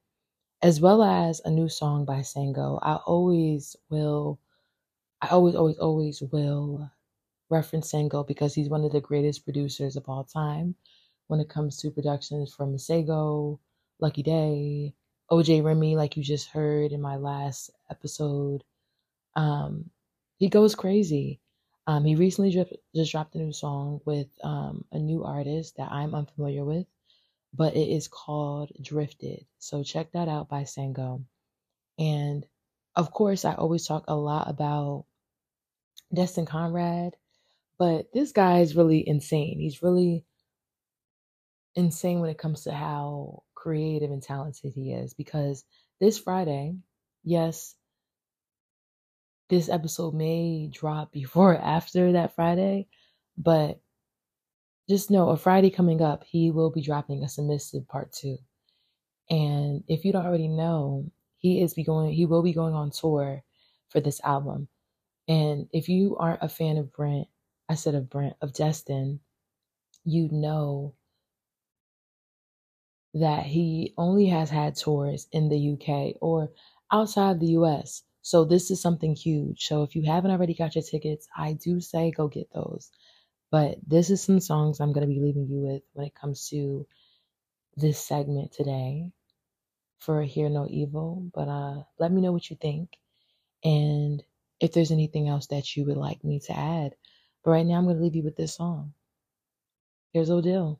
as 0.63 0.81
well 0.81 1.03
as 1.03 1.41
a 1.45 1.51
new 1.51 1.69
song 1.69 2.05
by 2.05 2.21
Sango. 2.21 2.79
I 2.83 2.97
always 2.97 3.77
will, 3.91 4.41
I 5.23 5.29
always, 5.29 5.55
always, 5.55 5.79
always 5.79 6.23
will 6.23 6.91
reference 7.51 7.93
Sango 7.93 8.27
because 8.27 8.55
he's 8.55 8.69
one 8.69 8.85
of 8.85 8.93
the 8.93 9.01
greatest 9.01 9.45
producers 9.45 9.97
of 9.97 10.09
all 10.09 10.25
time 10.25 10.75
when 11.29 11.41
it 11.41 11.49
comes 11.49 11.79
to 11.79 11.91
productions 11.91 12.53
from 12.53 12.75
Masego, 12.75 13.59
Lucky 14.01 14.23
Daye, 14.23 14.95
OJ 15.31 15.63
Remy, 15.63 15.97
like 15.97 16.17
you 16.17 16.23
just 16.23 16.49
heard 16.49 16.93
in 16.93 17.01
my 17.01 17.17
last 17.17 17.71
episode. 17.91 18.65
Um, 19.37 19.91
he 20.39 20.49
goes 20.49 20.75
crazy. 20.75 21.41
Um, 21.87 22.05
he 22.05 22.17
recently 22.17 22.51
just 22.95 23.13
dropped 23.13 23.35
a 23.35 23.39
new 23.39 23.53
song 23.53 24.01
with 24.05 24.29
um, 24.43 24.85
a 24.93 24.99
new 24.99 25.25
artist 25.25 25.77
that 25.77 25.91
I'm 25.91 26.15
unfamiliar 26.15 26.65
with, 26.65 26.87
but 27.55 27.75
it 27.77 27.89
is 27.89 28.09
called 28.09 28.73
Drifted. 28.81 29.47
So 29.59 29.83
check 29.83 30.13
that 30.13 30.29
out 30.29 30.49
by 30.49 30.63
Sango. 30.63 31.25
And 31.99 32.47
of 32.95 33.11
course, 33.11 33.45
I 33.45 33.55
always 33.55 33.87
talk 33.87 34.05
a 34.09 34.15
lot 34.15 34.51
about 34.51 35.07
Destin 36.13 36.47
Conrad, 36.47 37.17
but 37.79 38.07
this 38.13 38.33
guy 38.33 38.61
is 38.61 38.77
really 38.77 39.07
insane. 39.07 39.59
He's 39.61 39.83
really 39.83 40.25
insane 41.75 42.21
when 42.21 42.31
it 42.31 42.39
comes 42.39 42.65
to 42.65 42.73
how 42.73 43.45
creative 43.55 44.11
and 44.11 44.23
talented 44.23 44.73
he 44.75 44.93
is 44.93 45.15
because 45.15 45.65
this 46.01 46.19
Friday, 46.19 46.77
yes, 47.25 47.75
this 49.49 49.69
episode 49.69 50.15
may 50.15 50.69
drop 50.73 51.13
before 51.13 51.55
or 51.55 51.59
after 51.59 52.13
that 52.13 52.35
Friday, 52.35 52.89
but 53.37 53.81
just 54.89 55.11
know 55.11 55.29
a 55.29 55.37
Friday 55.37 55.71
coming 55.71 56.03
up, 56.03 56.25
he 56.25 56.51
will 56.51 56.71
be 56.71 56.81
dropping 56.81 57.23
a 57.23 57.29
submissive 57.29 57.87
part 57.87 58.13
two. 58.13 58.39
And 59.31 59.85
if 59.87 60.05
you 60.05 60.13
don't 60.13 60.25
already 60.25 60.49
know, 60.49 61.11
he 61.37 61.63
is 61.63 61.75
be 61.75 61.85
going 61.85 62.13
he 62.13 62.27
will 62.27 62.43
be 62.43 62.55
going 62.55 62.75
on 62.75 62.91
tour 62.91 63.45
for 63.91 64.01
this 64.01 64.21
album. 64.25 64.69
And 65.29 65.69
if 65.73 65.89
you 65.89 66.17
aren't 66.17 66.43
a 66.43 66.49
fan 66.49 66.79
of 66.79 66.93
Brent, 66.93 67.29
I 67.69 67.75
said 67.75 67.95
of 67.95 68.11
Brent, 68.11 68.37
of 68.43 68.53
Destin, 68.53 69.21
you 70.05 70.29
know 70.31 70.95
that 73.15 73.45
he 73.45 73.95
only 73.97 74.27
has 74.27 74.51
had 74.51 74.77
tours 74.77 75.27
in 75.33 75.49
the 75.49 75.73
UK 75.73 76.17
or 76.21 76.51
outside 76.93 77.41
the 77.41 77.49
US. 77.59 78.03
So 78.23 78.45
this 78.45 78.71
is 78.71 78.81
something 78.81 79.15
huge. 79.15 79.67
So 79.67 79.83
if 79.83 79.97
you 79.97 80.03
haven't 80.05 80.31
already 80.31 80.55
got 80.55 80.75
your 80.75 80.85
tickets, 80.85 81.29
I 81.37 81.55
do 81.55 81.81
say 81.81 82.11
go 82.11 82.29
get 82.29 82.49
those. 82.53 82.91
But 83.51 83.79
this 83.87 84.11
is 84.11 84.23
some 84.23 84.41
songs 84.41 84.81
I'm 84.81 84.93
going 84.93 85.09
to 85.09 85.15
be 85.15 85.21
leaving 85.21 85.49
you 85.49 85.61
with 85.61 85.83
when 85.95 86.07
it 86.07 86.15
comes 86.15 86.49
to 86.51 86.87
this 87.77 87.99
segment 87.99 88.53
today 88.53 89.11
for 89.99 90.23
Hear 90.23 90.51
No 90.51 90.67
Evil. 90.69 91.31
But 91.35 91.49
uh, 91.49 91.83
let 91.99 92.13
me 92.13 92.21
know 92.23 92.33
what 92.33 92.51
you 92.51 92.57
think 92.61 92.91
and 93.65 94.23
if 94.61 94.73
there's 94.73 94.93
anything 94.93 95.29
else 95.29 95.49
that 95.49 95.77
you 95.77 95.85
would 95.87 95.97
like 95.97 96.25
me 96.25 96.41
to 96.41 96.57
add. 96.57 96.95
But 97.49 97.53
right 97.53 97.65
now, 97.65 97.79
I'm 97.79 97.85
going 97.85 97.97
to 97.97 98.03
leave 98.03 98.15
you 98.15 98.23
with 98.23 98.37
this 98.37 98.57
song. 98.57 98.93
Here's 100.13 100.29
Odile. 100.31 100.79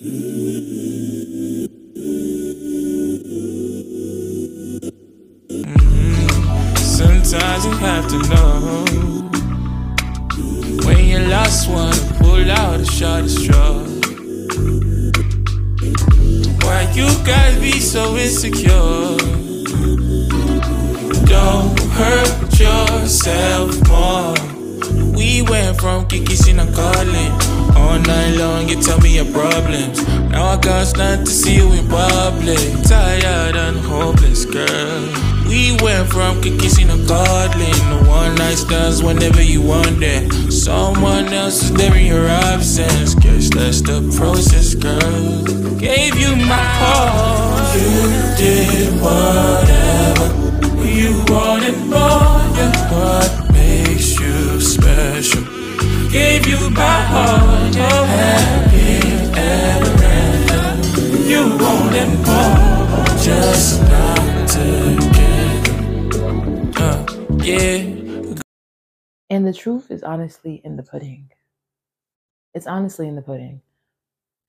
Mm-hmm. 0.00 1.66
Sometimes 6.76 7.64
you 7.64 7.72
have 7.72 8.08
to 8.08 8.18
know 8.28 8.84
when 10.86 11.04
you 11.08 11.18
lost 11.26 11.68
one, 11.68 11.92
pull 12.18 12.48
out 12.52 12.78
a 12.78 12.84
shot 12.84 13.24
of 13.24 13.30
straw. 13.32 13.82
Why 16.62 16.88
you 16.94 17.08
guys 17.26 17.58
be 17.58 17.80
so 17.80 18.16
insecure? 18.16 19.16
Don't 21.26 21.80
hurt 21.80 22.60
yourself 22.60 23.89
from 25.80 26.06
Kiki 26.06 26.36
Sina 26.36 26.66
calling 26.72 27.32
all 27.74 27.98
night 28.00 28.36
long. 28.36 28.68
You 28.68 28.80
tell 28.82 29.00
me 29.00 29.16
your 29.16 29.24
problems. 29.32 30.06
Now 30.28 30.44
I 30.44 30.56
got 30.60 30.96
nothing 30.98 31.24
to 31.24 31.30
see 31.30 31.56
you 31.56 31.72
in 31.72 31.88
public. 31.88 32.60
Tired 32.84 33.56
and 33.56 33.78
hopeless, 33.78 34.44
girl. 34.44 35.02
We 35.48 35.76
went 35.82 36.08
from 36.10 36.40
kissing 36.42 36.88
to 36.88 36.98
cuddling 37.08 37.72
to 37.72 38.08
one 38.08 38.34
night 38.36 38.56
stands 38.56 39.02
whenever 39.02 39.42
you 39.42 39.62
want. 39.62 40.04
Someone 40.52 41.32
else 41.32 41.62
is 41.62 41.72
there 41.72 41.96
in 41.96 42.06
your 42.06 42.28
absence. 42.28 43.14
Guess 43.14 43.48
that's 43.50 43.80
the 43.80 43.98
process, 44.18 44.74
girl. 44.74 45.78
Gave 45.78 46.14
you 46.16 46.36
my 46.36 46.64
heart. 46.80 47.74
You 47.74 48.36
did 48.36 49.00
whatever 49.00 50.28
you 50.86 51.24
wanted 51.32 51.78
more. 51.88 52.40
Yeah, 52.56 52.70
what 52.90 53.32
makes 53.32 53.38
you 53.38 53.38
special? 53.38 53.49
Gave 56.12 56.46
you 56.48 56.70
my 56.70 57.02
heart. 57.12 57.76
Oh, 57.76 58.04
after. 58.04 58.80
You 61.30 61.46
more, 61.46 63.04
just 63.18 63.80
not 63.82 64.48
get. 65.14 65.68
Uh, 66.76 67.06
yeah. 67.44 68.34
And 69.30 69.46
the 69.46 69.52
truth 69.52 69.92
is 69.92 70.02
honestly 70.02 70.60
in 70.64 70.76
the 70.76 70.82
pudding. 70.82 71.30
It's 72.54 72.66
honestly 72.66 73.06
in 73.06 73.14
the 73.14 73.22
pudding. 73.22 73.62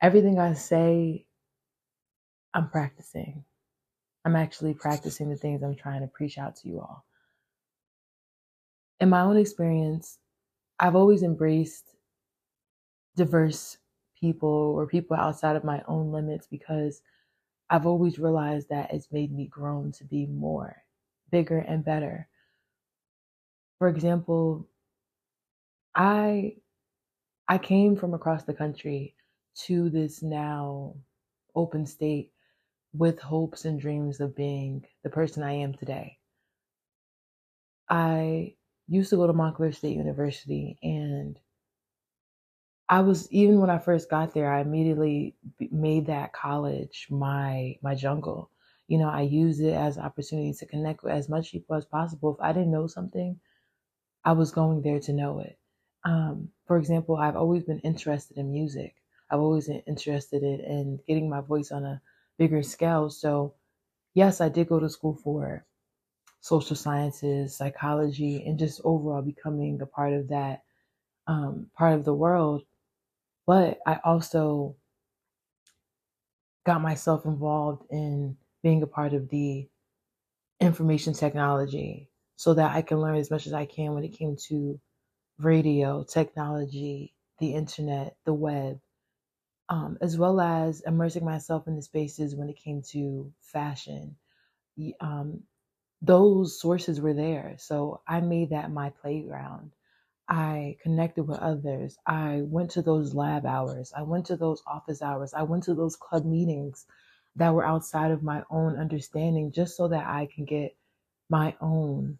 Everything 0.02 0.40
I 0.40 0.54
say, 0.54 1.28
I'm 2.56 2.70
practicing. 2.72 3.46
I'm 4.26 4.36
actually 4.36 4.74
practicing 4.74 5.30
the 5.30 5.36
things 5.36 5.62
I'm 5.62 5.76
trying 5.76 6.02
to 6.02 6.08
preach 6.08 6.40
out 6.40 6.56
to 6.58 6.68
you 6.68 6.80
all. 6.80 7.06
In 9.00 9.10
my 9.10 9.22
own 9.22 9.38
experience, 9.38 10.18
I've 10.82 10.96
always 10.98 11.24
embraced 11.24 11.96
diverse 13.16 13.78
people 14.20 14.50
or 14.50 14.86
people 14.88 15.16
outside 15.16 15.56
of 15.56 15.64
my 15.64 15.82
own 15.88 16.12
limits 16.12 16.48
because 16.48 17.02
I've 17.70 17.88
always 17.88 18.20
realized 18.20 18.70
that 18.70 18.94
it's 18.94 19.12
made 19.12 19.32
me 19.34 19.48
grown 19.48 19.92
to 19.94 20.06
be 20.06 20.28
more, 20.28 20.84
bigger, 21.32 21.60
and 21.60 21.84
better 21.86 22.30
for 23.78 23.88
example, 23.90 24.68
I 25.96 26.58
I 27.48 27.58
came 27.60 27.96
from 27.96 28.14
across 28.14 28.44
the 28.46 28.54
country 28.54 29.16
to 29.68 29.90
this 29.90 30.24
now 30.24 30.96
open 31.56 31.86
state 31.86 32.34
with 32.94 33.20
hopes 33.22 33.66
and 33.66 33.80
dreams 33.80 34.20
of 34.22 34.36
being 34.36 34.88
the 35.04 35.10
person 35.12 35.44
I 35.44 35.54
am 35.54 35.74
today. 35.74 36.20
I 37.90 38.56
used 38.92 39.10
to 39.12 39.18
go 39.18 39.28
to 39.28 39.34
Montclair 39.34 39.72
State 39.72 39.98
University 39.98 40.78
and 40.84 41.40
I 42.90 43.02
was 43.02 43.32
even 43.32 43.60
when 43.62 43.70
I 43.70 43.80
first 43.80 44.10
got 44.10 44.34
there, 44.34 44.52
I 44.54 44.62
immediately 44.62 45.36
made 45.72 46.06
that 46.08 46.34
college 46.34 47.08
my 47.10 47.78
my 47.82 47.96
jungle. 47.96 48.52
You 48.88 48.98
know, 48.98 49.10
I 49.10 49.22
used 49.22 49.62
it 49.62 49.74
as 49.74 49.98
an 49.98 50.04
opportunity 50.04 50.54
to 50.54 50.66
connect 50.66 51.04
with 51.04 51.14
as 51.14 51.30
much 51.30 51.52
people 51.52 51.76
as 51.76 51.86
possible. 51.86 52.34
If 52.36 52.42
I 52.42 52.52
didn't 52.52 52.72
know 52.72 52.88
something, 52.88 53.40
I 54.26 54.34
was 54.34 54.52
going 54.52 54.82
there 54.84 55.00
to 55.02 55.14
know 55.14 55.40
it. 55.42 55.60
Um, 56.06 56.52
for 56.66 56.78
example, 56.78 57.18
I've 57.18 57.36
always 57.38 57.64
been 57.66 57.80
interested 57.82 58.38
in 58.38 58.52
music. 58.54 58.96
I've 59.30 59.42
always 59.42 59.68
been 59.68 59.82
interested 59.88 60.44
in 60.44 61.02
getting 61.08 61.30
my 61.30 61.42
voice 61.42 61.72
on 61.72 61.86
a 61.86 62.02
bigger 62.38 62.64
scale. 62.64 63.10
So, 63.10 63.56
yes, 64.14 64.42
I 64.42 64.50
did 64.50 64.70
go 64.70 64.80
to 64.80 64.90
school 64.90 65.16
for 65.16 65.66
social 66.42 66.76
sciences, 66.76 67.56
psychology, 67.56 68.44
and 68.46 68.60
just 68.60 68.82
overall 68.84 69.22
becoming 69.22 69.82
a 69.82 69.86
part 69.88 70.14
of 70.14 70.30
that 70.30 70.64
um, 71.28 71.70
part 71.78 71.94
of 71.94 72.06
the 72.06 72.14
world. 72.14 72.64
But 73.48 73.80
I 73.88 74.00
also 74.04 74.76
got 76.66 76.82
myself 76.82 77.26
involved 77.26 77.84
in 77.92 78.38
being 78.64 78.84
a 78.84 78.88
part 78.88 79.14
of 79.14 79.30
the 79.30 79.68
information 80.60 81.14
technology 81.14 82.10
so 82.36 82.54
that 82.54 82.76
I 82.76 82.82
can 82.82 83.00
learn 83.00 83.18
as 83.18 83.32
much 83.32 83.48
as 83.48 83.54
I 83.54 83.66
can 83.66 83.94
when 83.94 84.04
it 84.04 84.18
came 84.18 84.38
to 84.48 84.80
radio, 85.40 86.04
technology, 86.04 87.14
the 87.40 87.54
internet, 87.56 88.16
the 88.26 88.34
web, 88.34 88.80
um, 89.70 89.98
as 90.02 90.18
well 90.18 90.40
as 90.42 90.82
immersing 90.82 91.26
myself 91.26 91.68
in 91.68 91.76
the 91.76 91.82
spaces 91.82 92.36
when 92.36 92.50
it 92.50 92.58
came 92.58 92.82
to 92.92 93.32
fashion. 93.42 94.18
Um, 95.00 95.44
those 96.02 96.60
sources 96.60 97.02
were 97.02 97.14
there. 97.14 97.56
So 97.60 98.02
I 98.08 98.22
made 98.22 98.52
that 98.52 98.72
my 98.72 98.92
playground. 99.02 99.72
I 100.30 100.78
connected 100.82 101.24
with 101.24 101.40
others. 101.40 101.98
I 102.06 102.42
went 102.44 102.72
to 102.72 102.82
those 102.82 103.14
lab 103.14 103.46
hours. 103.46 103.94
I 103.96 104.04
went 104.04 104.28
to 104.28 104.38
those 104.38 104.64
office 104.66 105.02
hours. 105.02 105.34
I 105.34 105.44
went 105.44 105.64
to 105.66 105.76
those 105.76 105.96
club 105.98 106.26
meetings 106.26 106.86
that 107.36 107.54
were 107.54 107.66
outside 107.66 108.12
of 108.12 108.24
my 108.24 108.44
own 108.50 108.78
understanding 108.78 109.52
just 109.52 109.76
so 109.78 109.90
that 109.90 110.08
I 110.08 110.30
can 110.34 110.46
get 110.46 110.76
my 111.30 111.56
own 111.62 112.18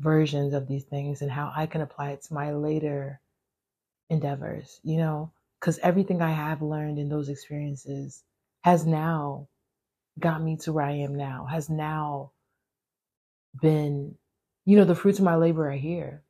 versions 0.00 0.54
of 0.54 0.68
these 0.68 0.84
things 0.84 1.22
and 1.22 1.30
how 1.30 1.52
I 1.54 1.66
can 1.66 1.80
apply 1.82 2.12
it 2.12 2.22
to 2.24 2.34
my 2.34 2.52
later 2.52 3.20
endeavors, 4.10 4.80
you 4.82 4.98
know, 4.98 5.32
because 5.60 5.78
everything 5.78 6.22
I 6.22 6.32
have 6.32 6.62
learned 6.62 6.98
in 6.98 7.08
those 7.08 7.28
experiences 7.28 8.22
has 8.62 8.86
now 8.86 9.48
got 10.18 10.42
me 10.42 10.56
to 10.58 10.72
where 10.72 10.84
I 10.84 10.92
am 10.92 11.16
now, 11.16 11.46
has 11.46 11.70
now 11.70 12.32
been, 13.60 14.16
you 14.64 14.76
know, 14.76 14.84
the 14.84 14.94
fruits 14.94 15.18
of 15.18 15.24
my 15.24 15.36
labor 15.36 15.68
are 15.68 15.76
here. 15.76 16.22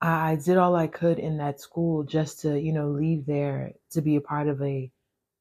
I, 0.00 0.32
I 0.32 0.36
did 0.36 0.56
all 0.56 0.76
I 0.76 0.86
could 0.86 1.18
in 1.18 1.38
that 1.38 1.60
school 1.60 2.04
just 2.04 2.40
to, 2.40 2.58
you 2.58 2.72
know, 2.72 2.90
leave 2.90 3.26
there 3.26 3.72
to 3.90 4.02
be 4.02 4.16
a 4.16 4.20
part 4.20 4.48
of 4.48 4.62
a 4.62 4.90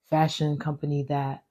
fashion 0.09 0.57
company 0.57 1.03
that 1.09 1.43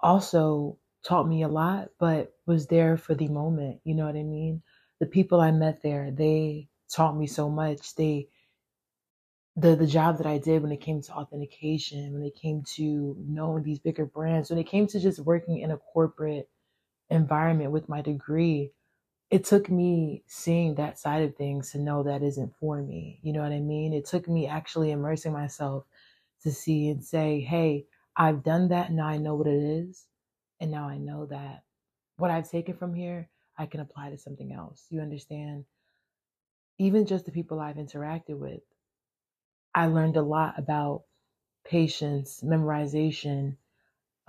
also 0.00 0.78
taught 1.04 1.28
me 1.28 1.42
a 1.42 1.48
lot, 1.48 1.88
but 1.98 2.32
was 2.46 2.66
there 2.66 2.96
for 2.96 3.14
the 3.14 3.28
moment. 3.28 3.80
You 3.84 3.94
know 3.94 4.06
what 4.06 4.16
I 4.16 4.22
mean? 4.22 4.62
The 5.00 5.06
people 5.06 5.40
I 5.40 5.50
met 5.50 5.82
there, 5.82 6.10
they 6.10 6.68
taught 6.90 7.16
me 7.16 7.26
so 7.26 7.48
much. 7.48 7.94
They 7.94 8.28
the 9.56 9.76
the 9.76 9.86
job 9.86 10.18
that 10.18 10.26
I 10.26 10.38
did 10.38 10.62
when 10.62 10.72
it 10.72 10.80
came 10.80 11.02
to 11.02 11.12
authentication, 11.12 12.12
when 12.12 12.22
it 12.22 12.36
came 12.36 12.62
to 12.76 13.16
knowing 13.18 13.62
these 13.62 13.78
bigger 13.78 14.06
brands, 14.06 14.50
when 14.50 14.58
it 14.58 14.68
came 14.68 14.86
to 14.88 15.00
just 15.00 15.20
working 15.20 15.58
in 15.58 15.70
a 15.70 15.76
corporate 15.76 16.48
environment 17.10 17.72
with 17.72 17.88
my 17.88 18.00
degree, 18.00 18.72
it 19.30 19.44
took 19.44 19.70
me 19.70 20.22
seeing 20.26 20.74
that 20.74 20.98
side 20.98 21.22
of 21.22 21.36
things 21.36 21.72
to 21.72 21.78
know 21.78 22.02
that 22.02 22.22
isn't 22.22 22.54
for 22.58 22.82
me. 22.82 23.20
You 23.22 23.32
know 23.32 23.42
what 23.42 23.52
I 23.52 23.60
mean? 23.60 23.92
It 23.92 24.06
took 24.06 24.28
me 24.28 24.46
actually 24.46 24.90
immersing 24.90 25.32
myself 25.32 25.84
to 26.42 26.50
see 26.50 26.88
and 26.88 27.04
say, 27.04 27.40
hey, 27.40 27.86
I've 28.16 28.42
done 28.42 28.68
that. 28.68 28.92
Now 28.92 29.06
I 29.06 29.18
know 29.18 29.34
what 29.34 29.46
it 29.46 29.62
is. 29.62 30.06
And 30.60 30.70
now 30.70 30.88
I 30.88 30.98
know 30.98 31.26
that 31.26 31.62
what 32.16 32.30
I've 32.30 32.50
taken 32.50 32.76
from 32.76 32.94
here, 32.94 33.28
I 33.56 33.66
can 33.66 33.80
apply 33.80 34.10
to 34.10 34.18
something 34.18 34.52
else. 34.52 34.86
You 34.90 35.00
understand? 35.00 35.64
Even 36.78 37.06
just 37.06 37.24
the 37.24 37.32
people 37.32 37.60
I've 37.60 37.76
interacted 37.76 38.36
with, 38.36 38.62
I 39.74 39.86
learned 39.86 40.16
a 40.16 40.22
lot 40.22 40.58
about 40.58 41.04
patience, 41.64 42.42
memorization, 42.44 43.56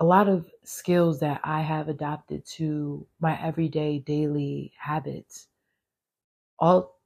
a 0.02 0.04
lot 0.04 0.28
of 0.28 0.50
skills 0.64 1.20
that 1.20 1.40
I 1.44 1.60
have 1.60 1.88
adopted 1.88 2.44
to 2.56 3.06
my 3.20 3.40
everyday 3.40 4.00
daily 4.00 4.72
habits. 4.76 5.46
All 6.58 6.96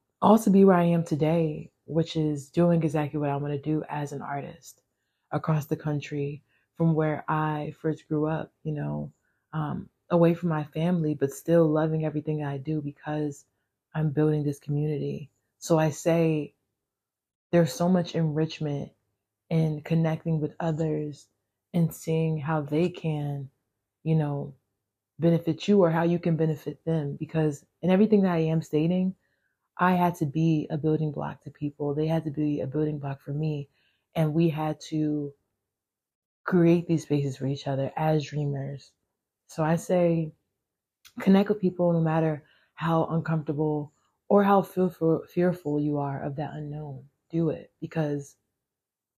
to 0.43 0.49
be 0.49 0.65
where 0.65 0.77
I 0.77 0.85
am 0.85 1.03
today, 1.03 1.69
which 1.85 2.15
is 2.15 2.49
doing 2.49 2.81
exactly 2.81 3.19
what 3.19 3.29
I 3.29 3.35
want 3.35 3.53
to 3.53 3.59
do 3.59 3.83
as 3.87 4.13
an 4.13 4.23
artist 4.23 4.81
across 5.31 5.67
the 5.67 5.75
country 5.75 6.41
from 6.75 6.95
where 6.95 7.23
I 7.27 7.75
first 7.79 8.07
grew 8.07 8.25
up, 8.25 8.51
you 8.63 8.71
know, 8.71 9.11
um, 9.53 9.89
away 10.09 10.33
from 10.33 10.49
my 10.49 10.63
family, 10.63 11.13
but 11.13 11.31
still 11.31 11.67
loving 11.67 12.03
everything 12.03 12.43
I 12.43 12.57
do 12.57 12.81
because 12.81 13.45
I'm 13.93 14.09
building 14.09 14.43
this 14.43 14.57
community. 14.57 15.29
So 15.59 15.77
I 15.77 15.91
say 15.91 16.55
there's 17.51 17.71
so 17.71 17.89
much 17.89 18.15
enrichment 18.15 18.91
in 19.51 19.81
connecting 19.81 20.39
with 20.39 20.55
others 20.59 21.27
and 21.73 21.93
seeing 21.93 22.37
how 22.37 22.61
they 22.61 22.89
can, 22.89 23.49
you 24.03 24.15
know, 24.15 24.53
benefit 25.19 25.67
you 25.67 25.83
or 25.83 25.89
how 25.89 26.03
you 26.03 26.19
can 26.19 26.35
benefit 26.35 26.83
them. 26.85 27.15
Because 27.19 27.65
in 27.81 27.89
everything 27.89 28.21
that 28.23 28.33
I 28.33 28.39
am 28.39 28.61
stating, 28.61 29.15
I 29.77 29.93
had 29.93 30.15
to 30.15 30.25
be 30.25 30.67
a 30.69 30.77
building 30.77 31.11
block 31.11 31.43
to 31.43 31.51
people. 31.51 31.93
They 31.93 32.07
had 32.07 32.23
to 32.25 32.31
be 32.31 32.61
a 32.61 32.67
building 32.67 32.99
block 32.99 33.21
for 33.21 33.31
me. 33.31 33.69
And 34.15 34.33
we 34.33 34.49
had 34.49 34.79
to 34.89 35.33
create 36.45 36.87
these 36.87 37.03
spaces 37.03 37.37
for 37.37 37.45
each 37.45 37.67
other 37.67 37.91
as 37.95 38.25
dreamers. 38.25 38.91
So 39.47 39.63
I 39.63 39.75
say 39.75 40.31
connect 41.19 41.49
with 41.49 41.61
people 41.61 41.93
no 41.93 42.01
matter 42.01 42.43
how 42.73 43.05
uncomfortable 43.05 43.91
or 44.29 44.43
how 44.43 44.61
fearful, 44.61 45.23
fearful 45.33 45.79
you 45.79 45.97
are 45.97 46.23
of 46.23 46.35
that 46.37 46.53
unknown. 46.53 47.03
Do 47.29 47.49
it 47.49 47.71
because 47.81 48.35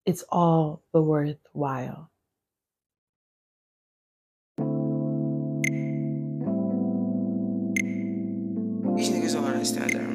it's 0.05 0.23
all 0.29 0.83
the 0.93 1.01
worthwhile. 1.01 2.09
Understand 9.75 9.91
that 9.95 10.06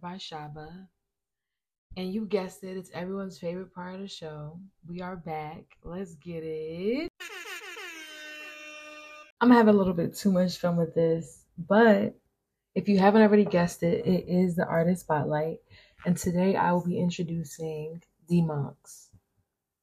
by 0.00 0.14
Shaba. 0.14 0.86
And 1.96 2.12
you 2.12 2.26
guessed 2.26 2.62
it, 2.62 2.76
it's 2.76 2.90
everyone's 2.94 3.38
favorite 3.38 3.74
part 3.74 3.94
of 3.96 4.00
the 4.00 4.08
show. 4.08 4.60
We 4.86 5.00
are 5.00 5.16
back. 5.16 5.64
Let's 5.82 6.14
get 6.14 6.42
it. 6.44 7.08
I'm 9.40 9.50
having 9.50 9.74
a 9.74 9.78
little 9.78 9.94
bit 9.94 10.14
too 10.14 10.32
much 10.32 10.58
fun 10.58 10.76
with 10.76 10.94
this, 10.94 11.44
but 11.56 12.14
if 12.74 12.88
you 12.88 12.98
haven't 12.98 13.22
already 13.22 13.44
guessed 13.44 13.82
it, 13.82 14.06
it 14.06 14.26
is 14.28 14.56
the 14.56 14.66
artist 14.66 15.02
spotlight. 15.02 15.58
And 16.04 16.16
today 16.16 16.56
I 16.56 16.72
will 16.72 16.84
be 16.84 16.98
introducing 16.98 18.02
D 18.28 18.42
Monkz. 18.42 19.08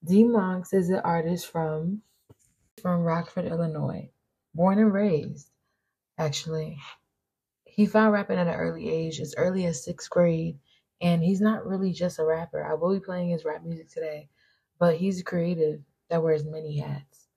D 0.06 0.24
Monkz 0.24 0.74
is 0.74 0.90
an 0.90 1.02
artist 1.04 1.48
from 1.48 2.02
from 2.82 3.02
Rockford, 3.02 3.46
Illinois. 3.46 4.10
Born 4.54 4.80
and 4.80 4.94
raised, 4.94 5.50
actually. 6.18 6.78
He 7.76 7.86
found 7.86 8.14
rapping 8.14 8.38
at 8.38 8.48
an 8.48 8.56
early 8.56 8.90
age, 8.90 9.20
as 9.20 9.36
early 9.38 9.66
as 9.66 9.84
sixth 9.84 10.10
grade, 10.10 10.58
and 11.02 11.22
he's 11.22 11.42
not 11.42 11.66
really 11.66 11.92
just 11.92 12.20
a 12.20 12.24
rapper. 12.24 12.64
I 12.64 12.74
will 12.74 12.94
be 12.94 13.02
playing 13.02 13.32
his 13.32 13.44
rap 13.44 13.66
music 13.66 13.90
today, 13.90 14.30
but 14.80 14.96
he's 14.96 15.20
a 15.20 15.26
creative 15.26 15.82
that 16.10 16.24
wears 16.24 16.46
many 16.46 16.78
hats. 16.78 17.28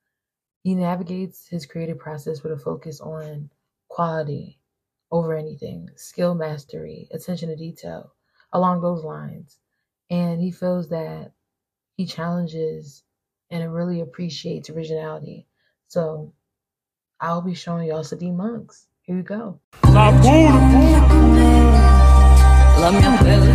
He 0.63 0.77
navigates 0.77 1.49
his 1.49 1.67
creative 1.67 1.99
process 1.99 2.45
with 2.45 2.53
a 2.53 2.57
focus 2.57 3.01
on 3.01 3.51
quality 3.89 4.61
over 5.11 5.35
anything, 5.35 5.91
skill 5.97 6.37
mastery, 6.37 7.09
attention 7.11 7.49
to 7.49 7.57
detail, 7.57 8.15
along 8.53 8.81
those 8.81 9.03
lines. 9.03 9.59
And 10.09 10.41
he 10.41 10.53
feels 10.53 10.89
that 10.91 11.33
he 11.97 12.07
challenges 12.07 13.03
and 13.51 13.75
really 13.75 14.03
appreciates 14.03 14.71
originality. 14.71 15.49
So 15.89 16.33
I'll 17.21 17.43
be 17.43 17.55
showing 17.55 17.89
y'all 17.89 18.05
D 18.05 18.27
Monkz. 18.27 18.87
Here 19.09 19.17
we 19.17 19.23
go. 19.23 19.59
La 22.79 22.91
mia 22.91 23.11
pelle 23.23 23.55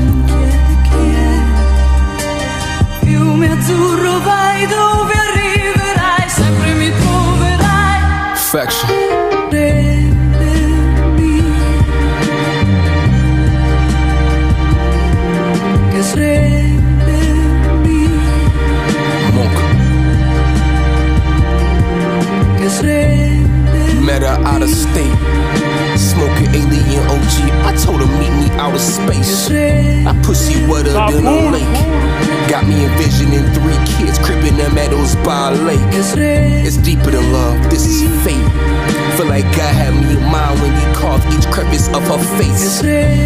Fiume 3.04 3.52
azzurro 3.52 4.20
vai 4.22 4.66
dove 4.66 5.14
arriverai 5.14 6.28
Sempre 6.28 6.74
mi 6.74 6.90
troverai 6.90 8.00
Perfection. 8.32 9.03
I 27.64 27.76
told 27.76 28.02
her 28.02 28.08
meet 28.20 28.32
me 28.38 28.50
out 28.58 28.74
of 28.74 28.82
space. 28.82 29.50
I 29.50 30.14
pussy 30.24 30.66
wetter 30.68 30.94
than 30.94 31.26
a 31.26 31.52
lake. 31.52 31.74
Got 32.50 32.68
me 32.68 32.86
envisioning 32.86 33.46
three 33.54 33.80
kids 33.98 34.20
cribbing 34.20 34.58
them 34.58 34.76
meadows 34.76 35.16
by 35.18 35.52
a 35.52 35.56
lake. 35.56 35.80
It's 35.92 36.78
deeper 36.78 37.12
than 37.12 37.32
love. 37.34 37.70
This 37.70 37.86
is 37.86 38.04
fate. 38.24 38.38
Feel 39.18 39.28
like 39.28 39.46
God 39.56 39.74
had 39.74 39.94
me 39.94 40.14
in 40.14 40.24
mind 40.30 40.60
when 40.62 40.74
He 40.76 40.86
carved 40.94 41.26
each 41.34 41.50
crevice 41.52 41.88
of 41.90 42.04
her 42.04 42.22
face. 42.38 42.82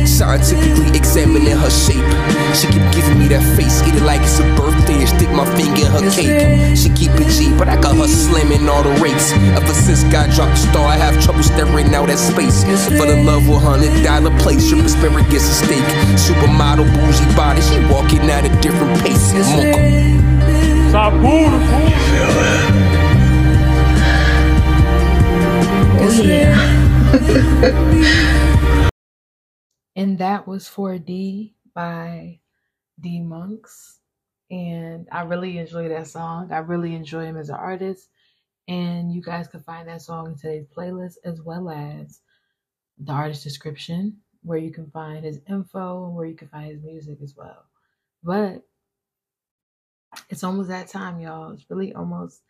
Scientifically 0.08 0.96
examining 0.98 1.58
her 1.58 1.70
shape. 1.70 2.08
She 2.56 2.68
keep 2.68 2.86
giving 2.94 3.20
me 3.20 3.28
that 3.30 3.44
face, 3.58 3.82
eat 3.88 3.96
it 3.96 4.04
like 4.04 4.22
it's 4.22 4.40
a 4.40 4.44
birthday 4.56 4.87
and 5.00 5.10
stick 5.10 5.30
my 5.32 5.46
finger 5.58 5.86
in 5.86 5.92
her 5.92 6.12
cake. 6.12 6.78
She 6.78 6.90
keep 6.90 7.12
it 7.20 7.30
G, 7.30 7.56
but 7.58 7.68
I 7.70 7.80
got 7.80 7.96
her 7.96 8.08
slamming 8.08 8.68
all 8.70 8.84
the 8.84 8.92
rates. 9.02 9.32
Ever 9.58 9.74
since 9.74 10.04
God 10.06 10.32
dropped 10.32 10.54
the 10.60 10.68
star, 10.72 10.88
I 10.88 10.96
have 10.98 11.22
trouble 11.24 11.44
staring 11.44 11.94
out 11.96 12.10
at 12.10 12.20
space. 12.20 12.64
For 12.98 13.06
the 13.06 13.22
love 13.24 13.48
of 13.50 13.62
hundred 13.62 14.04
dollar 14.04 14.36
place, 14.40 14.66
strip 14.66 14.86
asparagus 14.86 15.44
a 15.50 15.66
steak. 15.66 15.84
Supermodel 16.18 16.88
bougie 16.94 17.36
body, 17.36 17.62
she 17.62 17.80
walking 17.92 18.30
at 18.30 18.46
a 18.46 18.62
different 18.62 19.00
pace. 19.02 19.34
Monk. 20.94 21.14
Oh 26.00 26.22
yeah. 26.24 27.12
and 29.96 30.18
that 30.20 30.48
was 30.48 30.68
4D 30.70 31.54
by 31.74 32.40
D 33.00 33.22
Monkz. 33.22 33.97
And 34.50 35.08
I 35.12 35.22
really 35.24 35.58
enjoy 35.58 35.90
that 35.90 36.08
song. 36.08 36.52
I 36.52 36.60
really 36.60 36.96
enjoy 36.96 37.26
him 37.26 37.38
as 37.38 37.50
an 37.50 37.56
artist. 37.56 38.10
And 38.68 39.12
you 39.14 39.22
guys 39.22 39.48
can 39.48 39.62
find 39.62 39.88
that 39.88 40.02
song 40.02 40.28
in 40.28 40.36
today's 40.36 40.68
playlist 40.76 41.16
as 41.24 41.42
well 41.42 41.70
as 41.70 42.22
the 42.98 43.12
artist 43.12 43.44
description, 43.44 44.18
where 44.44 44.58
you 44.58 44.72
can 44.72 44.90
find 44.92 45.24
his 45.24 45.40
info 45.50 46.06
and 46.06 46.16
where 46.16 46.26
you 46.26 46.36
can 46.36 46.48
find 46.50 46.72
his 46.72 46.82
music 46.82 47.20
as 47.22 47.36
well. 47.36 47.66
But 48.24 48.64
it's 50.30 50.44
almost 50.44 50.70
that 50.70 50.88
time, 50.88 51.20
y'all. 51.20 51.52
It's 51.52 51.70
really 51.70 51.94
almost 51.94 52.42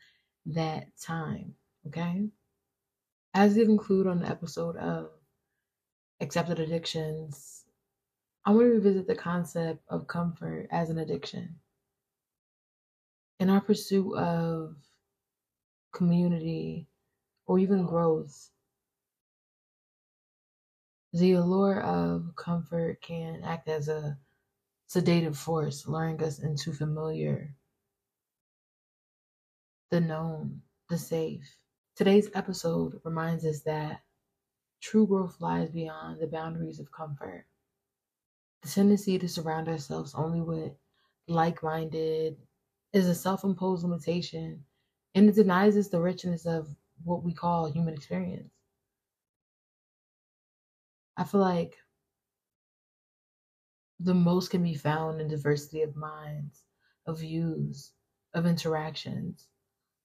that 0.47 0.87
time. 1.01 1.55
Okay. 1.87 2.27
As 3.33 3.55
we 3.55 3.65
conclude 3.65 4.07
on 4.07 4.19
the 4.19 4.27
episode 4.27 4.77
of 4.77 5.09
Accepted 6.19 6.59
Addictions, 6.59 7.63
I 8.45 8.51
want 8.51 8.61
to 8.61 8.71
revisit 8.71 9.07
the 9.07 9.15
concept 9.15 9.83
of 9.89 10.07
comfort 10.07 10.67
as 10.71 10.89
an 10.89 10.97
addiction. 10.97 11.55
In 13.39 13.51
our 13.51 13.61
pursuit 13.61 14.15
of 14.15 14.75
community 15.91 16.87
or 17.45 17.59
even 17.59 17.85
growth, 17.85 18.49
the 21.13 21.33
allure 21.33 21.79
of 21.81 22.35
comfort 22.35 23.01
can 23.01 23.43
act 23.43 23.67
as 23.69 23.87
a 23.89 24.17
sedative 24.87 25.37
force, 25.37 25.87
luring 25.87 26.23
us 26.23 26.39
into 26.39 26.73
familiar, 26.73 27.55
the 29.91 30.01
known, 30.01 30.63
the 30.89 30.97
safe. 30.97 31.59
Today's 31.95 32.29
episode 32.33 32.99
reminds 33.03 33.45
us 33.45 33.61
that 33.61 34.01
true 34.81 35.05
growth 35.05 35.39
lies 35.39 35.69
beyond 35.69 36.19
the 36.19 36.27
boundaries 36.27 36.79
of 36.79 36.91
comfort. 36.91 37.45
The 38.63 38.69
tendency 38.69 39.19
to 39.19 39.29
surround 39.29 39.67
ourselves 39.69 40.15
only 40.15 40.41
with 40.41 40.73
like 41.27 41.61
minded 41.61 42.37
is 42.93 43.07
a 43.07 43.15
self 43.15 43.43
imposed 43.43 43.83
limitation 43.83 44.63
and 45.15 45.29
it 45.29 45.35
denies 45.35 45.77
us 45.77 45.89
the 45.89 46.01
richness 46.01 46.45
of 46.45 46.67
what 47.03 47.23
we 47.23 47.33
call 47.33 47.71
human 47.71 47.93
experience. 47.93 48.51
I 51.17 51.23
feel 51.23 51.41
like 51.41 51.75
the 53.99 54.13
most 54.13 54.49
can 54.49 54.63
be 54.63 54.75
found 54.75 55.19
in 55.19 55.27
diversity 55.27 55.81
of 55.81 55.95
minds, 55.95 56.63
of 57.05 57.19
views, 57.19 57.91
of 58.33 58.45
interactions. 58.45 59.47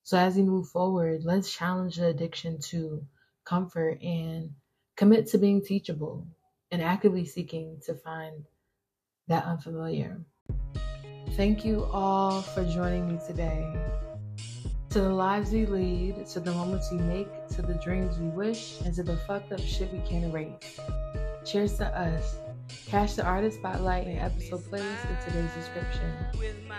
So 0.03 0.17
as 0.17 0.35
we 0.35 0.43
move 0.43 0.67
forward, 0.67 1.23
let's 1.23 1.53
challenge 1.53 1.97
the 1.97 2.07
addiction 2.07 2.59
to 2.71 3.05
comfort 3.45 4.01
and 4.01 4.55
commit 4.95 5.27
to 5.27 5.37
being 5.37 5.63
teachable 5.63 6.27
and 6.71 6.81
actively 6.81 7.25
seeking 7.25 7.79
to 7.85 7.93
find 7.93 8.45
that 9.27 9.45
unfamiliar. 9.45 10.25
Thank 11.35 11.65
you 11.65 11.85
all 11.91 12.43
for 12.43 12.63
joining 12.63 13.07
me 13.07 13.19
today. 13.25 13.75
To 14.91 15.01
the 15.01 15.09
lives 15.09 15.49
we 15.49 15.65
lead, 15.65 16.27
to 16.27 16.39
the 16.39 16.51
moments 16.51 16.91
we 16.91 16.99
make, 16.99 17.27
to 17.55 17.63
the 17.63 17.73
dreams 17.73 18.19
we 18.19 18.27
wish, 18.27 18.79
and 18.81 18.93
to 18.93 19.01
the 19.01 19.17
fucked 19.17 19.51
up 19.51 19.59
shit 19.59 19.91
we 19.91 19.97
can't 20.07 20.25
erase. 20.25 20.79
Cheers 21.43 21.77
to 21.77 21.87
us. 21.87 22.35
Catch 22.85 23.15
the 23.15 23.25
artist 23.25 23.57
spotlight 23.57 24.05
and 24.05 24.19
episode 24.19 24.61
playlist 24.65 25.09
in 25.09 25.25
today's 25.25 25.51
description. 25.55 26.13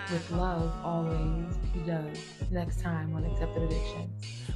With 0.09 0.31
love, 0.31 0.71
always, 0.85 1.57
P 1.73 1.81
Dub. 1.81 2.05
Next 2.49 2.79
time 2.79 3.13
on 3.13 3.25
Accepted 3.25 3.63
Addictions. 3.63 4.09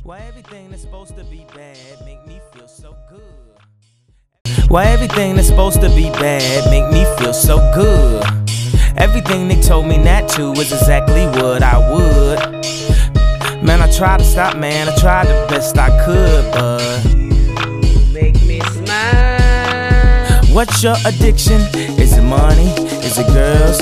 Why 0.03 0.19
everything 0.19 0.69
that's 0.69 0.81
supposed 0.83 1.17
to 1.17 1.25
be 1.25 1.45
bad 1.53 1.77
make 2.05 2.25
me 2.25 2.39
feel 2.53 2.69
so 2.69 2.95
good? 3.09 4.63
Why 4.69 4.85
everything 4.85 5.35
that's 5.35 5.49
supposed 5.49 5.81
to 5.81 5.89
be 5.89 6.09
bad 6.11 6.69
make 6.71 6.89
me 6.93 7.03
feel 7.17 7.33
so 7.33 7.57
good? 7.75 8.48
Everything 8.97 9.47
they 9.47 9.59
told 9.61 9.85
me 9.87 9.97
not 9.97 10.27
to 10.29 10.51
was 10.51 10.71
exactly 10.71 11.25
what 11.27 11.63
I 11.63 11.77
would. 11.91 12.39
Man, 13.63 13.81
I 13.81 13.91
tried 13.91 14.19
to 14.19 14.25
stop, 14.25 14.57
man, 14.57 14.87
I 14.89 14.95
tried 14.95 15.27
the 15.27 15.45
best 15.49 15.77
I 15.77 15.89
could, 16.05 16.51
but 16.53 17.05
Make 18.13 18.35
me 18.45 18.59
smile. 18.61 20.41
what's 20.53 20.81
your 20.83 20.95
addiction? 21.05 21.61
Is 21.99 22.17
it 22.17 22.21
money? 22.23 22.69
Is 23.05 23.17
it 23.17 23.27
girls? 23.27 23.79